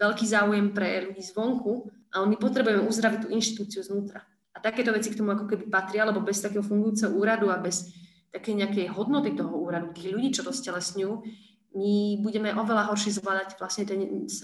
veľký 0.00 0.24
záujem 0.24 0.72
pre 0.72 1.12
ľudí 1.12 1.20
zvonku, 1.20 1.92
ale 2.16 2.24
my 2.32 2.36
potrebujeme 2.40 2.88
uzdraviť 2.88 3.18
tú 3.24 3.28
inštitúciu 3.28 3.84
znútra. 3.84 4.24
A 4.52 4.60
takéto 4.60 4.92
veci 4.92 5.12
k 5.12 5.20
tomu 5.20 5.36
ako 5.36 5.48
keby 5.48 5.68
patria, 5.68 6.08
lebo 6.08 6.24
bez 6.24 6.40
takého 6.40 6.64
fungujúceho 6.64 7.12
úradu 7.12 7.48
a 7.52 7.60
bez 7.60 7.92
také 8.32 8.56
nejakej 8.56 8.88
hodnoty 8.92 9.36
toho 9.36 9.52
úradu, 9.52 9.92
tých 9.92 10.12
ľudí, 10.12 10.32
čo 10.32 10.44
to 10.44 10.52
stelesňujú, 10.52 11.12
my 11.72 12.20
budeme 12.20 12.52
oveľa 12.52 12.92
horšie 12.92 13.16
zvládať 13.16 13.56
vlastne 13.56 13.88
tie 13.88 13.96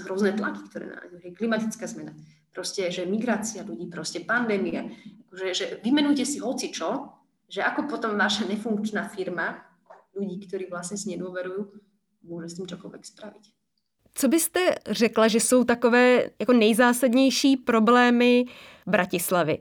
hrozné 0.09 0.33
tlaky, 0.33 0.65
ktoré 0.73 0.89
nájdú. 0.89 1.21
Klimatická 1.37 1.85
zmena, 1.85 2.17
proste, 2.59 2.91
že 2.91 3.07
migrácia 3.07 3.63
ľudí, 3.63 3.87
proste 3.87 4.27
pandémia, 4.27 4.91
akože, 5.31 5.47
že 5.55 5.65
vymenujte 5.87 6.27
si 6.27 6.43
hoci 6.43 6.75
čo, 6.75 7.15
že 7.47 7.63
ako 7.63 7.87
potom 7.87 8.19
vaša 8.19 8.51
nefunkčná 8.51 9.07
firma, 9.15 9.63
ľudí, 10.19 10.43
ktorí 10.43 10.67
vlastne 10.67 10.99
si 10.99 11.15
nedôverujú, 11.15 11.71
môže 12.27 12.51
s 12.51 12.57
tým 12.59 12.67
čokoľvek 12.67 13.03
spraviť. 13.07 13.45
Co 14.15 14.29
byste 14.29 14.75
řekla, 14.91 15.29
že 15.29 15.41
jsou 15.41 15.65
takové 15.65 16.35
jako 16.39 16.53
nejzásadnější 16.53 17.57
problémy 17.57 18.45
Bratislavy? 18.87 19.59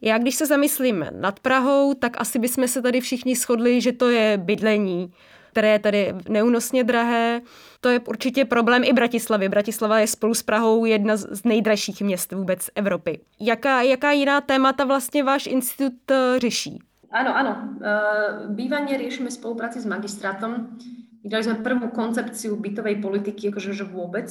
Já 0.00 0.18
když 0.18 0.34
se 0.34 0.46
zamyslím 0.46 1.06
nad 1.10 1.40
Prahou, 1.40 1.94
tak 1.94 2.20
asi 2.20 2.38
bychom 2.38 2.68
se 2.68 2.82
tady 2.82 3.00
všichni 3.00 3.36
shodli, 3.36 3.80
že 3.80 3.92
to 3.92 4.10
je 4.10 4.38
bydlení, 4.38 5.12
které 5.50 5.68
je 5.68 5.78
tady 5.78 6.14
neúnosně 6.28 6.84
drahé. 6.84 7.40
To 7.80 7.88
je 7.88 8.00
určitě 8.00 8.44
problém 8.44 8.82
i 8.84 8.92
Bratislavy. 8.92 9.48
Bratislava 9.48 9.98
je 9.98 10.06
spolu 10.06 10.34
s 10.34 10.42
Prahou 10.42 10.84
jedna 10.84 11.16
z 11.16 11.44
nejdražších 11.44 12.02
měst 12.02 12.32
vůbec 12.32 12.70
Evropy. 12.74 13.20
Jaká, 13.40 13.82
jaká 13.82 14.12
jiná 14.12 14.40
témata 14.40 14.84
vlastně 14.84 15.24
váš 15.24 15.46
institut 15.46 16.10
eh, 16.10 16.38
řeší? 16.38 16.78
Áno, 17.10 17.34
áno. 17.34 17.52
Uh, 17.82 18.54
bývanie 18.54 18.94
riešime 18.94 19.34
v 19.34 19.38
spolupráci 19.42 19.82
s 19.82 19.86
magistrátom. 19.86 20.78
Vydali 21.26 21.42
sme 21.42 21.58
prvú 21.58 21.90
koncepciu 21.90 22.54
bytovej 22.54 23.02
politiky, 23.02 23.50
akože 23.50 23.74
že 23.74 23.82
vôbec, 23.82 24.30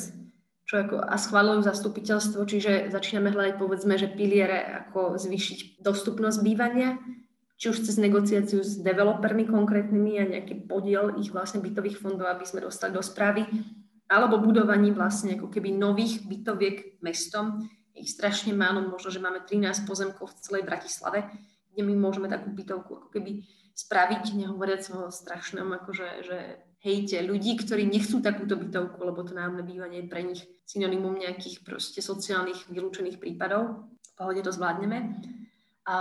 čo 0.63 0.75
ako, 0.79 1.03
a 1.03 1.15
schválujú 1.19 1.67
zastupiteľstvo, 1.67 2.39
čiže 2.47 2.87
začíname 2.87 3.35
hľadať 3.35 3.53
povedzme, 3.59 3.99
že 3.99 4.07
piliere, 4.07 4.63
ako 4.87 5.19
zvýšiť 5.19 5.83
dostupnosť 5.83 6.39
bývania, 6.39 6.95
či 7.59 7.67
už 7.67 7.83
cez 7.83 7.99
negociáciu 7.99 8.63
s 8.63 8.79
developermi 8.79 9.43
konkrétnymi 9.43 10.13
a 10.15 10.31
nejaký 10.31 10.63
podiel 10.63 11.19
ich 11.19 11.35
vlastne 11.35 11.59
bytových 11.59 11.99
fondov, 11.99 12.31
aby 12.31 12.47
sme 12.47 12.63
dostali 12.63 12.95
do 12.95 13.03
správy, 13.03 13.43
alebo 14.07 14.39
budovaní 14.39 14.95
vlastne 14.95 15.35
ako 15.35 15.51
keby 15.51 15.75
nových 15.75 16.23
bytoviek 16.23 17.03
mestom. 17.03 17.67
Ich 17.91 18.15
strašne 18.15 18.55
málo, 18.55 18.87
možno, 18.87 19.11
že 19.11 19.19
máme 19.19 19.43
13 19.43 19.83
pozemkov 19.83 20.31
v 20.31 20.39
celej 20.39 20.63
Bratislave, 20.63 21.27
kde 21.75 21.83
my 21.83 21.93
môžeme 21.99 22.31
takú 22.31 22.47
bytovku 22.55 22.91
ako 22.95 23.07
keby 23.11 23.43
spraviť, 23.75 24.39
nehovoriac 24.39 24.87
o 24.95 25.11
strašnom, 25.11 25.67
akože, 25.83 26.07
že 26.23 26.37
hejte 26.79 27.19
ľudí, 27.27 27.59
ktorí 27.59 27.83
nechcú 27.83 28.23
takúto 28.23 28.55
bytovku, 28.55 29.03
lebo 29.03 29.19
to 29.27 29.35
nájomné 29.35 29.67
bývanie 29.67 30.07
je 30.07 30.11
pre 30.11 30.23
nich 30.23 30.47
synonymum 30.63 31.19
nejakých 31.19 31.67
proste 31.67 31.99
sociálnych 31.99 32.71
vylúčených 32.71 33.19
prípadov. 33.19 33.91
V 33.99 34.11
pohode 34.15 34.39
to 34.39 34.51
zvládneme 34.55 35.19
a 35.89 35.99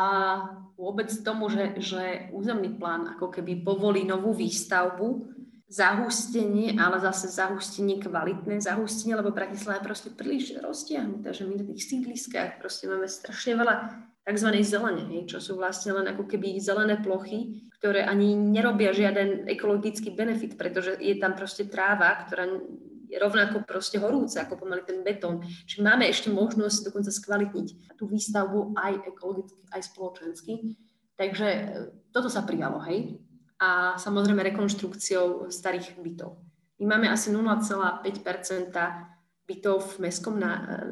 vôbec 0.77 1.09
tomu, 1.25 1.49
že, 1.49 1.81
že 1.81 2.29
územný 2.37 2.77
plán 2.77 3.17
ako 3.17 3.33
keby 3.33 3.65
povolí 3.65 4.05
novú 4.05 4.37
výstavbu, 4.37 5.33
zahustenie, 5.69 6.81
ale 6.81 6.97
zase 7.01 7.29
zahustenie 7.29 8.01
kvalitné 8.01 8.61
zahustenie, 8.61 9.17
lebo 9.17 9.37
Bratislava 9.37 9.81
je 9.81 9.89
proste 9.89 10.11
príliš 10.13 10.57
roztiahnutá, 10.61 11.37
že 11.37 11.45
my 11.45 11.61
na 11.61 11.65
tých 11.69 11.89
sídliskách 11.93 12.57
proste 12.57 12.89
máme 12.89 13.05
strašne 13.05 13.53
veľa 13.53 13.75
tzv. 14.25 14.49
zelene, 14.65 15.05
hej, 15.13 15.29
čo 15.29 15.39
sú 15.41 15.61
vlastne 15.61 15.93
len 15.93 16.09
ako 16.09 16.25
keby 16.25 16.57
zelené 16.57 17.01
plochy, 17.01 17.69
ktoré 17.81 18.05
ani 18.05 18.33
nerobia 18.33 18.97
žiaden 18.97 19.45
ekologický 19.45 20.13
benefit, 20.17 20.57
pretože 20.57 20.97
je 21.01 21.17
tam 21.21 21.37
proste 21.37 21.69
tráva, 21.69 22.17
ktorá 22.25 22.49
rovnako 23.17 23.65
proste 23.65 23.97
horúca 23.97 24.45
ako 24.45 24.61
pomaly 24.61 24.85
ten 24.85 25.01
betón. 25.01 25.41
Čiže 25.65 25.81
máme 25.81 26.05
ešte 26.05 26.29
možnosť 26.29 26.93
dokonca 26.93 27.09
skvalitniť 27.09 27.97
tú 27.97 28.05
výstavbu 28.05 28.77
aj 28.77 28.93
ekologicky, 29.09 29.61
aj 29.73 29.83
spoločensky. 29.89 30.53
Takže 31.17 31.47
e, 31.49 31.61
toto 32.13 32.29
sa 32.29 32.45
prijalo, 32.45 32.79
hej. 32.85 33.17
A 33.59 33.99
samozrejme 33.99 34.45
rekonštrukciou 34.55 35.51
starých 35.51 35.99
bytov. 35.99 36.39
My 36.79 36.95
máme 36.95 37.11
asi 37.11 37.35
0,5 37.35 38.07
bytov 39.49 39.97
v 39.97 40.07
mestskom 40.07 40.37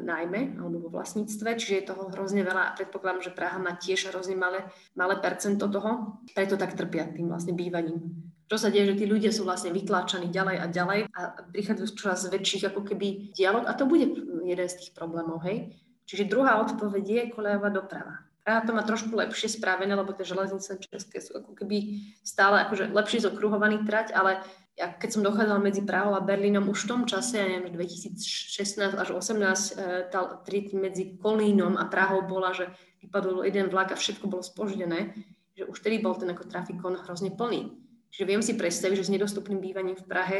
nájme 0.03 0.57
alebo 0.57 0.89
vo 0.89 0.89
vlastníctve, 0.89 1.61
čiže 1.61 1.75
je 1.77 1.87
toho 1.93 2.09
hrozne 2.09 2.41
veľa 2.41 2.73
a 2.73 2.75
predpokladám, 2.75 3.29
že 3.29 3.37
Praha 3.37 3.61
má 3.61 3.77
tiež 3.77 4.09
hrozne 4.09 4.33
malé, 4.33 4.65
malé 4.97 5.15
percento 5.21 5.69
toho, 5.69 6.19
preto 6.33 6.57
tak 6.57 6.73
trpia 6.73 7.05
tým 7.07 7.29
vlastne 7.29 7.53
bývaním. 7.53 8.26
Čo 8.47 8.55
sa 8.55 8.71
deje, 8.71 8.95
že 8.95 9.03
tí 9.03 9.05
ľudia 9.05 9.35
sú 9.35 9.43
vlastne 9.43 9.75
vytláčaní 9.75 10.31
ďalej 10.31 10.57
a 10.63 10.65
ďalej 10.71 10.99
a 11.11 11.21
prichádzajú 11.51 11.87
čoraz 11.99 12.31
väčších 12.31 12.71
ako 12.71 12.81
keby 12.87 13.35
dialog 13.35 13.67
a 13.67 13.75
to 13.75 13.83
bude 13.83 14.07
jeden 14.47 14.67
z 14.71 14.75
tých 14.79 14.91
problémov, 14.95 15.43
hej. 15.43 15.75
Čiže 16.07 16.31
druhá 16.31 16.63
odpoveď 16.63 17.03
je 17.03 17.23
kolejová 17.35 17.67
doprava. 17.67 18.23
Praha 18.47 18.63
to 18.63 18.71
má 18.71 18.87
trošku 18.87 19.11
lepšie 19.11 19.59
spravené, 19.59 19.91
lebo 19.91 20.15
tie 20.15 20.23
železnice 20.23 20.79
české 20.79 21.19
sú 21.19 21.43
ako 21.43 21.51
keby 21.51 21.99
stále 22.23 22.63
akože 22.63 22.95
lepšie 22.95 23.27
zokruhovaný 23.27 23.83
trať, 23.83 24.15
ale 24.15 24.39
ja 24.79 24.87
keď 24.87 25.09
som 25.11 25.25
dochádzala 25.27 25.59
medzi 25.59 25.83
Prahou 25.83 26.15
a 26.15 26.23
Berlínom 26.23 26.71
už 26.71 26.87
v 26.87 26.89
tom 26.95 27.01
čase, 27.03 27.43
ja 27.43 27.49
neviem, 27.49 27.75
2016 27.75 28.95
až 28.95 29.07
2018, 29.11 30.07
tá 30.07 30.39
triť 30.47 30.79
medzi 30.79 31.19
Kolínom 31.19 31.75
a 31.75 31.91
Prahou 31.91 32.23
bola, 32.23 32.55
že 32.55 32.71
vypadol 33.03 33.43
jeden 33.43 33.67
vlak 33.67 33.91
a 33.91 33.99
všetko 33.99 34.31
bolo 34.31 34.39
spoždené, 34.39 35.11
že 35.57 35.67
už 35.67 35.83
vtedy 35.83 35.99
bol 35.99 36.15
ten 36.15 36.31
ako 36.31 36.47
trafikon 36.47 36.95
hrozne 37.03 37.35
plný. 37.35 37.86
Čiže 38.17 38.25
viem 38.33 38.41
si 38.41 38.57
predstaviť, 38.57 38.97
že 38.97 39.07
s 39.07 39.13
nedostupným 39.13 39.61
bývaním 39.61 39.93
v 39.93 40.09
Prahe 40.09 40.39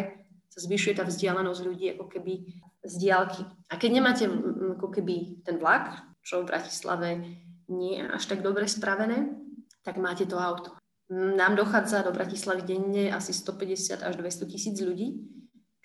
sa 0.49 0.59
zvyšuje 0.65 0.97
tá 0.97 1.05
vzdialenosť 1.05 1.61
ľudí 1.61 1.93
ako 1.93 2.09
keby 2.09 2.33
z 2.81 2.93
diálky. 2.97 3.45
A 3.69 3.77
keď 3.77 3.89
nemáte 4.01 4.25
ako 4.25 4.89
keby 4.89 5.45
ten 5.45 5.61
vlak, 5.61 5.93
čo 6.25 6.41
v 6.41 6.49
Bratislave 6.49 7.21
nie 7.69 8.01
je 8.01 8.09
až 8.09 8.33
tak 8.33 8.41
dobre 8.41 8.65
spravené, 8.65 9.29
tak 9.85 10.01
máte 10.01 10.25
to 10.25 10.41
auto. 10.41 10.73
Nám 11.13 11.53
dochádza 11.53 12.01
do 12.01 12.09
Bratislavy 12.09 12.65
denne 12.65 13.13
asi 13.13 13.29
150 13.29 14.01
až 14.01 14.13
200 14.17 14.49
tisíc 14.49 14.75
ľudí, 14.81 15.29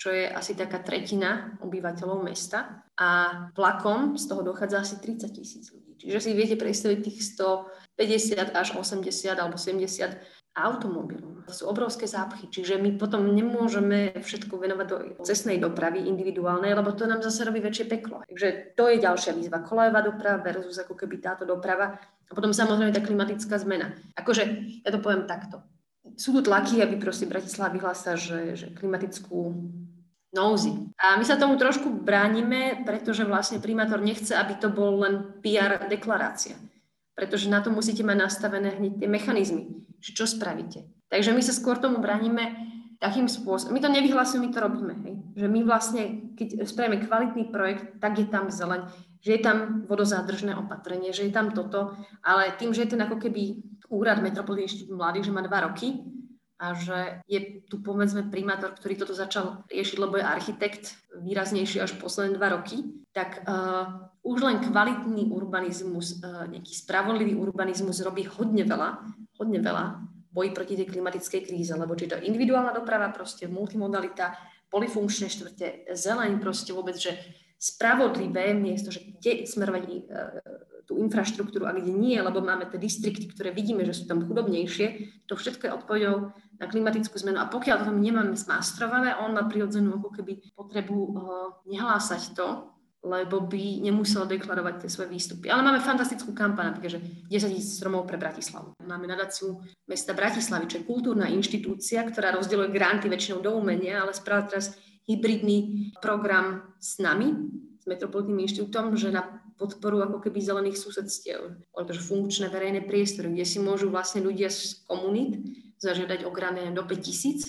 čo 0.00 0.16
je 0.16 0.32
asi 0.32 0.56
taká 0.56 0.80
tretina 0.80 1.60
obyvateľov 1.60 2.24
mesta 2.24 2.88
a 2.96 3.08
vlakom 3.52 4.16
z 4.16 4.24
toho 4.32 4.40
dochádza 4.40 4.80
asi 4.80 4.96
30 4.96 5.28
tisíc 5.36 5.68
ľudí. 5.68 5.94
Čiže 6.00 6.18
si 6.24 6.30
viete 6.32 6.56
predstaviť 6.56 6.98
tých 7.04 7.20
150 7.98 8.56
až 8.56 8.68
80 8.76 9.36
alebo 9.36 9.56
70 9.60 10.16
automobilom. 10.52 11.44
To 11.48 11.52
sú 11.52 11.64
obrovské 11.64 12.04
zápchy, 12.04 12.44
čiže 12.52 12.76
my 12.76 13.00
potom 13.00 13.24
nemôžeme 13.24 14.12
všetko 14.20 14.60
venovať 14.60 14.86
do 14.86 14.96
cestnej 15.24 15.56
dopravy 15.56 16.04
individuálnej, 16.04 16.76
lebo 16.76 16.92
to 16.92 17.08
nám 17.08 17.24
zase 17.24 17.48
robí 17.48 17.64
väčšie 17.64 17.88
peklo. 17.88 18.20
Takže 18.28 18.76
to 18.76 18.84
je 18.92 19.00
ďalšia 19.00 19.32
výzva. 19.32 19.64
Kolejová 19.64 20.04
doprava 20.04 20.44
versus 20.44 20.76
ako 20.76 20.92
keby 20.92 21.24
táto 21.24 21.48
doprava. 21.48 21.96
A 22.28 22.32
potom 22.36 22.52
samozrejme 22.52 22.92
tá 22.92 23.00
klimatická 23.00 23.56
zmena. 23.56 23.96
Akože, 24.16 24.44
ja 24.84 24.90
to 24.92 25.00
poviem 25.00 25.24
takto. 25.24 25.64
Sú 26.20 26.36
tu 26.36 26.44
tlaky, 26.44 26.84
aby 26.84 27.00
proste 27.00 27.24
Bratislava 27.24 27.72
vyhlásila, 27.72 28.20
že, 28.20 28.52
že 28.52 28.66
klimatickú 28.76 29.56
nouzy. 30.36 30.92
A 31.00 31.16
my 31.16 31.24
sa 31.24 31.40
tomu 31.40 31.56
trošku 31.56 31.88
bránime, 31.88 32.84
pretože 32.84 33.24
vlastne 33.24 33.60
primátor 33.60 34.04
nechce, 34.04 34.36
aby 34.36 34.60
to 34.60 34.68
bol 34.68 35.00
len 35.00 35.40
PR 35.40 35.88
deklarácia 35.88 36.60
pretože 37.22 37.46
na 37.46 37.62
to 37.62 37.70
musíte 37.70 38.02
mať 38.02 38.18
nastavené 38.18 38.82
hneď 38.82 38.98
tie 38.98 39.06
mechanizmy, 39.06 39.70
že 40.02 40.10
čo 40.10 40.26
spravíte. 40.26 40.90
Takže 41.06 41.30
my 41.30 41.38
sa 41.38 41.54
skôr 41.54 41.78
tomu 41.78 42.02
braníme 42.02 42.50
takým 42.98 43.30
spôsobom. 43.30 43.78
My 43.78 43.82
to 43.82 43.94
nevyhlasujeme, 43.94 44.50
my 44.50 44.50
to 44.50 44.58
robíme. 44.58 44.94
Hej? 45.06 45.14
Že 45.38 45.46
my 45.46 45.60
vlastne, 45.62 46.02
keď 46.34 46.66
spravíme 46.66 47.06
kvalitný 47.06 47.54
projekt, 47.54 48.02
tak 48.02 48.18
je 48.18 48.26
tam 48.26 48.50
zeleň, 48.50 48.90
že 49.22 49.38
je 49.38 49.40
tam 49.46 49.86
vodozádržné 49.86 50.58
opatrenie, 50.58 51.14
že 51.14 51.30
je 51.30 51.32
tam 51.34 51.54
toto, 51.54 51.94
ale 52.26 52.58
tým, 52.58 52.74
že 52.74 52.82
je 52.82 52.98
ten 52.98 53.02
ako 53.06 53.22
keby 53.22 53.62
úrad 53.86 54.18
Metropolitný 54.18 54.66
inštitút 54.66 54.98
mladých, 54.98 55.30
že 55.30 55.34
má 55.34 55.46
dva 55.46 55.70
roky 55.70 56.02
a 56.58 56.74
že 56.74 57.22
je 57.30 57.62
tu 57.70 57.78
povedzme 57.86 58.34
primátor, 58.34 58.74
ktorý 58.74 58.98
toto 58.98 59.14
začal 59.14 59.62
riešiť, 59.70 59.98
lebo 60.02 60.18
je 60.18 60.26
architekt 60.26 60.98
výraznejší 61.22 61.78
až 61.78 61.94
posledné 62.02 62.34
dva 62.34 62.58
roky, 62.58 62.82
tak 63.14 63.46
uh, 63.46 64.10
už 64.22 64.38
len 64.46 64.62
kvalitný 64.62 65.34
urbanizmus, 65.34 66.22
uh, 66.22 66.46
nejaký 66.46 66.72
spravodlivý 66.78 67.34
urbanizmus 67.34 67.98
robí 68.06 68.22
hodne 68.26 68.62
veľa, 68.62 68.90
hodne 69.38 69.58
veľa 69.58 69.84
boji 70.32 70.50
proti 70.54 70.74
tej 70.78 70.88
klimatickej 70.88 71.40
kríze, 71.44 71.74
lebo 71.76 71.92
či 71.92 72.08
to 72.08 72.16
individuálna 72.16 72.72
doprava, 72.72 73.12
proste 73.12 73.50
multimodalita, 73.50 74.32
polifunkčné 74.72 75.28
štvrte, 75.28 75.92
zeleň, 75.92 76.40
proste 76.40 76.72
vôbec, 76.72 76.96
že 76.96 77.12
spravodlivé 77.60 78.56
miesto, 78.56 78.88
že 78.88 79.04
kde 79.04 79.44
smerovať 79.44 79.82
uh, 79.84 80.00
tú 80.86 80.98
infraštruktúru 80.98 81.66
a 81.66 81.76
kde 81.76 81.94
nie, 81.94 82.18
lebo 82.18 82.42
máme 82.42 82.66
tie 82.66 82.78
distrikty, 82.78 83.30
ktoré 83.30 83.54
vidíme, 83.54 83.86
že 83.86 83.94
sú 83.94 84.04
tam 84.06 84.22
chudobnejšie, 84.26 84.86
to 85.30 85.34
všetko 85.38 85.62
je 85.66 85.76
odpovedou 85.76 86.16
na 86.58 86.66
klimatickú 86.66 87.18
zmenu. 87.22 87.38
A 87.42 87.50
pokiaľ 87.50 87.86
to 87.86 87.92
nemáme 87.94 88.34
smastrované, 88.38 89.14
on 89.18 89.34
má 89.34 89.46
prirodzenú 89.46 89.98
ako 89.98 90.10
keby 90.14 90.42
potrebu 90.54 90.96
uh, 90.96 91.12
nehlásať 91.66 92.34
to, 92.34 92.72
lebo 93.02 93.42
by 93.42 93.82
nemusel 93.82 94.30
deklarovať 94.30 94.86
tie 94.86 94.90
svoje 94.90 95.10
výstupy. 95.10 95.50
Ale 95.50 95.66
máme 95.66 95.82
fantastickú 95.82 96.30
kampaň, 96.30 96.70
napríklad, 96.70 96.96
že 96.96 97.00
10 97.26 97.54
tisíc 97.58 97.74
stromov 97.82 98.06
pre 98.06 98.14
Bratislavu. 98.14 98.78
Máme 98.86 99.10
nadáciu 99.10 99.58
mesta 99.90 100.14
Bratislavy, 100.14 100.70
čo 100.70 100.78
je 100.78 100.86
kultúrna 100.86 101.26
inštitúcia, 101.26 102.06
ktorá 102.06 102.30
rozdeľuje 102.38 102.70
granty 102.70 103.10
väčšinou 103.10 103.42
do 103.42 103.58
umenia, 103.58 104.06
ale 104.06 104.14
spravila 104.14 104.54
teraz 104.54 104.78
hybridný 105.10 105.90
program 105.98 106.62
s 106.78 107.02
nami, 107.02 107.34
s 107.82 107.84
Metropolitným 107.90 108.46
inštitútom, 108.46 108.94
že 108.94 109.10
na 109.10 109.42
podporu 109.58 110.02
ako 110.02 110.22
keby 110.22 110.38
zelených 110.38 110.78
susedstiev, 110.78 111.58
alebo 111.74 111.94
funkčné 111.94 112.50
verejné 112.50 112.86
priestory, 112.86 113.34
kde 113.34 113.46
si 113.46 113.58
môžu 113.58 113.90
vlastne 113.90 114.22
ľudia 114.22 114.50
z 114.50 114.82
komunít 114.86 115.38
zažiadať 115.82 116.22
o 116.22 116.30
grant 116.30 116.58
do 116.58 116.82
5 116.86 116.98
tisíc, 117.02 117.46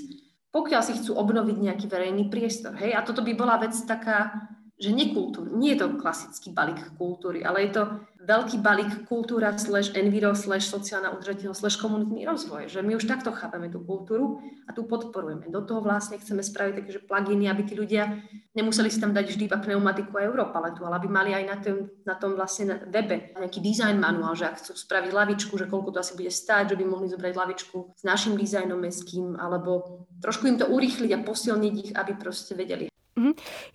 pokiaľ 0.53 0.81
si 0.85 0.93
chcú 0.97 1.17
obnoviť 1.17 1.57
nejaký 1.57 1.85
verejný 1.89 2.29
priestor. 2.29 2.77
Hej? 2.77 2.93
A 2.93 3.01
toto 3.01 3.25
by 3.25 3.33
bola 3.33 3.57
vec 3.57 3.73
taká, 3.89 4.49
že 4.81 4.89
nekultúr, 4.89 5.53
nie 5.53 5.77
je 5.77 5.85
to 5.85 6.01
klasický 6.01 6.49
balík 6.49 6.97
kultúry, 6.97 7.45
ale 7.45 7.69
je 7.69 7.71
to 7.77 7.83
veľký 8.23 8.57
balík 8.63 8.91
kultúra 9.05 9.53
slash 9.53 9.93
enviro 9.93 10.33
slash 10.33 10.71
sociálna 10.71 11.13
udržateľnosť 11.13 11.59
slash 11.59 11.77
komunitný 11.77 12.23
rozvoj, 12.25 12.71
že 12.71 12.79
my 12.81 12.97
už 12.97 13.05
takto 13.05 13.35
chápeme 13.35 13.69
tú 13.69 13.83
kultúru 13.83 14.39
a 14.65 14.71
tu 14.71 14.87
podporujeme. 14.87 15.51
Do 15.51 15.61
toho 15.61 15.83
vlastne 15.83 16.17
chceme 16.17 16.39
spraviť 16.39 16.73
také, 16.79 16.89
že 16.89 17.05
pluginy, 17.05 17.51
aby 17.51 17.61
tí 17.67 17.75
ľudia 17.75 18.23
nemuseli 18.55 18.87
si 18.87 18.97
tam 18.97 19.11
dať 19.11 19.25
vždy 19.27 19.43
iba 19.51 19.59
pneumatiku 19.59 20.15
a 20.17 20.25
Europaletu, 20.25 20.87
ale 20.87 21.03
aby 21.03 21.09
mali 21.11 21.31
aj 21.35 21.45
na 21.45 21.57
tom, 21.59 21.77
na 22.07 22.15
tom 22.15 22.31
vlastne 22.33 22.65
na 22.71 22.75
webe 22.87 23.35
nejaký 23.35 23.59
design 23.59 23.99
manuál, 23.99 24.33
že 24.39 24.47
ak 24.47 24.63
chcú 24.63 24.73
spraviť 24.73 25.11
lavičku, 25.11 25.53
že 25.59 25.67
koľko 25.67 25.93
to 25.93 26.01
asi 26.01 26.15
bude 26.15 26.31
stáť, 26.31 26.73
že 26.73 26.79
by 26.79 26.85
mohli 26.87 27.11
zobrať 27.11 27.33
lavičku 27.35 27.77
s 27.99 28.03
našim 28.07 28.39
dizajnom 28.39 28.79
mestským, 28.79 29.35
alebo 29.35 30.05
trošku 30.23 30.47
im 30.47 30.55
to 30.55 30.71
urýchliť 30.71 31.11
a 31.11 31.23
posilniť 31.27 31.73
ich, 31.75 31.91
aby 31.91 32.15
proste 32.15 32.55
vedeli. 32.55 32.92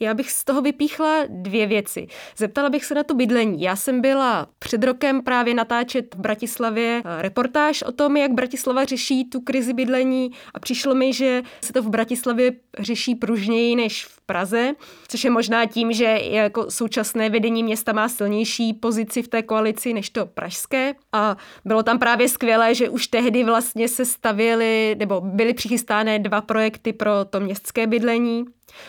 Já 0.01 0.14
bych 0.14 0.30
z 0.30 0.45
toho 0.45 0.62
vypíchla 0.62 1.24
dvě 1.28 1.66
věci. 1.66 2.07
Zeptala 2.36 2.70
bych 2.70 2.84
se 2.84 2.95
na 2.95 3.03
to 3.03 3.14
bydlení. 3.14 3.62
Já 3.62 3.76
jsem 3.76 4.01
byla 4.01 4.49
před 4.59 4.84
rokem 4.84 5.22
právě 5.22 5.55
natáčet 5.55 6.14
v 6.14 6.18
Bratislavě 6.18 7.03
eh, 7.05 7.22
reportáž 7.22 7.82
o 7.82 7.93
tom, 7.93 8.16
jak 8.16 8.32
Bratislava 8.32 8.84
řeší 8.84 9.24
tu 9.24 9.41
krizi 9.41 9.72
bydlení 9.72 10.30
a 10.55 10.61
přišlo 10.61 10.95
mi, 10.95 11.12
že 11.12 11.43
se 11.61 11.72
to 11.72 11.82
v 11.82 11.89
Bratislavě 11.89 12.53
řeší 12.78 13.14
pružněji 13.14 13.76
než 13.76 14.05
v 14.05 14.20
Praze, 14.20 14.72
což 15.09 15.24
je 15.24 15.30
možná 15.30 15.66
tím, 15.66 15.93
že 15.93 16.05
jako 16.22 16.70
současné 16.70 17.30
vedení 17.30 17.62
města 17.62 17.93
má 17.93 18.09
silnější 18.09 18.74
pozici 18.74 19.22
v 19.22 19.28
té 19.28 19.43
koalici 19.43 19.93
než 19.93 20.11
to 20.11 20.26
pražské. 20.26 20.95
A 21.12 21.36
bylo 21.64 21.82
tam 21.82 21.99
právě 21.99 22.28
skvělé, 22.28 22.74
že 22.74 22.89
už 22.89 23.07
tehdy 23.07 23.45
vlastně 23.45 23.89
se 23.89 24.05
stavěly 24.05 24.97
nebo 24.99 25.20
byly 25.20 25.55
přichystány 25.55 26.18
dva 26.18 26.41
projekty 26.41 26.93
pro 26.93 27.24
to 27.30 27.41
městské 27.41 27.86
bydlení 27.86 28.45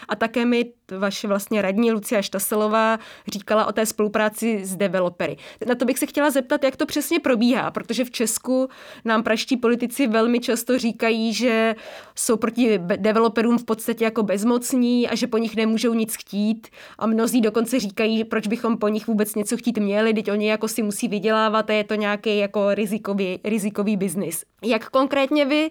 a 0.07 0.15
také 0.15 0.45
mi 0.45 0.78
vaše 0.91 1.27
vlastně 1.27 1.61
radní 1.61 1.91
Lucia 1.91 2.21
Štaselová 2.21 2.99
říkala 3.27 3.65
o 3.65 3.71
té 3.71 3.85
spolupráci 3.85 4.65
s 4.65 4.75
developery. 4.75 5.37
Na 5.67 5.75
to 5.75 5.85
bych 5.85 5.99
se 5.99 6.05
chtěla 6.05 6.29
zeptat, 6.29 6.63
jak 6.63 6.75
to 6.77 6.85
přesně 6.85 7.19
probíhá, 7.19 7.71
protože 7.71 8.05
v 8.05 8.11
Česku 8.11 8.69
nám 9.05 9.23
praští 9.23 9.57
politici 9.57 10.07
velmi 10.07 10.39
často 10.39 10.77
říkají, 10.77 11.33
že 11.33 11.75
jsou 12.15 12.37
proti 12.37 12.77
developerům 12.77 13.57
v 13.57 13.63
podstatě 13.63 14.03
jako 14.03 14.23
bezmocní 14.23 15.09
a 15.09 15.15
že 15.15 15.27
po 15.27 15.37
nich 15.37 15.55
nemůžou 15.55 15.93
nic 15.93 16.15
chtít 16.15 16.67
a 16.99 17.07
mnozí 17.07 17.41
dokonce 17.41 17.79
říkají, 17.79 18.23
proč 18.23 18.47
bychom 18.47 18.77
po 18.77 18.87
nich 18.87 19.07
vůbec 19.07 19.35
něco 19.35 19.57
chtít 19.57 19.77
měli, 19.77 20.13
teď 20.13 20.31
oni 20.31 20.49
jako 20.49 20.67
si 20.67 20.83
musí 20.83 21.07
vydělávat 21.07 21.69
a 21.69 21.73
je 21.73 21.83
to 21.83 21.95
nějaký 21.95 22.37
jako 22.37 22.73
rizikový, 22.73 23.39
rizikový 23.43 23.97
biznis. 23.97 24.43
Jak 24.63 24.89
konkrétně 24.89 25.45
vy 25.45 25.69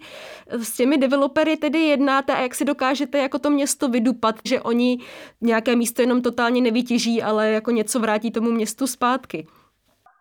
s 0.50 0.76
těmi 0.76 0.98
developery 0.98 1.56
tedy 1.56 1.78
jednáte 1.78 2.34
a 2.34 2.40
jak 2.40 2.54
si 2.54 2.64
dokážete 2.64 3.18
jako 3.18 3.38
to 3.38 3.50
město 3.50 3.88
vydupat, 3.88 4.34
že 4.44 4.60
oni 4.60 4.98
nějaké 5.40 5.76
místo 5.76 6.02
jenom 6.02 6.22
totálně 6.22 6.60
nevytěží, 6.60 7.22
ale 7.22 7.50
jako 7.50 7.70
něco 7.70 8.00
vrátí 8.00 8.30
tomu 8.30 8.50
městu 8.50 8.86
zpátky? 8.86 9.46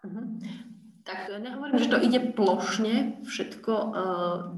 Mhm. 0.05 0.39
Tak 1.07 1.39
nehovorím, 1.39 1.79
že 1.79 1.87
to 1.87 2.03
ide 2.03 2.19
plošne, 2.19 3.23
všetko 3.23 3.71
uh, 3.71 3.95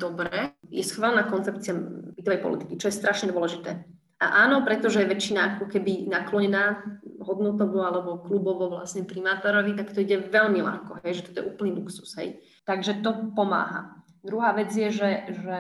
dobré. 0.02 0.58
Je 0.74 0.82
schválna 0.82 1.30
koncepcia 1.30 1.78
bytovej 2.18 2.42
politiky, 2.42 2.74
čo 2.74 2.90
je 2.90 2.98
strašne 2.98 3.30
dôležité. 3.30 3.86
A 4.18 4.50
áno, 4.50 4.66
pretože 4.66 4.98
je 4.98 5.08
väčšina 5.14 5.56
ako 5.56 5.70
keby 5.70 6.10
naklonená 6.10 6.82
hodnotovo 7.22 7.86
alebo 7.86 8.26
klubovo 8.26 8.74
vlastne 8.74 9.06
primátorovi, 9.06 9.78
tak 9.78 9.94
to 9.94 10.02
ide 10.02 10.26
veľmi 10.26 10.60
ľahko, 10.66 11.06
hej, 11.06 11.22
že 11.22 11.30
to 11.30 11.38
je 11.38 11.50
úplný 11.54 11.78
luxus. 11.78 12.18
Hej. 12.18 12.42
Takže 12.66 13.06
to 13.06 13.30
pomáha. 13.38 14.02
Druhá 14.26 14.50
vec 14.58 14.74
je, 14.74 14.90
že, 14.90 15.30
že 15.30 15.60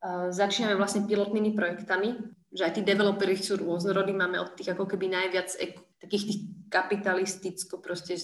uh, 0.00 0.32
začíname 0.32 0.72
vlastne 0.80 1.04
pilotnými 1.04 1.52
projektami, 1.52 2.16
že 2.50 2.66
aj 2.66 2.72
tí 2.78 2.82
developeri 2.82 3.38
sú 3.38 3.62
rôznorodí, 3.62 4.10
máme 4.10 4.42
od 4.42 4.58
tých 4.58 4.74
ako 4.74 4.90
keby 4.90 5.06
najviac 5.06 5.54
takých 6.02 6.24
tých 6.26 6.40
kapitalisticko 6.70 7.78
proste 7.78 8.18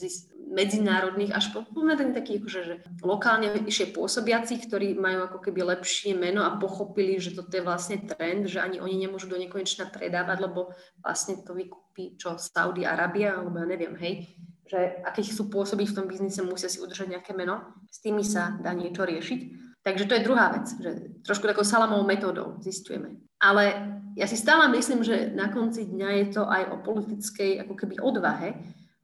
medzinárodných 0.46 1.34
až 1.34 1.50
po 1.50 1.66
pomerne 1.66 2.14
takých 2.14 2.42
akože, 2.42 2.60
že 2.62 2.74
lokálne 3.02 3.50
vyššie 3.50 3.92
pôsobiaci, 3.92 4.62
ktorí 4.62 4.94
majú 4.94 5.26
ako 5.26 5.38
keby 5.42 5.76
lepšie 5.76 6.14
meno 6.14 6.46
a 6.46 6.54
pochopili, 6.56 7.18
že 7.18 7.34
toto 7.34 7.50
je 7.50 7.66
vlastne 7.66 8.06
trend, 8.06 8.46
že 8.46 8.62
ani 8.62 8.78
oni 8.78 9.06
nemôžu 9.06 9.26
do 9.26 9.36
nekonečna 9.36 9.90
predávať, 9.90 10.38
lebo 10.46 10.70
vlastne 11.02 11.42
to 11.42 11.52
vykúpi 11.52 12.14
čo 12.14 12.38
Saudi 12.38 12.86
Arabia, 12.86 13.36
alebo 13.36 13.58
ja 13.58 13.66
neviem, 13.66 13.98
hej, 13.98 14.30
že 14.66 15.02
akých 15.02 15.34
sú 15.34 15.50
pôsobiť 15.50 15.86
v 15.90 15.96
tom 15.98 16.06
biznise, 16.06 16.42
musia 16.42 16.70
si 16.70 16.82
udržať 16.82 17.18
nejaké 17.18 17.34
meno. 17.34 17.62
S 17.90 18.02
tými 18.02 18.22
sa 18.22 18.54
dá 18.58 18.74
niečo 18.74 19.06
riešiť. 19.06 19.40
Takže 19.82 20.10
to 20.10 20.18
je 20.18 20.26
druhá 20.26 20.50
vec, 20.50 20.66
že 20.82 20.90
trošku 21.22 21.46
takou 21.46 21.62
salamovou 21.62 22.02
metódou 22.02 22.58
zistujeme. 22.58 23.22
Ale 23.38 23.96
ja 24.16 24.24
si 24.24 24.40
stále 24.40 24.72
myslím, 24.72 25.04
že 25.04 25.30
na 25.36 25.52
konci 25.52 25.84
dňa 25.84 26.08
je 26.24 26.26
to 26.32 26.42
aj 26.48 26.62
o 26.72 26.76
politickej 26.80 27.60
ako 27.60 27.74
keby 27.76 28.00
odvahe, 28.00 28.56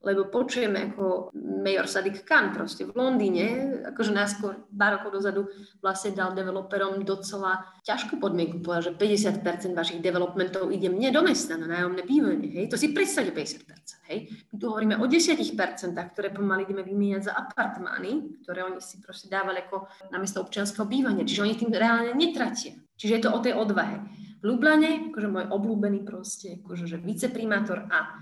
lebo 0.02 0.26
počujeme 0.26 0.90
ako 0.90 1.30
major 1.62 1.86
Sadik 1.86 2.26
Khan 2.26 2.50
proste 2.50 2.82
v 2.82 2.90
Londýne, 2.90 3.46
akože 3.94 4.10
náskôr 4.10 4.66
dva 4.66 4.98
rokov 4.98 5.14
dozadu 5.14 5.46
vlastne 5.78 6.10
dal 6.10 6.34
developerom 6.34 7.06
docela 7.06 7.62
ťažkú 7.86 8.18
podmienku, 8.18 8.58
povedal, 8.58 8.90
že 8.90 8.98
50% 8.98 9.78
vašich 9.78 10.02
developmentov 10.02 10.74
ide 10.74 10.90
mne 10.90 11.14
do 11.14 11.22
mesta 11.22 11.54
na 11.54 11.70
nájomné 11.70 12.02
bývanie, 12.02 12.50
hej, 12.50 12.66
to 12.66 12.74
si 12.74 12.90
predstavte 12.90 13.30
50%, 13.30 14.10
hej. 14.10 14.26
My 14.50 14.54
tu 14.58 14.64
hovoríme 14.74 14.94
o 14.98 15.06
10%, 15.06 15.54
ktoré 15.94 16.28
pomaly 16.34 16.66
ideme 16.66 16.82
vymieňať 16.82 17.30
za 17.30 17.32
apartmány, 17.38 18.42
ktoré 18.42 18.66
oni 18.66 18.82
si 18.82 18.98
proste 18.98 19.30
dávali 19.30 19.62
ako 19.62 19.86
na 20.10 20.18
miesto 20.18 20.42
občianského 20.42 20.82
bývania, 20.90 21.22
čiže 21.22 21.46
oni 21.46 21.54
tým 21.54 21.70
reálne 21.70 22.10
netratia. 22.18 22.74
Čiže 22.98 23.12
je 23.18 23.22
to 23.22 23.30
o 23.30 23.38
tej 23.38 23.54
odvahe. 23.54 24.02
Lublane, 24.42 25.14
akože 25.14 25.28
môj 25.30 25.46
obľúbený 25.54 26.02
proste, 26.02 26.58
akože 26.62 26.90
že 26.90 26.98
viceprimátor 26.98 27.86
a 27.86 28.18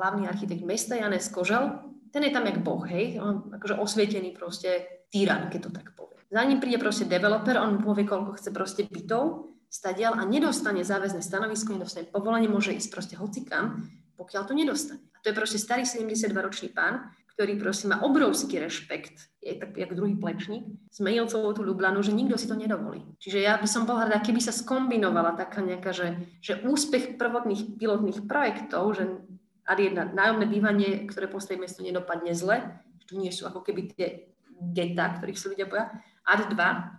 hlavný 0.00 0.26
architekt 0.26 0.64
mesta 0.64 0.96
Janes 0.96 1.28
Kožel, 1.28 1.84
ten 2.08 2.24
je 2.24 2.32
tam 2.32 2.48
jak 2.48 2.64
boh, 2.64 2.82
hej, 2.88 3.20
on 3.20 3.52
akože 3.52 3.76
osvietený 3.76 4.32
proste 4.32 5.04
tyran, 5.12 5.52
keď 5.52 5.60
to 5.68 5.70
tak 5.70 5.92
povie. 5.92 6.16
Za 6.32 6.44
ním 6.44 6.60
príde 6.60 6.80
proste 6.80 7.04
developer, 7.04 7.56
on 7.60 7.76
mu 7.76 7.80
povie, 7.84 8.08
koľko 8.08 8.36
chce 8.40 8.50
proste 8.52 8.82
bytov, 8.88 9.48
stadial 9.68 10.16
a 10.16 10.24
nedostane 10.24 10.80
záväzné 10.80 11.20
stanovisko, 11.20 11.76
nedostane 11.76 12.08
povolenie, 12.08 12.48
môže 12.48 12.72
ísť 12.72 12.88
proste 12.88 13.14
hocikam, 13.20 13.84
pokiaľ 14.16 14.42
to 14.48 14.56
nedostane. 14.56 15.04
A 15.12 15.20
to 15.20 15.30
je 15.32 15.36
proste 15.36 15.60
starý 15.60 15.84
72-ročný 15.84 16.72
pán, 16.72 17.12
ktorý 17.38 17.54
proste 17.54 17.86
má 17.86 18.02
obrovský 18.02 18.58
rešpekt, 18.58 19.30
je 19.38 19.54
tak 19.54 19.78
jak 19.78 19.94
druhý 19.94 20.18
plečník, 20.18 20.66
zmenil 20.90 21.30
celú 21.30 21.54
tú 21.54 21.62
Ljubljanu, 21.62 22.02
že 22.02 22.10
nikto 22.10 22.34
si 22.34 22.50
to 22.50 22.58
nedovolí. 22.58 23.06
Čiže 23.22 23.38
ja 23.38 23.54
by 23.54 23.68
som 23.70 23.86
bola 23.86 24.10
rada, 24.10 24.18
keby 24.18 24.42
sa 24.42 24.50
skombinovala 24.50 25.38
taká 25.38 25.62
nejaká, 25.62 25.94
že, 25.94 26.18
že 26.42 26.58
úspech 26.66 27.14
prvotných 27.14 27.78
pilotných 27.78 28.26
projektov, 28.26 28.90
že 28.98 29.22
ad 29.62 29.78
jedna, 29.78 30.10
nájomné 30.10 30.50
bývanie, 30.50 31.06
ktoré 31.06 31.30
postaví 31.30 31.62
mesto, 31.62 31.78
nedopadne 31.78 32.34
zle, 32.34 32.74
to 33.06 33.14
nie 33.14 33.30
sú 33.30 33.46
ako 33.46 33.62
keby 33.62 33.94
tie 33.94 34.34
geta, 34.58 35.22
ktorých 35.22 35.38
sa 35.38 35.54
ľudia 35.54 35.70
boja. 35.70 35.94
Ad 36.26 36.42
dva, 36.50 36.98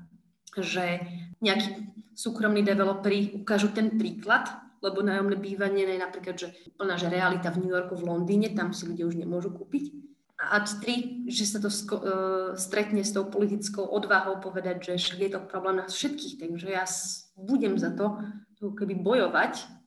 že 0.55 1.03
nejakí 1.43 1.83
súkromní 2.15 2.63
developeri 2.63 3.35
ukážu 3.35 3.75
ten 3.75 3.99
príklad, 3.99 4.47
lebo 4.79 5.03
nájomné 5.03 5.35
bývanie 5.35 5.83
je 5.83 5.99
napríklad, 5.99 6.35
že 6.39 6.55
plná 6.79 6.95
že 6.95 7.11
realita 7.11 7.51
v 7.51 7.67
New 7.67 7.75
Yorku, 7.75 7.99
v 7.99 8.07
Londýne, 8.07 8.55
tam 8.55 8.71
si 8.71 8.87
ľudia 8.87 9.03
už 9.03 9.19
nemôžu 9.19 9.51
kúpiť. 9.51 10.07
Ad 10.39 10.71
tri, 10.79 11.27
že 11.27 11.43
sa 11.43 11.59
to 11.59 11.67
sko- 11.67 11.99
uh, 11.99 12.49
stretne 12.55 13.03
s 13.03 13.11
tou 13.11 13.27
politickou 13.27 13.83
odvahou 13.83 14.39
povedať, 14.39 14.95
že 14.95 15.19
je 15.19 15.35
to 15.35 15.43
problém 15.43 15.83
nás 15.83 15.91
všetkých, 15.91 16.39
takže 16.39 16.67
ja 16.71 16.87
budem 17.35 17.75
za 17.75 17.91
to 17.91 18.23
keby 18.59 18.95
bojovať 18.95 19.79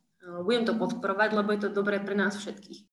budem 0.43 0.65
to 0.65 0.75
podporovať, 0.79 1.35
lebo 1.35 1.53
je 1.53 1.61
to 1.67 1.75
dobré 1.75 1.99
pre 1.99 2.15
nás 2.15 2.39
všetkých. 2.39 2.92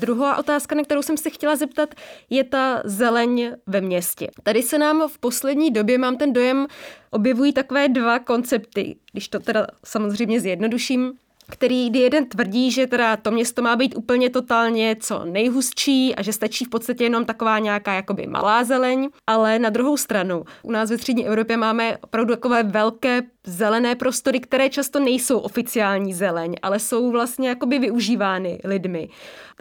Druhá 0.00 0.36
otázka, 0.36 0.74
na 0.74 0.82
kterou 0.82 1.02
jsem 1.02 1.16
se 1.16 1.30
chtěla 1.30 1.56
zeptat, 1.56 1.94
je 2.30 2.44
ta 2.44 2.82
zeleň 2.84 3.52
ve 3.66 3.80
městě. 3.80 4.28
Tady 4.42 4.62
se 4.62 4.78
nám 4.78 5.08
v 5.08 5.18
poslední 5.18 5.70
době, 5.70 5.98
mám 5.98 6.16
ten 6.16 6.32
dojem, 6.32 6.66
objevují 7.10 7.52
takové 7.52 7.88
dva 7.88 8.18
koncepty, 8.18 8.96
když 9.12 9.28
to 9.28 9.40
teda 9.40 9.66
samozřejmě 9.84 10.40
zjednoduším 10.40 11.12
který 11.50 11.90
jeden 11.92 12.26
tvrdí, 12.26 12.70
že 12.70 12.86
teda 12.86 13.16
to 13.16 13.30
město 13.30 13.62
má 13.62 13.76
být 13.76 13.96
úplně 13.96 14.30
totálně 14.30 14.96
co 15.00 15.24
nejhustší 15.24 16.14
a 16.14 16.22
že 16.22 16.32
stačí 16.32 16.64
v 16.64 16.68
podstatě 16.68 17.04
jenom 17.04 17.24
taková 17.24 17.58
nějaká 17.58 17.92
jakoby 17.92 18.26
malá 18.26 18.64
zeleň, 18.64 19.08
ale 19.26 19.58
na 19.58 19.70
druhou 19.70 19.96
stranu 19.96 20.44
u 20.62 20.70
nás 20.70 20.90
ve 20.90 20.98
střední 20.98 21.26
Evropě 21.26 21.56
máme 21.56 21.98
opravdu 22.00 22.34
takové 22.34 22.62
velké 22.62 23.22
zelené 23.46 23.94
prostory, 23.94 24.40
které 24.40 24.70
často 24.70 25.00
nejsou 25.00 25.38
oficiální 25.38 26.14
zeleň, 26.14 26.54
ale 26.62 26.78
jsou 26.78 27.10
vlastně 27.10 27.48
jakoby 27.48 27.78
využívány 27.78 28.60
lidmi. 28.64 29.08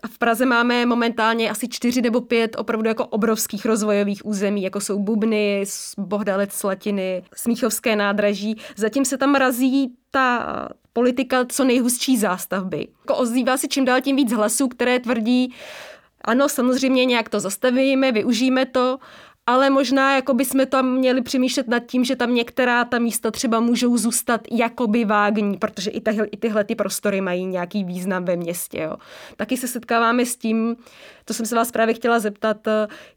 A 0.04 0.08
v 0.08 0.18
Praze 0.18 0.46
máme 0.46 0.86
momentálně 0.86 1.50
asi 1.50 1.68
čtyři 1.68 2.02
nebo 2.02 2.22
pět 2.22 2.56
opravdu 2.60 2.88
jako 2.88 3.06
obrovských 3.06 3.66
rozvojových 3.66 4.26
území, 4.26 4.64
jako 4.64 4.82
jsou 4.82 5.00
Bubny, 5.00 5.64
Bohdalec, 5.98 6.54
Slatiny, 6.54 7.24
Smíchovské 7.36 7.96
nádraží. 7.96 8.58
Zatím 8.76 9.06
se 9.06 9.18
tam 9.18 9.36
razí 9.36 9.96
ta 10.12 10.70
politika 10.94 11.46
co 11.46 11.64
nejhustší 11.64 12.18
zástavby. 12.18 12.88
Jako 13.00 13.16
ozývá 13.16 13.58
si 13.58 13.68
čím 13.68 13.86
dál 13.86 14.02
tím 14.02 14.16
víc 14.16 14.32
hlasů, 14.32 14.68
které 14.68 15.00
tvrdí, 15.00 15.54
ano, 16.24 16.50
samozřejmě 16.50 17.06
nějak 17.06 17.30
to 17.30 17.40
zastavíme, 17.40 18.12
využijeme 18.12 18.66
to, 18.66 18.98
ale 19.46 19.70
možná 19.70 20.16
jako 20.16 20.34
by 20.34 20.46
jsme 20.46 20.66
tam 20.66 20.92
měli 20.92 21.22
přemýšlet 21.22 21.68
nad 21.68 21.80
tím, 21.80 22.04
že 22.04 22.16
tam 22.16 22.34
některá 22.34 22.86
ta 22.86 23.00
místa 23.00 23.32
třeba 23.32 23.60
můžou 23.60 23.98
zůstat 23.98 24.42
jakoby 24.52 25.06
vágní, 25.06 25.58
protože 25.58 25.92
i, 25.92 26.02
tahle, 26.02 26.26
i 26.26 26.38
tyhle 26.38 26.64
ty 26.64 26.76
prostory 26.76 27.22
mají 27.22 27.46
nějaký 27.46 27.84
význam 27.84 28.26
ve 28.26 28.36
městě. 28.36 28.82
Jo. 28.82 28.98
Taky 29.36 29.58
se 29.58 29.68
setkáváme 29.68 30.26
s 30.26 30.36
tím, 30.36 30.76
to 31.26 31.34
jsem 31.34 31.46
se 31.46 31.56
vás 31.56 31.72
právě 31.72 31.94
chtěla 31.94 32.20
zeptat, 32.20 32.58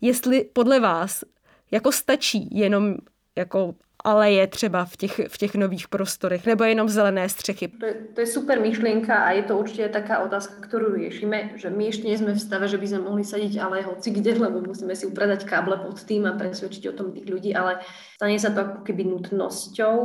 jestli 0.01 0.45
podle 0.53 0.81
vás 0.81 1.25
jako 1.71 1.93
stačí 1.93 2.49
jenom 2.53 2.95
jako 3.37 3.75
ale 4.05 4.33
je 4.33 4.47
třeba 4.47 4.85
v 4.85 4.97
těch, 4.97 5.21
v 5.29 5.39
těch 5.39 5.55
nových 5.55 5.89
prostorech, 5.89 6.47
nebo 6.47 6.65
jenom 6.65 6.89
zelené 6.89 7.29
střechy. 7.29 7.69
To 7.69 7.87
je, 7.87 7.95
to 8.15 8.21
je 8.21 8.27
super 8.27 8.61
myšlienka 8.61 9.15
a 9.15 9.31
je 9.31 9.43
to 9.43 9.59
určite 9.59 9.89
taká 9.89 10.19
otázka, 10.19 10.55
ktorú 10.67 10.95
riešime, 10.95 11.55
že 11.57 11.71
my 11.71 11.89
ešte 11.89 12.09
nie 12.09 12.19
sme 12.19 12.33
v 12.35 12.41
stave, 12.41 12.69
že 12.69 12.79
by 12.79 12.87
sme 12.87 13.01
mohli 13.07 13.25
sadiť 13.25 13.59
ale 13.63 13.83
hoci 13.83 14.11
kde, 14.11 14.39
lebo 14.45 14.61
musíme 14.61 14.95
si 14.97 15.07
upratať 15.07 15.47
káble 15.47 15.79
pod 15.79 16.03
tým 16.03 16.27
a 16.27 16.35
presvedčiť 16.35 16.91
o 16.91 16.97
tom 16.97 17.15
tých 17.15 17.31
ľudí, 17.31 17.55
ale 17.55 17.79
stane 18.19 18.39
sa 18.39 18.51
to 18.51 18.61
ako 18.61 18.79
keby 18.83 19.07
nutnosťou, 19.07 19.97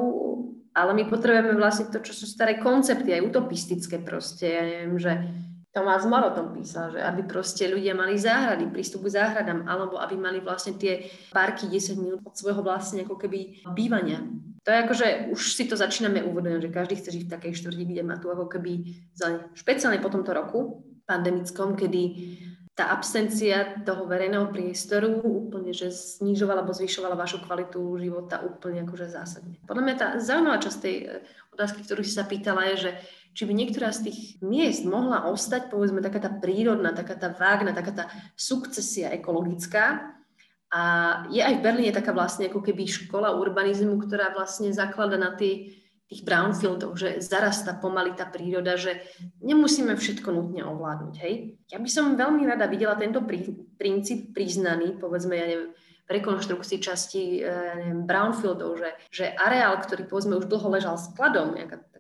ale 0.78 0.92
my 0.94 1.04
potrebujeme 1.10 1.58
vlastne 1.58 1.90
to, 1.90 1.98
čo 2.06 2.14
sú 2.14 2.30
staré 2.30 2.62
koncepty, 2.62 3.10
aj 3.10 3.26
utopistické 3.26 3.98
proste, 3.98 4.46
ja 4.46 4.62
neviem, 4.62 5.02
že 5.02 5.14
Tomás 5.78 6.10
More 6.10 6.34
o 6.34 6.34
tom 6.34 6.58
písal, 6.58 6.90
že 6.90 7.06
aby 7.06 7.22
proste 7.30 7.70
ľudia 7.70 7.94
mali 7.94 8.18
záhrady, 8.18 8.66
prístup 8.74 9.06
k 9.06 9.22
záhradám, 9.22 9.70
alebo 9.70 10.02
aby 10.02 10.18
mali 10.18 10.42
vlastne 10.42 10.74
tie 10.74 11.06
parky 11.30 11.70
10 11.70 12.02
minút 12.02 12.26
od 12.26 12.34
svojho 12.34 12.66
vlastne 12.66 13.06
ako 13.06 13.14
keby 13.14 13.62
bývania. 13.78 14.26
To 14.66 14.74
je 14.74 14.82
ako, 14.82 14.94
že 14.98 15.08
už 15.30 15.42
si 15.54 15.70
to 15.70 15.78
začíname 15.78 16.26
uvedomovať, 16.26 16.66
že 16.66 16.74
každý 16.74 16.94
chce 16.98 17.10
žiť 17.14 17.24
v 17.30 17.34
takej 17.38 17.54
štvrti, 17.62 17.84
kde 17.94 18.02
má 18.02 18.18
tu 18.18 18.34
ako 18.34 18.50
keby, 18.50 18.98
špeciálne 19.54 20.02
po 20.02 20.10
tomto 20.10 20.34
roku 20.34 20.82
pandemickom, 21.06 21.78
kedy 21.78 22.02
tá 22.78 22.94
absencia 22.94 23.82
toho 23.82 24.06
verejného 24.06 24.54
priestoru 24.54 25.22
úplne, 25.26 25.74
že 25.74 25.90
znižovala 25.90 26.62
alebo 26.62 26.78
zvyšovala 26.78 27.18
vašu 27.18 27.42
kvalitu 27.42 27.82
života 27.98 28.38
úplne 28.46 28.86
akože 28.86 29.10
zásadne. 29.10 29.58
Podľa 29.66 29.82
mňa 29.82 29.96
tá 29.98 30.08
zaujímavá 30.22 30.62
časť 30.62 30.78
tej 30.82 30.96
eh, 31.06 31.26
otázky, 31.58 31.82
ktorú 31.82 32.06
si 32.06 32.14
sa 32.14 32.30
pýtala, 32.30 32.70
je, 32.74 32.90
že 32.90 32.92
či 33.38 33.46
by 33.46 33.54
niektorá 33.54 33.94
z 33.94 34.10
tých 34.10 34.42
miest 34.42 34.82
mohla 34.82 35.30
ostať, 35.30 35.70
povedzme, 35.70 36.02
taká 36.02 36.18
tá 36.18 36.34
prírodná, 36.34 36.90
taká 36.90 37.14
tá 37.14 37.30
vágna, 37.30 37.70
taká 37.70 37.94
tá 37.94 38.06
sukcesia 38.34 39.14
ekologická. 39.14 40.18
A 40.74 40.82
je 41.30 41.46
aj 41.46 41.62
v 41.62 41.64
Berlíne 41.64 41.94
taká 41.94 42.18
vlastne 42.18 42.50
ako 42.50 42.66
keby 42.66 42.90
škola 42.90 43.38
urbanizmu, 43.38 44.02
ktorá 44.02 44.34
vlastne 44.34 44.74
zaklada 44.74 45.22
na 45.22 45.38
tých, 45.38 45.86
tých 46.10 46.26
brownfieldoch, 46.26 46.98
že 46.98 47.10
zarastá 47.22 47.78
pomaly 47.78 48.18
tá 48.18 48.26
príroda, 48.26 48.74
že 48.74 49.06
nemusíme 49.46 49.94
všetko 49.94 50.34
nutne 50.34 50.66
ovládnuť. 50.66 51.16
Hej? 51.22 51.62
Ja 51.70 51.78
by 51.78 51.90
som 51.94 52.18
veľmi 52.18 52.42
rada 52.50 52.66
videla 52.66 52.98
tento 52.98 53.22
prí, 53.22 53.54
princíp 53.78 54.34
priznaný, 54.34 54.98
povedzme, 54.98 55.38
ja 55.38 55.46
neviem, 55.46 55.72
rekonštrukcii 56.08 56.80
časti 56.80 57.44
ja 57.44 57.76
neviem, 57.78 58.08
brownfieldov, 58.08 58.80
že, 58.80 58.90
že 59.12 59.26
areál, 59.38 59.78
ktorý 59.78 60.08
povedzme 60.08 60.40
už 60.40 60.50
dlho 60.50 60.68
ležal 60.74 60.96
skladom, 60.96 61.54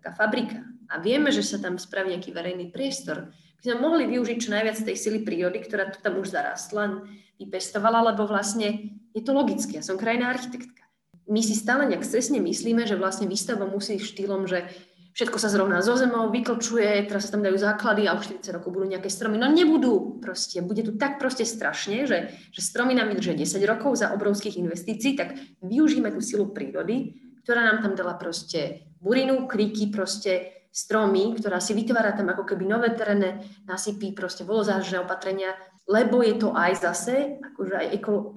taká 0.07 0.15
fabrika, 0.15 0.63
a 0.87 1.03
vieme, 1.03 1.35
že 1.35 1.43
sa 1.43 1.59
tam 1.59 1.75
spraví 1.75 2.15
nejaký 2.15 2.31
verejný 2.31 2.71
priestor, 2.71 3.27
by 3.59 3.61
sme 3.67 3.83
mohli 3.83 4.07
využiť 4.07 4.37
čo 4.39 4.55
najviac 4.55 4.79
tej 4.79 4.95
sily 4.95 5.19
prírody, 5.27 5.59
ktorá 5.59 5.91
tu 5.91 5.99
tam 5.99 6.15
už 6.15 6.31
zarastla, 6.31 7.03
vypestovala, 7.35 8.15
lebo 8.15 8.23
vlastne 8.23 8.95
je 9.11 9.19
to 9.19 9.35
logické. 9.35 9.81
Ja 9.81 9.83
som 9.83 9.99
krajná 9.99 10.31
architektka. 10.31 10.87
My 11.27 11.43
si 11.43 11.59
stále 11.59 11.91
nejak 11.91 12.07
cesne 12.07 12.39
myslíme, 12.39 12.87
že 12.87 12.95
vlastne 12.95 13.27
výstavba 13.27 13.67
musí 13.67 13.99
štýlom, 13.99 14.47
že 14.47 14.71
všetko 15.17 15.37
sa 15.41 15.51
zrovná 15.51 15.83
zo 15.83 15.99
zemou, 15.99 16.31
vyklčuje, 16.31 17.03
teraz 17.11 17.27
sa 17.27 17.35
tam 17.35 17.43
dajú 17.43 17.59
základy 17.59 18.07
a 18.07 18.15
už 18.15 18.39
40 18.39 18.55
rokov 18.61 18.69
budú 18.71 18.87
nejaké 18.87 19.11
stromy. 19.11 19.35
No 19.35 19.51
nebudú 19.51 20.23
proste, 20.23 20.63
bude 20.63 20.87
tu 20.87 20.95
tak 20.95 21.19
proste 21.19 21.43
strašne, 21.43 22.07
že, 22.07 22.31
že 22.55 22.61
stromy 22.63 22.95
nám 22.95 23.11
vydržia 23.11 23.35
10 23.35 23.59
rokov 23.67 23.99
za 23.99 24.15
obrovských 24.15 24.55
investícií, 24.55 25.19
tak 25.19 25.35
využíme 25.59 26.13
tú 26.15 26.23
silu 26.23 26.53
prírody, 26.55 27.19
ktorá 27.43 27.65
nám 27.65 27.83
tam 27.83 27.97
dala 27.97 28.15
proste 28.15 28.86
burinu, 29.01 29.47
kriky, 29.47 29.89
proste 29.89 30.57
stromy, 30.71 31.33
ktorá 31.33 31.57
si 31.57 31.73
vytvára 31.73 32.13
tam 32.13 32.29
ako 32.29 32.45
keby 32.45 32.69
nové 32.69 32.93
terénne 32.93 33.41
nasypy, 33.65 34.13
proste 34.13 34.45
volozážne 34.45 35.01
opatrenia, 35.01 35.57
lebo 35.89 36.21
je 36.21 36.37
to 36.37 36.53
aj 36.53 36.83
zase 36.83 37.41
akože 37.41 37.73
aj 37.73 37.87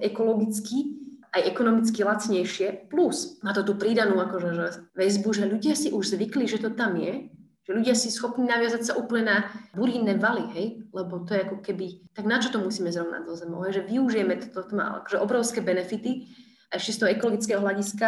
ekologicky, 0.01 0.97
aj 1.31 1.41
ekonomicky 1.47 2.01
lacnejšie, 2.01 2.89
plus 2.89 3.37
má 3.45 3.53
to 3.53 3.61
tú 3.61 3.77
pridanú 3.77 4.17
akože, 4.17 4.49
že 4.57 4.65
väzbu, 4.97 5.29
že 5.37 5.45
ľudia 5.45 5.73
si 5.77 5.93
už 5.93 6.17
zvykli, 6.17 6.49
že 6.49 6.57
to 6.57 6.73
tam 6.73 6.97
je, 6.97 7.29
že 7.61 7.71
ľudia 7.77 7.93
si 7.93 8.09
schopní 8.09 8.49
naviazať 8.49 8.81
sa 8.89 8.93
úplne 8.97 9.23
na 9.29 9.37
burínne 9.77 10.17
valy, 10.17 10.49
hej, 10.57 10.67
lebo 10.89 11.21
to 11.21 11.37
je 11.37 11.45
ako 11.45 11.61
keby, 11.61 12.09
tak 12.17 12.25
na 12.25 12.41
čo 12.41 12.49
to 12.49 12.57
musíme 12.57 12.89
zrovnať 12.89 13.21
do 13.21 13.37
zemou, 13.37 13.61
hej? 13.69 13.79
že 13.79 13.87
využijeme 13.87 14.33
toto, 14.41 14.65
to 14.65 14.73
má 14.73 14.97
akože 15.05 15.21
obrovské 15.21 15.59
benefity, 15.61 16.25
a 16.71 16.79
ešte 16.79 16.95
z 16.95 16.99
toho 17.03 17.09
ekologického 17.11 17.59
hľadiska, 17.59 18.07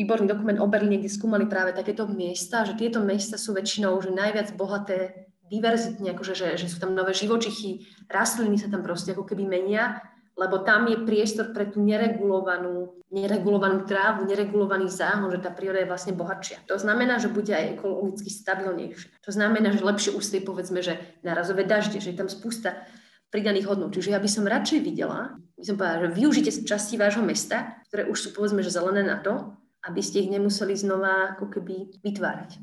výborný 0.00 0.24
dokument 0.24 0.56
o 0.64 0.70
Berlíne, 0.72 1.04
kde 1.04 1.12
skúmali 1.12 1.44
práve 1.44 1.76
takéto 1.76 2.08
miesta, 2.08 2.64
že 2.64 2.72
tieto 2.80 3.04
miesta 3.04 3.36
sú 3.36 3.52
väčšinou 3.52 4.00
že 4.00 4.08
najviac 4.16 4.56
bohaté 4.56 5.28
diverzitne, 5.52 6.16
akože, 6.16 6.32
že, 6.32 6.48
že 6.56 6.72
sú 6.72 6.80
tam 6.80 6.96
nové 6.96 7.12
živočichy, 7.12 7.84
rastliny 8.08 8.56
sa 8.56 8.72
tam 8.72 8.80
proste 8.80 9.12
ako 9.12 9.28
keby 9.28 9.44
menia, 9.44 10.00
lebo 10.38 10.64
tam 10.64 10.88
je 10.88 11.04
priestor 11.04 11.52
pre 11.52 11.68
tú 11.68 11.84
neregulovanú, 11.84 12.96
neregulovanú 13.12 13.84
trávu, 13.84 14.24
neregulovaný 14.24 14.88
záhon, 14.88 15.28
že 15.28 15.42
tá 15.42 15.52
príroda 15.52 15.84
je 15.84 15.90
vlastne 15.90 16.16
bohatšia. 16.16 16.64
To 16.64 16.80
znamená, 16.80 17.20
že 17.20 17.28
bude 17.28 17.52
aj 17.52 17.76
ekologicky 17.76 18.32
stabilnejšie. 18.32 19.20
To 19.26 19.30
znamená, 19.36 19.74
že 19.76 19.84
lepšie 19.84 20.16
ústej 20.16 20.40
povedzme, 20.40 20.80
že 20.80 20.96
narazové 21.20 21.68
dažde, 21.68 22.00
že 22.00 22.14
je 22.14 22.20
tam 22.24 22.32
spústa 22.32 22.88
pridaných 23.28 23.68
hodnot. 23.68 23.92
Čiže 23.92 24.16
ja 24.16 24.22
by 24.22 24.30
som 24.32 24.48
radšej 24.48 24.80
videla, 24.80 25.36
by 25.60 25.64
som 25.66 25.76
povedala, 25.76 26.08
že 26.08 26.16
využite 26.16 26.50
časti 26.64 26.96
vášho 26.96 27.22
mesta, 27.22 27.76
ktoré 27.90 28.08
už 28.08 28.16
sú 28.16 28.28
povedzme, 28.32 28.64
že 28.64 28.72
zelené 28.72 29.04
na 29.04 29.20
to, 29.20 29.59
aby 29.88 30.02
ste 30.02 30.20
ich 30.20 30.30
nemuseli 30.30 30.76
znova 30.76 31.36
ako 31.36 31.46
keby 31.46 31.74
vytvárať. 32.04 32.58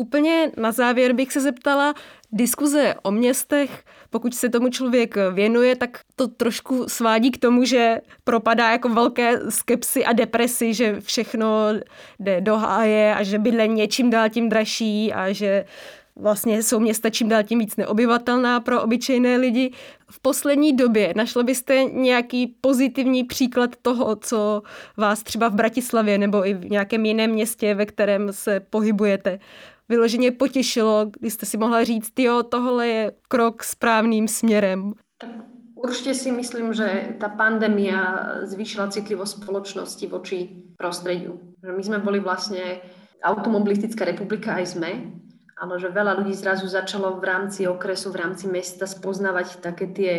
Úplně 0.00 0.50
na 0.56 0.72
závěr 0.72 1.12
bych 1.12 1.32
se 1.32 1.40
zeptala, 1.40 1.94
diskuze 2.32 2.94
o 3.02 3.10
městech, 3.10 3.84
pokud 4.10 4.34
se 4.34 4.48
tomu 4.48 4.68
člověk 4.68 5.14
věnuje, 5.32 5.76
tak 5.76 6.00
to 6.16 6.28
trošku 6.28 6.88
svádí 6.88 7.30
k 7.30 7.38
tomu, 7.38 7.64
že 7.64 8.00
propadá 8.24 8.70
jako 8.70 8.88
velké 8.88 9.50
skepsy 9.50 10.04
a 10.04 10.12
depresi, 10.12 10.74
že 10.74 11.00
všechno 11.00 11.46
jde 12.20 12.40
do 12.40 12.56
háje 12.56 13.14
a 13.14 13.22
že 13.22 13.38
bydlení 13.38 13.80
je 13.80 13.88
čím 13.88 14.10
dál 14.10 14.28
tím 14.28 14.48
dražší 14.48 15.12
a 15.12 15.32
že 15.32 15.64
vlastně 16.18 16.62
jsou 16.62 16.80
města 16.80 17.10
čím 17.10 17.28
dál 17.28 17.42
tím 17.42 17.58
víc 17.58 17.76
neobyvatelná 17.76 18.60
pro 18.60 18.82
obyčejné 18.82 19.36
lidi. 19.36 19.72
V 20.10 20.20
poslední 20.20 20.76
době 20.76 21.12
našli 21.16 21.44
byste 21.44 21.84
nějaký 21.84 22.46
pozitivní 22.46 23.24
příklad 23.24 23.70
toho, 23.82 24.16
co 24.16 24.62
vás 24.96 25.22
třeba 25.22 25.48
v 25.48 25.54
Bratislavě 25.54 26.18
nebo 26.18 26.46
i 26.46 26.54
v 26.54 26.70
nějakém 26.70 27.06
jiném 27.06 27.30
městě, 27.30 27.74
ve 27.74 27.86
kterém 27.86 28.32
se 28.32 28.60
pohybujete, 28.60 29.38
vyloženě 29.88 30.30
potěšilo, 30.32 31.10
když 31.20 31.32
jste 31.32 31.46
si 31.46 31.56
mohla 31.56 31.84
říct, 31.84 32.12
jo, 32.18 32.42
tohle 32.42 32.88
je 32.88 33.12
krok 33.28 33.64
správným 33.64 34.28
směrem? 34.28 34.92
Tak 35.18 35.30
určite 35.74 36.14
si 36.14 36.32
myslím, 36.32 36.74
že 36.74 37.14
tá 37.22 37.28
pandémia 37.28 38.30
zvýšila 38.44 38.90
citlivosť 38.90 39.42
spoločnosti 39.42 40.04
voči 40.06 40.38
prostrediu. 40.74 41.38
My 41.62 41.82
sme 41.82 41.98
boli 41.98 42.18
vlastne 42.18 42.82
automobilistická 43.22 44.04
republika, 44.06 44.58
aj 44.58 44.78
sme, 44.78 44.90
ale 45.58 45.74
že 45.82 45.90
veľa 45.90 46.22
ľudí 46.22 46.38
zrazu 46.38 46.70
začalo 46.70 47.18
v 47.18 47.24
rámci 47.26 47.66
okresu, 47.66 48.14
v 48.14 48.22
rámci 48.22 48.46
mesta 48.46 48.86
spoznávať 48.86 49.58
také 49.58 49.90
tie, 49.90 50.12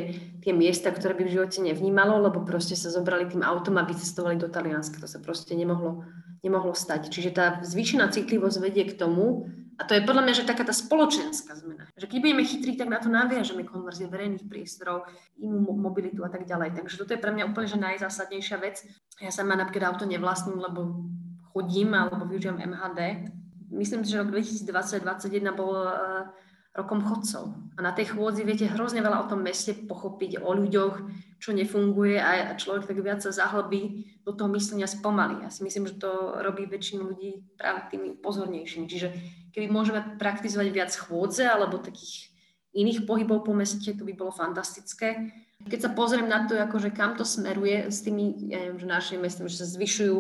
tie 0.44 0.52
miesta, 0.52 0.92
ktoré 0.92 1.16
by 1.16 1.24
v 1.24 1.34
živote 1.40 1.64
nevnímalo, 1.64 2.20
lebo 2.20 2.44
proste 2.44 2.76
sa 2.76 2.92
zobrali 2.92 3.24
tým 3.32 3.42
autom 3.48 3.80
a 3.80 3.88
vycestovali 3.88 4.36
do 4.36 4.52
Talianska. 4.52 5.00
To 5.00 5.08
sa 5.08 5.24
proste 5.24 5.56
nemohlo, 5.56 6.04
nemohlo 6.44 6.76
stať. 6.76 7.08
Čiže 7.08 7.32
tá 7.32 7.46
zvýšená 7.64 8.12
citlivosť 8.12 8.58
vedie 8.60 8.84
k 8.84 9.00
tomu, 9.00 9.48
a 9.80 9.88
to 9.88 9.96
je 9.96 10.04
podľa 10.04 10.28
mňa, 10.28 10.34
že 10.36 10.44
taká 10.44 10.68
tá 10.68 10.76
spoločenská 10.76 11.56
zmena. 11.56 11.88
Že 11.96 12.12
keď 12.12 12.20
budeme 12.20 12.44
chytrí, 12.44 12.76
tak 12.76 12.92
na 12.92 13.00
to 13.00 13.08
naviažeme 13.08 13.64
konverzie 13.64 14.12
verejných 14.12 14.44
priestorov, 14.44 15.08
inú 15.40 15.72
mobilitu 15.72 16.20
a 16.28 16.28
tak 16.28 16.44
ďalej. 16.44 16.76
Takže 16.76 17.00
toto 17.00 17.16
je 17.16 17.24
pre 17.24 17.32
mňa 17.32 17.48
úplne 17.48 17.72
že 17.72 17.80
najzásadnejšia 17.80 18.60
vec. 18.60 18.84
Ja 19.24 19.32
sama 19.32 19.56
napríklad 19.56 19.96
auto 19.96 20.04
nevlastním, 20.04 20.60
lebo 20.60 21.08
chodím 21.56 21.96
alebo 21.96 22.28
využívam 22.28 22.60
MHD, 22.60 23.32
myslím 23.74 24.06
si, 24.06 24.14
že 24.14 24.22
rok 24.22 24.34
2020-2021 24.34 25.54
bol 25.54 25.74
uh, 25.74 26.30
rokom 26.78 27.02
chodcov. 27.02 27.50
A 27.76 27.80
na 27.82 27.92
tej 27.92 28.14
chôdzi 28.14 28.46
viete 28.46 28.70
hrozne 28.70 29.02
veľa 29.02 29.26
o 29.26 29.30
tom 29.30 29.42
meste 29.42 29.74
pochopiť, 29.74 30.40
o 30.40 30.54
ľuďoch, 30.54 30.96
čo 31.42 31.56
nefunguje 31.56 32.20
a 32.20 32.54
človek 32.54 32.86
tak 32.86 33.00
viac 33.02 33.20
sa 33.24 33.34
zahlbí 33.34 34.06
do 34.28 34.32
toho 34.36 34.52
myslenia 34.54 34.86
spomalí. 34.86 35.42
Ja 35.42 35.50
si 35.50 35.66
myslím, 35.66 35.90
že 35.90 35.98
to 35.98 36.40
robí 36.44 36.68
väčšinu 36.70 37.10
ľudí 37.10 37.58
práve 37.58 37.90
tými 37.90 38.20
pozornejšími. 38.22 38.86
Čiže 38.86 39.08
keby 39.56 39.68
môžeme 39.72 40.04
praktizovať 40.22 40.68
viac 40.70 40.92
chôdze 40.94 41.48
alebo 41.48 41.82
takých 41.82 42.30
iných 42.76 43.10
pohybov 43.10 43.48
po 43.48 43.54
meste, 43.58 43.90
to 43.98 44.06
by 44.06 44.14
bolo 44.14 44.30
fantastické. 44.30 45.34
Keď 45.60 45.80
sa 45.80 45.90
pozriem 45.92 46.30
na 46.30 46.46
to, 46.46 46.56
akože 46.56 46.94
kam 46.94 47.18
to 47.18 47.26
smeruje 47.26 47.90
s 47.90 48.06
tými, 48.06 48.48
ja 48.54 48.64
neviem, 48.64 48.80
že 48.80 48.88
našimi 48.88 49.20
mestami, 49.26 49.52
že 49.52 49.66
sa 49.66 49.68
zvyšujú 49.68 50.18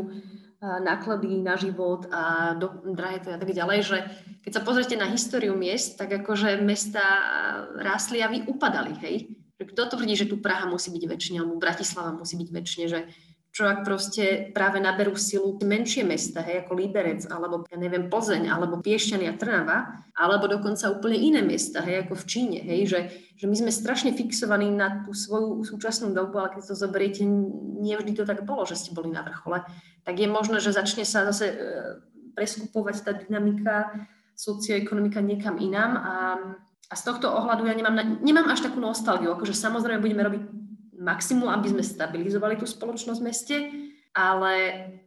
náklady 0.59 1.39
na 1.39 1.55
život 1.55 2.11
a 2.11 2.53
do, 2.59 2.83
drahé 2.91 3.23
to 3.23 3.31
a 3.31 3.39
tak 3.39 3.51
ďalej, 3.55 3.79
že 3.79 3.97
keď 4.43 4.51
sa 4.59 4.65
pozrite 4.67 4.95
na 4.99 5.07
históriu 5.07 5.55
miest, 5.55 5.95
tak 5.95 6.11
akože 6.11 6.59
mesta 6.59 7.03
rástli 7.79 8.19
a 8.19 8.27
vy 8.27 8.43
upadali, 8.43 8.91
hej? 8.99 9.15
Kto 9.59 9.91
tvrdí, 9.91 10.15
že 10.15 10.27
tu 10.27 10.39
Praha 10.39 10.67
musí 10.67 10.91
byť 10.91 11.03
väčšine, 11.03 11.37
alebo 11.43 11.59
Bratislava 11.59 12.15
musí 12.15 12.39
byť 12.39 12.49
väčšine, 12.51 12.85
že 12.87 12.99
čo 13.49 13.65
ak 13.65 13.81
proste 13.81 14.53
práve 14.53 14.77
naberú 14.77 15.17
silu 15.17 15.57
menšie 15.57 16.05
mesta, 16.05 16.45
hej, 16.45 16.63
ako 16.63 16.77
Líberec, 16.77 17.25
alebo 17.27 17.65
ja 17.65 17.77
neviem, 17.81 18.07
Plzeň, 18.07 18.45
alebo 18.45 18.77
Piešťany 18.77 19.25
a 19.25 19.33
Trnava, 19.33 20.05
alebo 20.13 20.45
dokonca 20.45 20.93
úplne 20.93 21.17
iné 21.17 21.41
mesta, 21.41 21.81
hej, 21.81 22.05
ako 22.05 22.13
v 22.13 22.27
Číne, 22.29 22.59
hej, 22.61 22.81
že, 22.85 22.99
že 23.35 23.45
my 23.49 23.55
sme 23.57 23.71
strašne 23.73 24.13
fixovaní 24.13 24.69
na 24.69 25.01
tú 25.01 25.17
svoju 25.17 25.65
súčasnú 25.65 26.13
dobu, 26.13 26.37
ale 26.37 26.55
keď 26.55 26.71
to 26.71 26.75
zoberiete, 26.77 27.25
nie 27.81 27.97
vždy 27.97 28.21
to 28.21 28.23
tak 28.23 28.45
bolo, 28.45 28.69
že 28.69 28.77
ste 28.77 28.93
boli 28.93 29.09
na 29.09 29.25
vrchole, 29.25 29.65
tak 30.05 30.15
je 30.15 30.29
možné, 30.29 30.61
že 30.61 30.71
začne 30.71 31.01
sa 31.03 31.25
zase 31.25 31.45
e, 31.49 31.55
preskupovať 32.37 32.95
tá 33.01 33.11
dynamika, 33.17 33.91
socioekonomika 34.37 35.19
niekam 35.19 35.59
inám 35.59 35.91
a, 35.99 36.15
a 36.87 36.93
z 36.95 37.01
tohto 37.03 37.27
ohľadu 37.27 37.67
ja 37.67 37.75
nemám, 37.75 38.23
nemám 38.23 38.47
až 38.47 38.63
takú 38.71 38.79
nostalgiu, 38.79 39.35
akože 39.35 39.51
samozrejme 39.51 39.99
budeme 39.99 40.23
robiť 40.23 40.41
maximum, 40.99 41.49
aby 41.49 41.69
sme 41.69 41.83
stabilizovali 41.83 42.59
tú 42.59 42.67
spoločnosť 42.67 43.19
v 43.19 43.27
meste, 43.27 43.55
ale 44.13 44.51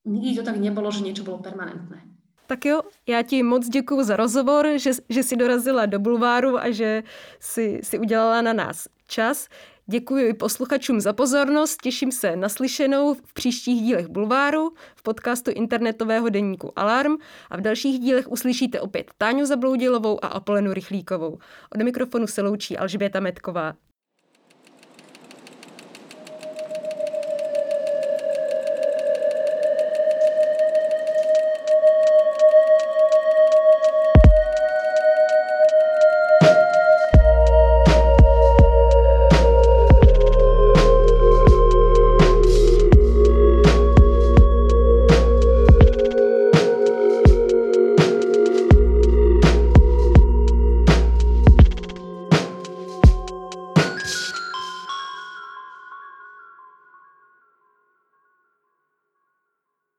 nikdy 0.09 0.41
to 0.41 0.43
tak 0.43 0.57
nebolo, 0.57 0.91
že 0.91 1.05
niečo 1.05 1.23
bolo 1.23 1.39
permanentné. 1.39 2.01
Tak 2.47 2.65
jo, 2.65 2.83
já 3.07 3.23
ti 3.23 3.43
moc 3.43 3.69
děkuji 3.69 4.03
za 4.03 4.17
rozhovor, 4.17 4.69
že, 4.77 4.91
že 5.09 5.23
jsi 5.23 5.37
dorazila 5.37 5.87
do 5.87 5.99
Bulváru 5.99 6.59
a 6.59 6.71
že 6.71 7.03
si, 7.41 7.81
si 7.83 7.99
udělala 7.99 8.43
na 8.43 8.53
nás 8.53 8.89
čas. 9.09 9.49
Děkuji 9.87 10.29
i 10.29 10.35
posluchačům 10.35 11.01
za 11.01 11.13
pozornost, 11.13 11.83
těším 11.83 12.13
se 12.13 12.37
na 12.37 12.49
slyšenou 12.49 13.15
v 13.15 13.33
příštích 13.33 13.83
dílech 13.83 14.09
Bulváru, 14.09 14.71
v 14.97 15.03
podcastu 15.03 15.51
internetového 15.51 16.29
deníku 16.29 16.79
Alarm 16.79 17.17
a 17.51 17.57
v 17.57 17.61
dalších 17.61 17.99
dílech 17.99 18.31
uslyšíte 18.31 18.81
opět 18.81 19.11
Táňu 19.19 19.47
Zabloudilovou 19.47 20.25
a 20.25 20.29
Apolenu 20.29 20.73
Rychlíkovou. 20.73 21.39
Od 21.75 21.83
mikrofonu 21.83 22.27
se 22.27 22.43
loučí 22.43 22.79
Alžběta 22.79 23.21
Metková. 23.21 23.75